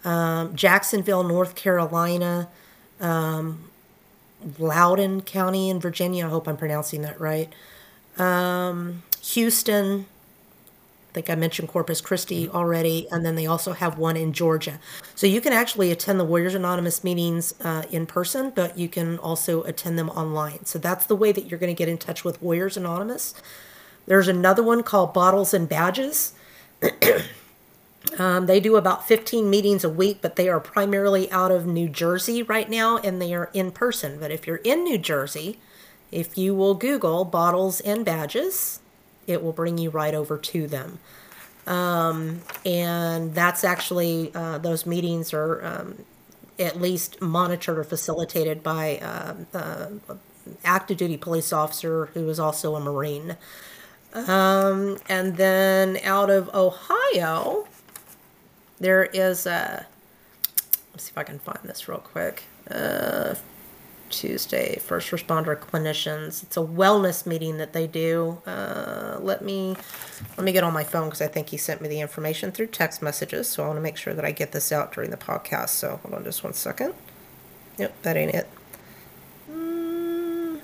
um, 0.03 0.55
Jacksonville, 0.55 1.23
North 1.23 1.55
Carolina, 1.55 2.49
um, 2.99 3.69
Loudoun 4.57 5.21
County 5.21 5.69
in 5.69 5.79
Virginia. 5.79 6.25
I 6.25 6.29
hope 6.29 6.47
I'm 6.47 6.57
pronouncing 6.57 7.01
that 7.01 7.19
right. 7.19 7.51
Um, 8.17 9.03
Houston. 9.21 10.05
I 11.09 11.13
think 11.13 11.29
I 11.31 11.35
mentioned 11.35 11.69
Corpus 11.69 11.99
Christi 11.99 12.47
already, 12.47 13.07
and 13.11 13.25
then 13.25 13.35
they 13.35 13.47
also 13.47 13.73
have 13.73 13.97
one 13.97 14.15
in 14.15 14.33
Georgia. 14.33 14.79
So 15.15 15.25
you 15.25 15.41
can 15.41 15.51
actually 15.51 15.91
attend 15.91 16.19
the 16.19 16.25
Warriors 16.25 16.53
Anonymous 16.53 17.03
meetings 17.03 17.55
uh, 17.61 17.83
in 17.89 18.05
person, 18.05 18.51
but 18.53 18.77
you 18.77 18.87
can 18.87 19.17
also 19.17 19.63
attend 19.63 19.97
them 19.97 20.09
online. 20.11 20.65
So 20.65 20.77
that's 20.77 21.07
the 21.07 21.15
way 21.15 21.31
that 21.31 21.49
you're 21.49 21.59
going 21.59 21.73
to 21.73 21.77
get 21.77 21.89
in 21.89 21.97
touch 21.97 22.23
with 22.23 22.39
Warriors 22.39 22.77
Anonymous. 22.77 23.33
There's 24.05 24.27
another 24.27 24.61
one 24.61 24.83
called 24.83 25.13
Bottles 25.13 25.55
and 25.55 25.67
Badges. 25.67 26.33
Um, 28.17 28.45
they 28.45 28.59
do 28.59 28.75
about 28.75 29.07
15 29.07 29.49
meetings 29.49 29.83
a 29.83 29.89
week, 29.89 30.19
but 30.21 30.35
they 30.35 30.49
are 30.49 30.59
primarily 30.59 31.29
out 31.31 31.51
of 31.51 31.65
New 31.65 31.89
Jersey 31.89 32.41
right 32.41 32.69
now 32.69 32.97
and 32.97 33.21
they 33.21 33.33
are 33.33 33.49
in 33.53 33.71
person. 33.71 34.19
But 34.19 34.31
if 34.31 34.47
you're 34.47 34.57
in 34.57 34.83
New 34.83 34.97
Jersey, 34.97 35.59
if 36.11 36.37
you 36.37 36.55
will 36.55 36.73
Google 36.73 37.25
bottles 37.25 37.79
and 37.81 38.05
badges, 38.05 38.79
it 39.27 39.43
will 39.43 39.51
bring 39.51 39.77
you 39.77 39.89
right 39.89 40.13
over 40.13 40.37
to 40.37 40.67
them. 40.67 40.99
Um, 41.67 42.41
and 42.65 43.35
that's 43.35 43.63
actually, 43.63 44.31
uh, 44.33 44.57
those 44.57 44.85
meetings 44.85 45.33
are 45.33 45.63
um, 45.65 46.05
at 46.57 46.79
least 46.79 47.21
monitored 47.21 47.77
or 47.77 47.83
facilitated 47.83 48.63
by 48.63 48.97
um, 48.99 49.47
uh, 49.53 49.87
active 50.63 50.97
duty 50.97 51.17
police 51.17 51.51
officer 51.51 52.07
who 52.13 52.29
is 52.29 52.39
also 52.39 52.75
a 52.75 52.79
Marine. 52.79 53.35
Um, 54.13 54.97
and 55.09 55.35
then 55.37 55.99
out 56.03 56.29
of 56.29 56.49
Ohio, 56.55 57.67
there 58.79 59.05
is 59.05 59.45
a 59.45 59.85
let's 60.93 61.05
see 61.05 61.11
if 61.11 61.17
I 61.17 61.23
can 61.23 61.39
find 61.39 61.59
this 61.63 61.87
real 61.87 61.99
quick. 61.99 62.43
Uh, 62.69 63.35
Tuesday, 64.09 64.79
first 64.79 65.11
responder 65.11 65.57
clinicians. 65.59 66.41
It's 66.43 66.55
a 66.55 66.61
wellness 66.61 67.25
meeting 67.25 67.57
that 67.57 67.73
they 67.73 67.87
do. 67.87 68.41
Uh, 68.45 69.17
let 69.19 69.43
me 69.43 69.75
let 70.37 70.45
me 70.45 70.51
get 70.51 70.63
on 70.63 70.73
my 70.73 70.83
phone 70.83 71.05
because 71.07 71.21
I 71.21 71.27
think 71.27 71.49
he 71.49 71.57
sent 71.57 71.81
me 71.81 71.89
the 71.89 71.99
information 71.99 72.51
through 72.51 72.67
text 72.67 73.01
messages. 73.01 73.49
So 73.49 73.63
I 73.63 73.67
want 73.67 73.77
to 73.77 73.81
make 73.81 73.97
sure 73.97 74.13
that 74.13 74.23
I 74.25 74.31
get 74.31 74.53
this 74.53 74.71
out 74.71 74.93
during 74.93 75.09
the 75.11 75.17
podcast. 75.17 75.69
So 75.69 75.99
hold 76.03 76.13
on 76.15 76.23
just 76.23 76.43
one 76.43 76.53
second. 76.53 76.93
Yep, 77.77 78.01
that 78.03 78.17
ain't 78.17 78.33
it. 78.33 78.47
Mm. 79.51 80.59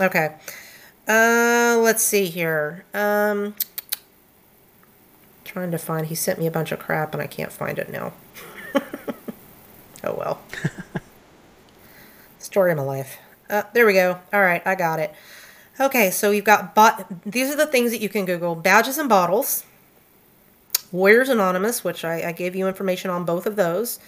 Okay. 0.00 0.34
Uh, 1.06 1.78
let's 1.80 2.02
see 2.02 2.26
here. 2.26 2.84
Um, 2.92 3.54
trying 5.44 5.70
to 5.70 5.78
find. 5.78 6.06
He 6.06 6.14
sent 6.14 6.38
me 6.38 6.46
a 6.46 6.50
bunch 6.50 6.72
of 6.72 6.78
crap, 6.78 7.12
and 7.14 7.22
I 7.22 7.26
can't 7.26 7.52
find 7.52 7.78
it 7.78 7.90
now. 7.90 8.12
oh 10.04 10.14
well. 10.14 10.42
Story 12.38 12.72
of 12.72 12.78
my 12.78 12.84
life. 12.84 13.18
Uh, 13.48 13.62
there 13.72 13.86
we 13.86 13.92
go. 13.92 14.18
All 14.32 14.42
right, 14.42 14.66
I 14.66 14.74
got 14.74 14.98
it. 14.98 15.14
Okay, 15.78 16.10
so 16.10 16.30
you've 16.30 16.44
got 16.44 16.74
bot. 16.74 17.06
These 17.24 17.50
are 17.52 17.56
the 17.56 17.66
things 17.66 17.92
that 17.92 18.00
you 18.00 18.08
can 18.08 18.24
Google: 18.24 18.54
badges 18.54 18.98
and 18.98 19.08
bottles. 19.08 19.64
Warriors 20.92 21.28
Anonymous, 21.28 21.84
which 21.84 22.04
I, 22.04 22.28
I 22.28 22.32
gave 22.32 22.56
you 22.56 22.68
information 22.68 23.10
on 23.10 23.24
both 23.24 23.46
of 23.46 23.56
those. 23.56 23.98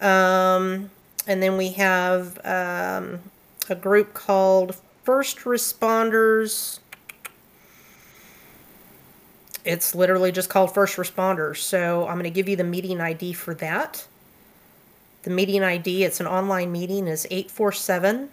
Um, 0.00 0.90
and 1.26 1.42
then 1.42 1.56
we 1.56 1.72
have 1.72 2.38
um, 2.44 3.20
a 3.68 3.74
group 3.74 4.14
called 4.14 4.76
First 5.02 5.38
Responders. 5.38 6.78
It's 9.64 9.94
literally 9.94 10.32
just 10.32 10.48
called 10.48 10.74
First 10.74 10.96
Responders. 10.96 11.58
So 11.58 12.06
I'm 12.06 12.14
going 12.14 12.24
to 12.24 12.30
give 12.30 12.48
you 12.48 12.56
the 12.56 12.64
meeting 12.64 13.00
ID 13.00 13.32
for 13.32 13.54
that. 13.54 14.08
The 15.22 15.30
meeting 15.30 15.62
ID, 15.62 16.02
it's 16.04 16.20
an 16.20 16.26
online 16.26 16.72
meeting, 16.72 17.06
is 17.06 17.26
847 17.30 18.28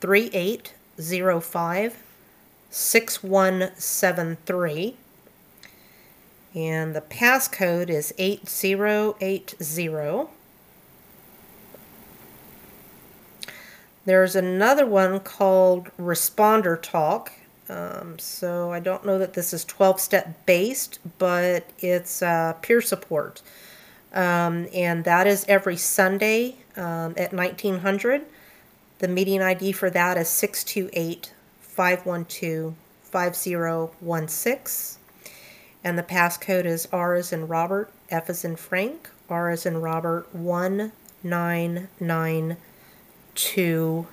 3805 0.00 2.02
6173. 2.70 4.96
And 6.54 6.96
the 6.96 7.02
passcode 7.02 7.90
is 7.90 8.14
8080. 8.16 10.30
There's 14.06 14.34
another 14.36 14.86
one 14.86 15.18
called 15.18 15.90
Responder 15.98 16.80
Talk. 16.80 17.32
Um, 17.68 18.20
so 18.20 18.70
I 18.70 18.78
don't 18.78 19.04
know 19.04 19.18
that 19.18 19.32
this 19.32 19.52
is 19.52 19.64
12 19.64 20.00
step 20.00 20.46
based, 20.46 21.00
but 21.18 21.68
it's 21.80 22.22
uh, 22.22 22.52
peer 22.62 22.80
support. 22.80 23.42
Um, 24.12 24.68
and 24.72 25.02
that 25.02 25.26
is 25.26 25.44
every 25.48 25.76
Sunday 25.76 26.54
um, 26.76 27.14
at 27.16 27.32
1900. 27.32 28.22
The 29.00 29.08
meeting 29.08 29.42
ID 29.42 29.72
for 29.72 29.90
that 29.90 30.16
is 30.16 30.28
628 30.28 31.32
512 31.60 32.74
5016. 33.02 35.02
And 35.82 35.98
the 35.98 36.04
passcode 36.04 36.64
is 36.64 36.86
R 36.92 37.14
as 37.14 37.32
in 37.32 37.48
Robert, 37.48 37.90
F 38.08 38.30
as 38.30 38.44
in 38.44 38.54
Frank, 38.54 39.10
R 39.28 39.50
as 39.50 39.66
in 39.66 39.80
Robert 39.80 40.28
1992. 43.36 44.06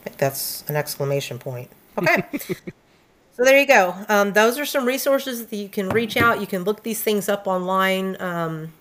I 0.00 0.04
think 0.04 0.16
that's 0.18 0.64
an 0.68 0.76
exclamation 0.76 1.38
point. 1.38 1.70
Okay. 1.98 2.24
so 2.38 3.44
there 3.44 3.58
you 3.58 3.66
go. 3.66 3.94
Um, 4.08 4.32
those 4.32 4.58
are 4.58 4.64
some 4.64 4.84
resources 4.84 5.46
that 5.46 5.56
you 5.56 5.68
can 5.68 5.88
reach 5.88 6.16
out. 6.16 6.40
You 6.40 6.46
can 6.46 6.64
look 6.64 6.82
these 6.82 7.02
things 7.02 7.28
up 7.28 7.46
online. 7.46 8.20
Um, 8.20 8.72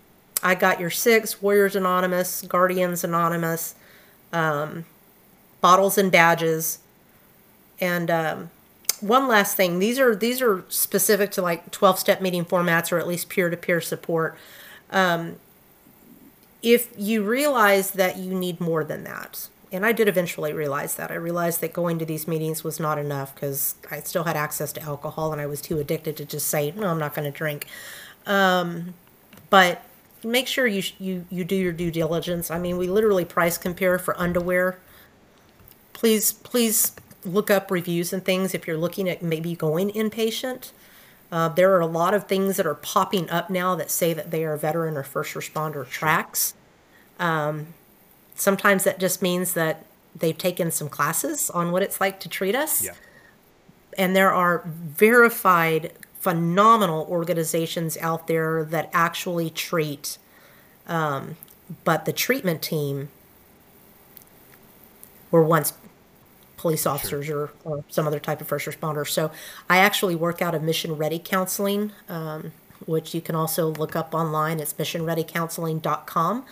I 0.44 0.56
got 0.56 0.80
your 0.80 0.92
six 0.92 1.42
Warriors 1.42 1.76
Anonymous, 1.76 2.44
Guardians 2.44 3.04
Anonymous, 3.04 3.76
um, 4.32 4.86
bottles 5.62 5.98
and 5.98 6.12
badges, 6.12 6.80
and 7.80 8.12
um, 8.12 8.52
one 9.02 9.28
last 9.28 9.58
thing. 9.58 9.80
These 9.80 9.98
are 10.00 10.16
these 10.16 10.40
are 10.42 10.64
specific 10.70 11.32
to 11.32 11.42
like 11.42 11.72
twelve 11.72 11.98
step 11.98 12.22
meeting 12.22 12.46
formats 12.46 12.92
or 12.92 13.00
at 13.00 13.08
least 13.08 13.30
peer 13.30 13.50
to 13.50 13.58
peer 13.58 13.82
support. 13.82 14.38
Um, 14.92 15.38
if 16.62 16.92
you 16.98 17.24
realize 17.24 17.92
that 17.92 18.18
you 18.18 18.34
need 18.34 18.60
more 18.60 18.84
than 18.84 19.04
that, 19.04 19.50
and 19.72 19.86
I 19.86 19.92
did 19.92 20.08
eventually 20.08 20.54
realize 20.54 20.96
that. 20.96 21.12
I 21.12 21.16
realized 21.16 21.62
that 21.62 21.74
going 21.74 22.00
to 22.00 22.06
these 22.06 22.28
meetings 22.28 22.64
was 22.64 22.80
not 22.80 22.98
enough 22.98 23.36
because 23.36 23.76
I 23.92 24.00
still 24.00 24.24
had 24.24 24.38
access 24.38 24.72
to 24.74 24.82
alcohol 24.82 25.34
and 25.34 25.42
I 25.42 25.46
was 25.46 25.62
too 25.62 25.78
addicted 25.80 26.16
to 26.18 26.26
just 26.26 26.48
say, 26.48 26.72
no, 26.72 26.88
I'm 26.88 27.00
not 27.00 27.14
going 27.14 27.30
to 27.30 27.38
drink. 27.38 27.66
Um, 28.26 28.94
but 29.50 29.84
make 30.24 30.48
sure 30.48 30.68
you, 30.68 30.84
you, 31.00 31.26
you 31.30 31.44
do 31.44 31.56
your 31.56 31.74
due 31.74 31.92
diligence. 31.92 32.50
I 32.50 32.60
mean, 32.60 32.78
we 32.78 32.88
literally 32.88 33.26
price 33.26 33.58
compare 33.58 34.00
for 34.00 34.18
underwear. 34.20 34.80
Please, 35.92 36.32
please 36.32 36.94
look 37.26 37.52
up 37.52 37.70
reviews 37.70 38.14
and 38.14 38.24
things 38.24 38.54
if 38.54 38.68
you're 38.68 38.78
looking 38.78 39.10
at 39.10 39.22
maybe 39.22 39.54
going 39.54 39.92
inpatient. 39.92 40.72
Uh, 41.32 41.50
there 41.50 41.74
are 41.76 41.82
a 41.82 41.88
lot 41.88 42.14
of 42.14 42.28
things 42.28 42.58
that 42.58 42.66
are 42.66 42.76
popping 42.76 43.30
up 43.30 43.50
now 43.50 43.76
that 43.76 43.92
say 43.92 44.14
that 44.14 44.32
they 44.32 44.46
are 44.46 44.56
veteran 44.56 44.96
or 44.96 45.04
first 45.04 45.34
responder 45.34 45.88
tracks. 45.88 46.54
Um, 47.20 47.68
sometimes 48.36 48.86
that 48.86 49.00
just 49.00 49.22
means 49.22 49.54
that 49.54 49.86
they've 50.16 50.38
taken 50.38 50.72
some 50.72 50.88
classes 50.90 51.50
on 51.50 51.72
what 51.72 51.82
it's 51.82 52.00
like 52.00 52.20
to 52.22 52.30
treat 52.30 52.56
us. 52.56 52.86
Yeah. 52.86 52.94
And 53.98 54.16
there 54.16 54.32
are 54.32 54.64
verified, 54.66 55.92
phenomenal 56.20 57.06
organizations 57.10 57.98
out 57.98 58.28
there 58.28 58.64
that 58.64 58.90
actually 58.94 59.50
treat. 59.50 60.18
Um, 60.88 61.36
but 61.84 62.06
the 62.06 62.14
treatment 62.14 62.62
team 62.62 63.10
were 65.30 65.44
once 65.44 65.74
police 66.58 66.86
officers 66.86 67.28
sure. 67.28 67.52
or, 67.64 67.78
or, 67.78 67.84
some 67.88 68.08
other 68.08 68.20
type 68.20 68.42
of 68.42 68.48
first 68.48 68.68
responder. 68.68 69.08
So 69.08 69.32
I 69.70 69.78
actually 69.78 70.16
work 70.16 70.42
out 70.42 70.54
of 70.54 70.64
Mission 70.64 70.98
Ready 70.98 71.22
Counseling, 71.24 71.92
um, 72.10 72.52
which 72.86 73.14
you 73.14 73.22
can 73.22 73.36
also 73.36 73.68
look 73.70 73.96
up 73.96 74.14
online. 74.14 74.60
It's 74.60 74.74
missionreadycounseling.com. 74.74 76.46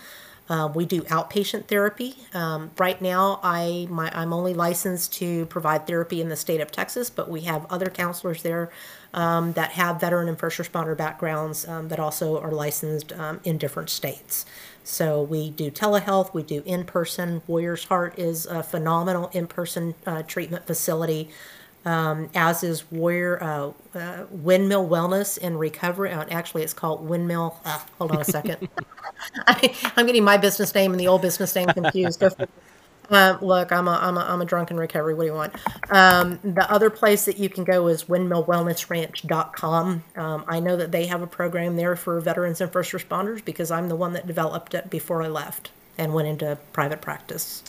Uh, 0.48 0.70
we 0.72 0.86
do 0.86 1.02
outpatient 1.02 1.66
therapy. 1.66 2.14
Um, 2.32 2.70
right 2.78 3.02
now, 3.02 3.40
I 3.42 3.88
my, 3.90 4.10
I'm 4.14 4.32
only 4.32 4.54
licensed 4.54 5.12
to 5.14 5.46
provide 5.46 5.88
therapy 5.88 6.20
in 6.20 6.28
the 6.28 6.36
state 6.36 6.60
of 6.60 6.70
Texas, 6.70 7.10
but 7.10 7.28
we 7.28 7.40
have 7.42 7.66
other 7.68 7.86
counselors 7.86 8.42
there 8.42 8.70
um, 9.12 9.54
that 9.54 9.72
have 9.72 10.00
veteran 10.00 10.28
and 10.28 10.38
first 10.38 10.58
responder 10.58 10.96
backgrounds 10.96 11.66
um, 11.66 11.88
that 11.88 11.98
also 11.98 12.40
are 12.40 12.52
licensed 12.52 13.12
um, 13.14 13.40
in 13.42 13.58
different 13.58 13.90
states. 13.90 14.46
So 14.86 15.20
we 15.20 15.50
do 15.50 15.68
telehealth, 15.68 16.32
we 16.32 16.44
do 16.44 16.62
in 16.64 16.84
person. 16.84 17.42
Warriors 17.48 17.84
Heart 17.84 18.20
is 18.20 18.46
a 18.46 18.62
phenomenal 18.62 19.28
in 19.32 19.48
person 19.48 19.96
uh, 20.06 20.22
treatment 20.22 20.64
facility. 20.64 21.28
Um, 21.84 22.30
as 22.34 22.62
is 22.62 22.90
Warrior 22.92 23.42
uh, 23.42 23.72
uh, 23.98 24.26
Windmill 24.30 24.88
Wellness 24.88 25.38
and 25.42 25.58
Recovery. 25.58 26.12
Uh, 26.12 26.24
actually, 26.30 26.62
it's 26.62 26.72
called 26.72 27.06
Windmill. 27.06 27.60
Uh, 27.64 27.80
hold 27.98 28.12
on 28.12 28.20
a 28.20 28.24
second. 28.24 28.68
I, 29.48 29.74
am 29.96 30.06
getting 30.06 30.24
my 30.24 30.36
business 30.36 30.72
name 30.72 30.92
and 30.92 31.00
the 31.00 31.08
old 31.08 31.22
business 31.22 31.54
name 31.56 31.66
confused. 31.66 32.22
Uh, 33.10 33.38
look, 33.40 33.72
I'm 33.72 33.88
a, 33.88 33.92
I'm, 33.92 34.16
a, 34.16 34.20
I'm 34.20 34.40
a 34.40 34.44
drunken 34.44 34.76
recovery. 34.76 35.14
What 35.14 35.22
do 35.22 35.28
you 35.28 35.34
want? 35.34 35.54
Um, 35.90 36.38
the 36.42 36.70
other 36.70 36.90
place 36.90 37.24
that 37.26 37.38
you 37.38 37.48
can 37.48 37.64
go 37.64 37.86
is 37.88 38.04
windmillwellnessranch.com. 38.04 40.04
Um, 40.16 40.44
I 40.48 40.60
know 40.60 40.76
that 40.76 40.92
they 40.92 41.06
have 41.06 41.22
a 41.22 41.26
program 41.26 41.76
there 41.76 41.96
for 41.96 42.20
veterans 42.20 42.60
and 42.60 42.72
first 42.72 42.92
responders 42.92 43.44
because 43.44 43.70
I'm 43.70 43.88
the 43.88 43.96
one 43.96 44.12
that 44.14 44.26
developed 44.26 44.74
it 44.74 44.90
before 44.90 45.22
I 45.22 45.28
left 45.28 45.70
and 45.98 46.12
went 46.12 46.28
into 46.28 46.58
private 46.72 47.00
practice. 47.00 47.62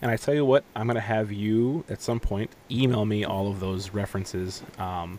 And 0.00 0.10
I 0.10 0.16
tell 0.16 0.34
you 0.34 0.44
what, 0.44 0.64
I'm 0.74 0.86
going 0.86 0.96
to 0.96 1.00
have 1.00 1.30
you 1.30 1.84
at 1.88 2.02
some 2.02 2.20
point 2.20 2.50
email 2.70 3.04
me 3.04 3.24
all 3.24 3.48
of 3.48 3.60
those 3.60 3.90
references. 3.90 4.62
Um, 4.78 5.18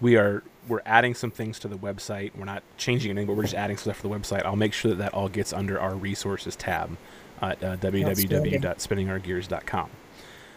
we 0.00 0.16
are 0.16 0.42
we're 0.66 0.82
adding 0.86 1.14
some 1.14 1.30
things 1.30 1.58
to 1.60 1.68
the 1.68 1.76
website. 1.76 2.32
We're 2.34 2.46
not 2.46 2.62
changing 2.78 3.10
anything, 3.10 3.26
but 3.26 3.36
we're 3.36 3.42
just 3.42 3.54
adding 3.54 3.76
stuff 3.76 4.00
to 4.00 4.08
the 4.08 4.14
website. 4.14 4.44
I'll 4.44 4.56
make 4.56 4.72
sure 4.72 4.90
that 4.90 4.98
that 4.98 5.14
all 5.14 5.28
gets 5.28 5.52
under 5.52 5.78
our 5.78 5.94
resources 5.94 6.56
tab 6.56 6.96
at 7.44 7.62
uh, 7.62 7.76
www.spinningourgears.com. 7.76 9.90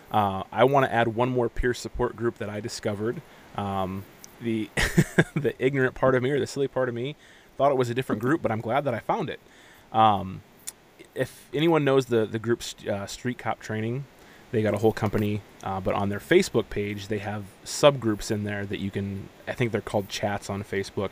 Uh, 0.10 0.44
I 0.52 0.64
want 0.64 0.86
to 0.86 0.94
add 0.94 1.10
one 1.10 1.30
more 1.30 1.50
peer 1.50 1.74
support 1.74 2.16
group 2.16 2.38
that 2.38 2.50
I 2.50 2.60
discovered. 2.60 3.22
Um, 3.56 4.06
the 4.40 4.70
the 5.36 5.54
ignorant 5.60 5.96
part 5.96 6.16
of 6.16 6.24
me 6.24 6.32
or 6.32 6.40
the 6.40 6.48
silly 6.48 6.68
part 6.68 6.90
of 6.90 6.96
me 6.96 7.16
thought 7.58 7.72
it 7.72 7.78
was 7.78 7.90
a 7.90 7.94
different 7.94 8.22
group, 8.22 8.42
but 8.42 8.52
I'm 8.52 8.62
glad 8.62 8.86
that 8.86 8.94
I 8.94 9.00
found 9.00 9.30
it. 9.30 9.40
Um, 9.92 10.42
if 11.16 11.50
anyone 11.54 11.84
knows 11.84 12.06
the 12.06 12.26
the 12.26 12.40
group 12.40 12.62
uh, 12.90 13.06
Street 13.08 13.38
Cop 13.38 13.60
Training, 13.60 14.06
they 14.52 14.62
got 14.62 14.74
a 14.74 14.78
whole 14.78 14.94
company, 14.94 15.42
uh, 15.64 15.82
but 15.82 15.96
on 15.96 16.10
their 16.10 16.20
Facebook 16.20 16.70
page 16.70 17.08
they 17.08 17.18
have 17.18 17.46
subgroups 17.66 18.32
in 18.32 18.44
there 18.44 18.66
that 18.66 18.80
you 18.80 18.92
can. 18.92 19.28
I 19.48 19.54
think 19.54 19.72
they're 19.72 19.82
called 19.82 20.08
chats 20.08 20.50
on 20.50 20.64
Facebook 20.64 21.10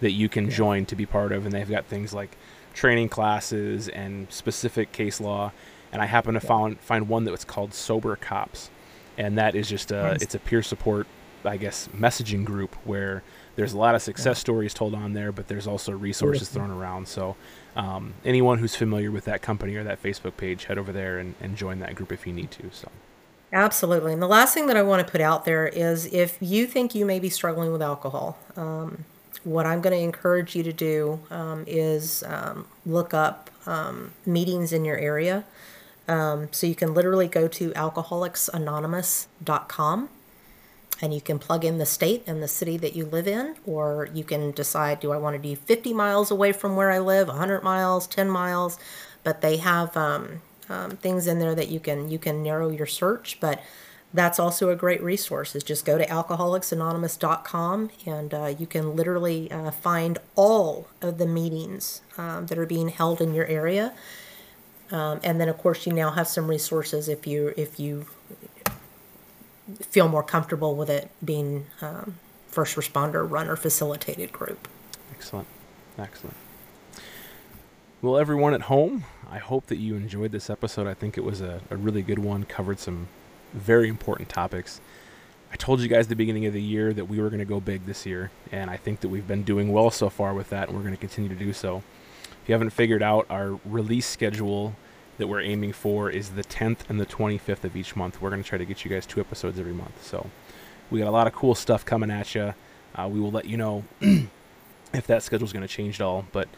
that 0.00 0.12
you 0.12 0.28
can 0.28 0.44
yeah. 0.44 0.50
join 0.50 0.86
to 0.86 0.94
be 0.94 1.06
part 1.06 1.32
of, 1.32 1.46
and 1.46 1.52
they've 1.52 1.68
got 1.68 1.86
things 1.86 2.12
like 2.12 2.36
training 2.76 3.08
classes 3.08 3.88
and 3.88 4.30
specific 4.30 4.92
case 4.92 5.20
law. 5.20 5.50
And 5.92 6.02
I 6.02 6.06
happen 6.06 6.34
to 6.34 6.40
yeah. 6.40 6.48
find 6.48 6.80
find 6.80 7.08
one 7.08 7.24
that 7.24 7.30
was 7.32 7.44
called 7.44 7.72
Sober 7.72 8.14
Cops, 8.16 8.70
and 9.16 9.38
that 9.38 9.54
is 9.54 9.68
just 9.68 9.90
a 9.90 10.02
nice. 10.02 10.22
it's 10.22 10.34
a 10.34 10.38
peer 10.38 10.62
support, 10.62 11.06
I 11.44 11.56
guess, 11.56 11.88
messaging 11.96 12.44
group 12.44 12.74
where 12.84 13.22
there's 13.54 13.72
a 13.72 13.78
lot 13.78 13.94
of 13.94 14.02
success 14.02 14.36
yeah. 14.36 14.40
stories 14.40 14.74
told 14.74 14.94
on 14.94 15.14
there, 15.14 15.32
but 15.32 15.48
there's 15.48 15.66
also 15.66 15.92
resources 15.92 16.50
thrown 16.50 16.70
around. 16.70 17.08
So 17.08 17.36
um, 17.74 18.12
anyone 18.24 18.58
who's 18.58 18.76
familiar 18.76 19.10
with 19.10 19.24
that 19.24 19.40
company 19.40 19.74
or 19.76 19.84
that 19.84 20.02
Facebook 20.02 20.36
page, 20.36 20.66
head 20.66 20.76
over 20.76 20.92
there 20.92 21.18
and, 21.18 21.34
and 21.40 21.56
join 21.56 21.78
that 21.78 21.94
group 21.94 22.12
if 22.12 22.26
you 22.26 22.34
need 22.34 22.50
to. 22.50 22.64
So. 22.72 22.90
Absolutely. 23.52 24.12
And 24.12 24.20
the 24.20 24.26
last 24.26 24.52
thing 24.52 24.66
that 24.66 24.76
I 24.76 24.82
want 24.82 25.06
to 25.06 25.10
put 25.10 25.22
out 25.22 25.46
there 25.46 25.66
is 25.66 26.04
if 26.12 26.36
you 26.40 26.66
think 26.66 26.94
you 26.94 27.06
may 27.06 27.18
be 27.18 27.30
struggling 27.30 27.72
with 27.72 27.80
alcohol, 27.80 28.36
um, 28.56 29.06
what 29.46 29.64
I'm 29.64 29.80
going 29.80 29.96
to 29.96 30.02
encourage 30.02 30.54
you 30.56 30.64
to 30.64 30.72
do 30.72 31.20
um, 31.30 31.62
is 31.68 32.24
um, 32.26 32.66
look 32.84 33.14
up 33.14 33.48
um, 33.64 34.10
meetings 34.26 34.72
in 34.72 34.84
your 34.84 34.98
area. 34.98 35.44
Um, 36.08 36.48
so 36.50 36.66
you 36.66 36.74
can 36.74 36.94
literally 36.94 37.28
go 37.28 37.46
to 37.48 37.70
alcoholicsanonymous.com 37.70 40.08
and 41.00 41.14
you 41.14 41.20
can 41.20 41.38
plug 41.38 41.64
in 41.64 41.78
the 41.78 41.86
state 41.86 42.24
and 42.26 42.42
the 42.42 42.48
city 42.48 42.76
that 42.78 42.96
you 42.96 43.04
live 43.04 43.28
in, 43.28 43.54
or 43.64 44.08
you 44.12 44.24
can 44.24 44.50
decide 44.50 44.98
do 44.98 45.12
I 45.12 45.18
want 45.18 45.34
to 45.34 45.40
be 45.40 45.54
50 45.54 45.92
miles 45.92 46.32
away 46.32 46.50
from 46.52 46.74
where 46.74 46.90
I 46.90 46.98
live, 46.98 47.28
100 47.28 47.62
miles, 47.62 48.08
10 48.08 48.28
miles. 48.28 48.80
But 49.22 49.42
they 49.42 49.58
have 49.58 49.96
um, 49.96 50.40
things 51.00 51.28
in 51.28 51.38
there 51.38 51.54
that 51.54 51.68
you 51.68 51.78
can 51.80 52.10
you 52.10 52.18
can 52.18 52.42
narrow 52.42 52.70
your 52.70 52.86
search, 52.86 53.38
but 53.40 53.60
that's 54.14 54.38
also 54.38 54.70
a 54.70 54.76
great 54.76 55.02
resource 55.02 55.54
is 55.54 55.62
just 55.62 55.84
go 55.84 55.98
to 55.98 56.06
alcoholicsanonymous.com 56.06 57.90
and 58.06 58.32
uh, 58.32 58.54
you 58.58 58.66
can 58.66 58.96
literally 58.96 59.50
uh, 59.50 59.70
find 59.70 60.18
all 60.34 60.88
of 61.02 61.18
the 61.18 61.26
meetings 61.26 62.00
um, 62.16 62.46
that 62.46 62.58
are 62.58 62.66
being 62.66 62.88
held 62.88 63.20
in 63.20 63.34
your 63.34 63.46
area. 63.46 63.92
Um, 64.90 65.20
and 65.24 65.40
then 65.40 65.48
of 65.48 65.58
course 65.58 65.86
you 65.86 65.92
now 65.92 66.10
have 66.12 66.28
some 66.28 66.48
resources 66.48 67.08
if 67.08 67.26
you 67.26 67.52
if 67.56 67.80
you 67.80 68.06
feel 69.80 70.08
more 70.08 70.22
comfortable 70.22 70.76
with 70.76 70.88
it 70.88 71.10
being 71.24 71.66
um, 71.80 72.14
first 72.46 72.76
responder 72.76 73.28
run 73.28 73.48
or 73.48 73.56
facilitated 73.56 74.32
group. 74.32 74.68
Excellent. 75.12 75.48
Excellent. 75.98 76.36
Well 78.00 78.16
everyone 78.16 78.54
at 78.54 78.62
home 78.62 79.04
i 79.30 79.38
hope 79.38 79.66
that 79.66 79.76
you 79.76 79.96
enjoyed 79.96 80.32
this 80.32 80.48
episode. 80.48 80.86
I 80.86 80.94
think 80.94 81.18
it 81.18 81.24
was 81.24 81.40
a, 81.40 81.60
a 81.70 81.76
really 81.76 82.02
good 82.02 82.18
one 82.18 82.44
covered 82.44 82.78
some 82.78 83.08
very 83.52 83.88
important 83.88 84.28
topics. 84.28 84.80
I 85.52 85.56
told 85.56 85.80
you 85.80 85.88
guys 85.88 86.06
at 86.06 86.08
the 86.10 86.16
beginning 86.16 86.46
of 86.46 86.52
the 86.52 86.62
year 86.62 86.92
that 86.92 87.06
we 87.06 87.20
were 87.20 87.28
going 87.28 87.38
to 87.38 87.44
go 87.44 87.60
big 87.60 87.86
this 87.86 88.04
year, 88.04 88.30
and 88.50 88.70
I 88.70 88.76
think 88.76 89.00
that 89.00 89.08
we've 89.08 89.26
been 89.26 89.42
doing 89.42 89.72
well 89.72 89.90
so 89.90 90.10
far 90.10 90.34
with 90.34 90.50
that, 90.50 90.68
and 90.68 90.76
we're 90.76 90.82
going 90.82 90.94
to 90.94 91.00
continue 91.00 91.28
to 91.28 91.36
do 91.36 91.52
so. 91.52 91.82
If 92.42 92.48
you 92.48 92.52
haven't 92.52 92.70
figured 92.70 93.02
out 93.02 93.26
our 93.30 93.58
release 93.64 94.06
schedule 94.06 94.74
that 95.18 95.26
we're 95.26 95.40
aiming 95.40 95.72
for 95.72 96.10
is 96.10 96.30
the 96.30 96.44
10th 96.44 96.88
and 96.88 97.00
the 97.00 97.06
25th 97.06 97.64
of 97.64 97.76
each 97.76 97.96
month. 97.96 98.20
We're 98.20 98.30
going 98.30 98.42
to 98.42 98.48
try 98.48 98.58
to 98.58 98.64
get 98.64 98.84
you 98.84 98.90
guys 98.90 99.06
two 99.06 99.20
episodes 99.20 99.58
every 99.58 99.72
month. 99.72 100.04
So 100.04 100.30
we 100.90 100.98
got 100.98 101.08
a 101.08 101.10
lot 101.10 101.26
of 101.26 101.32
cool 101.32 101.54
stuff 101.54 101.84
coming 101.84 102.10
at 102.10 102.34
you. 102.34 102.54
Uh, 102.94 103.08
we 103.10 103.20
will 103.20 103.30
let 103.30 103.46
you 103.46 103.56
know 103.56 103.84
if 104.00 105.06
that 105.06 105.22
schedule 105.22 105.46
is 105.46 105.52
going 105.52 105.66
to 105.66 105.72
change 105.72 106.00
at 106.00 106.04
all, 106.04 106.26
but 106.32 106.48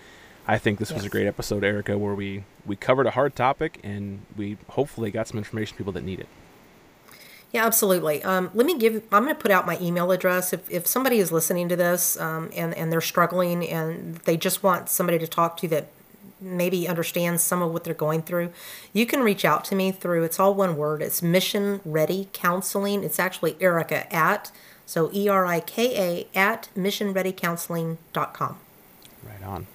I 0.47 0.59
think 0.59 0.79
this 0.79 0.91
yes. 0.91 0.99
was 0.99 1.05
a 1.05 1.11
great 1.11 1.27
episode, 1.27 1.63
Erika, 1.63 1.99
where 1.99 2.15
we 2.15 2.45
we 2.65 2.77
covered 2.77 3.07
a 3.07 3.11
hard 3.11 3.35
topic 3.37 3.81
and 3.83 4.25
we 4.37 4.57
hopefully 4.71 5.11
got 5.11 5.29
some 5.29 5.39
information 5.39 5.75
to 5.75 5.79
people 5.79 5.93
that 5.93 6.05
need 6.05 6.21
it. 6.21 6.29
Yeah, 7.53 7.65
absolutely. 7.65 8.23
Um, 8.25 8.51
let 8.53 8.67
me 8.67 8.79
give. 8.79 9.03
I'm 9.11 9.25
going 9.25 9.35
to 9.35 9.41
put 9.41 9.51
out 9.51 9.67
my 9.67 9.79
email 9.81 10.13
address. 10.13 10.53
If, 10.53 10.71
if 10.71 10.87
somebody 10.87 11.19
is 11.19 11.33
listening 11.33 11.69
to 11.71 11.77
this 11.77 12.21
um, 12.21 12.51
and 12.55 12.75
and 12.75 12.93
they're 12.93 13.01
struggling 13.01 13.67
and 13.67 14.17
they 14.19 14.37
just 14.37 14.63
want 14.63 14.91
somebody 14.91 15.19
to 15.19 15.27
talk 15.27 15.57
to 15.59 15.69
that 15.69 15.89
maybe 16.41 16.87
understands 16.87 17.43
some 17.43 17.63
of 17.63 17.73
what 17.73 17.85
they're 17.85 17.95
going 17.95 18.23
through, 18.23 18.53
you 18.93 19.07
can 19.07 19.21
reach 19.21 19.47
out 19.47 19.65
to 19.65 19.75
me 19.75 19.91
through. 19.91 20.25
It's 20.25 20.39
all 20.39 20.55
one 20.55 20.77
word. 20.77 21.01
It's 21.01 21.23
Mission 21.23 21.81
Ready 21.87 22.29
Counseling. 22.35 23.03
It's 23.03 23.19
actually 23.19 23.57
Erika 23.61 24.13
at 24.15 24.53
so 24.85 25.11
E 25.13 25.29
R 25.29 25.47
I 25.47 25.61
K 25.61 26.27
A 26.35 26.39
at 26.39 26.69
missionreadycounseling.com. 26.77 28.59
Right 29.23 29.43
on. 29.43 29.67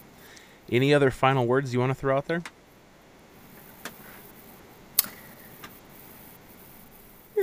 Any 0.72 0.94
other 0.94 1.12
final 1.12 1.46
words 1.46 1.74
you 1.74 1.80
want 1.80 1.90
to 1.90 1.96
throw 1.96 2.18
out 2.18 2.28
there? 2.28 2.44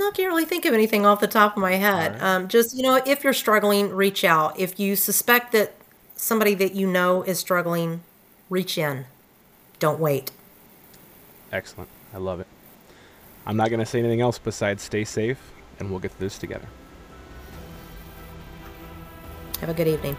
I 0.01 0.11
can't 0.13 0.29
really 0.29 0.45
think 0.45 0.65
of 0.65 0.73
anything 0.73 1.05
off 1.05 1.19
the 1.19 1.27
top 1.27 1.55
of 1.55 1.61
my 1.61 1.73
head. 1.73 2.13
Right. 2.13 2.21
Um, 2.21 2.47
just 2.47 2.75
you 2.75 2.83
know, 2.83 3.01
if 3.05 3.23
you're 3.23 3.33
struggling, 3.33 3.89
reach 3.91 4.23
out. 4.23 4.59
If 4.59 4.79
you 4.79 4.95
suspect 4.95 5.51
that 5.53 5.73
somebody 6.15 6.53
that 6.55 6.75
you 6.75 6.87
know 6.87 7.23
is 7.23 7.39
struggling, 7.39 8.01
reach 8.49 8.77
in. 8.77 9.05
Don't 9.79 9.99
wait. 9.99 10.31
Excellent. 11.51 11.89
I 12.13 12.17
love 12.17 12.39
it. 12.39 12.47
I'm 13.45 13.57
not 13.57 13.69
going 13.69 13.79
to 13.79 13.85
say 13.85 13.99
anything 13.99 14.21
else 14.21 14.37
besides 14.37 14.83
stay 14.83 15.03
safe, 15.03 15.39
and 15.79 15.89
we'll 15.89 15.99
get 15.99 16.11
through 16.11 16.27
this 16.27 16.37
together. 16.37 16.67
Have 19.59 19.69
a 19.69 19.73
good 19.73 19.87
evening. 19.87 20.15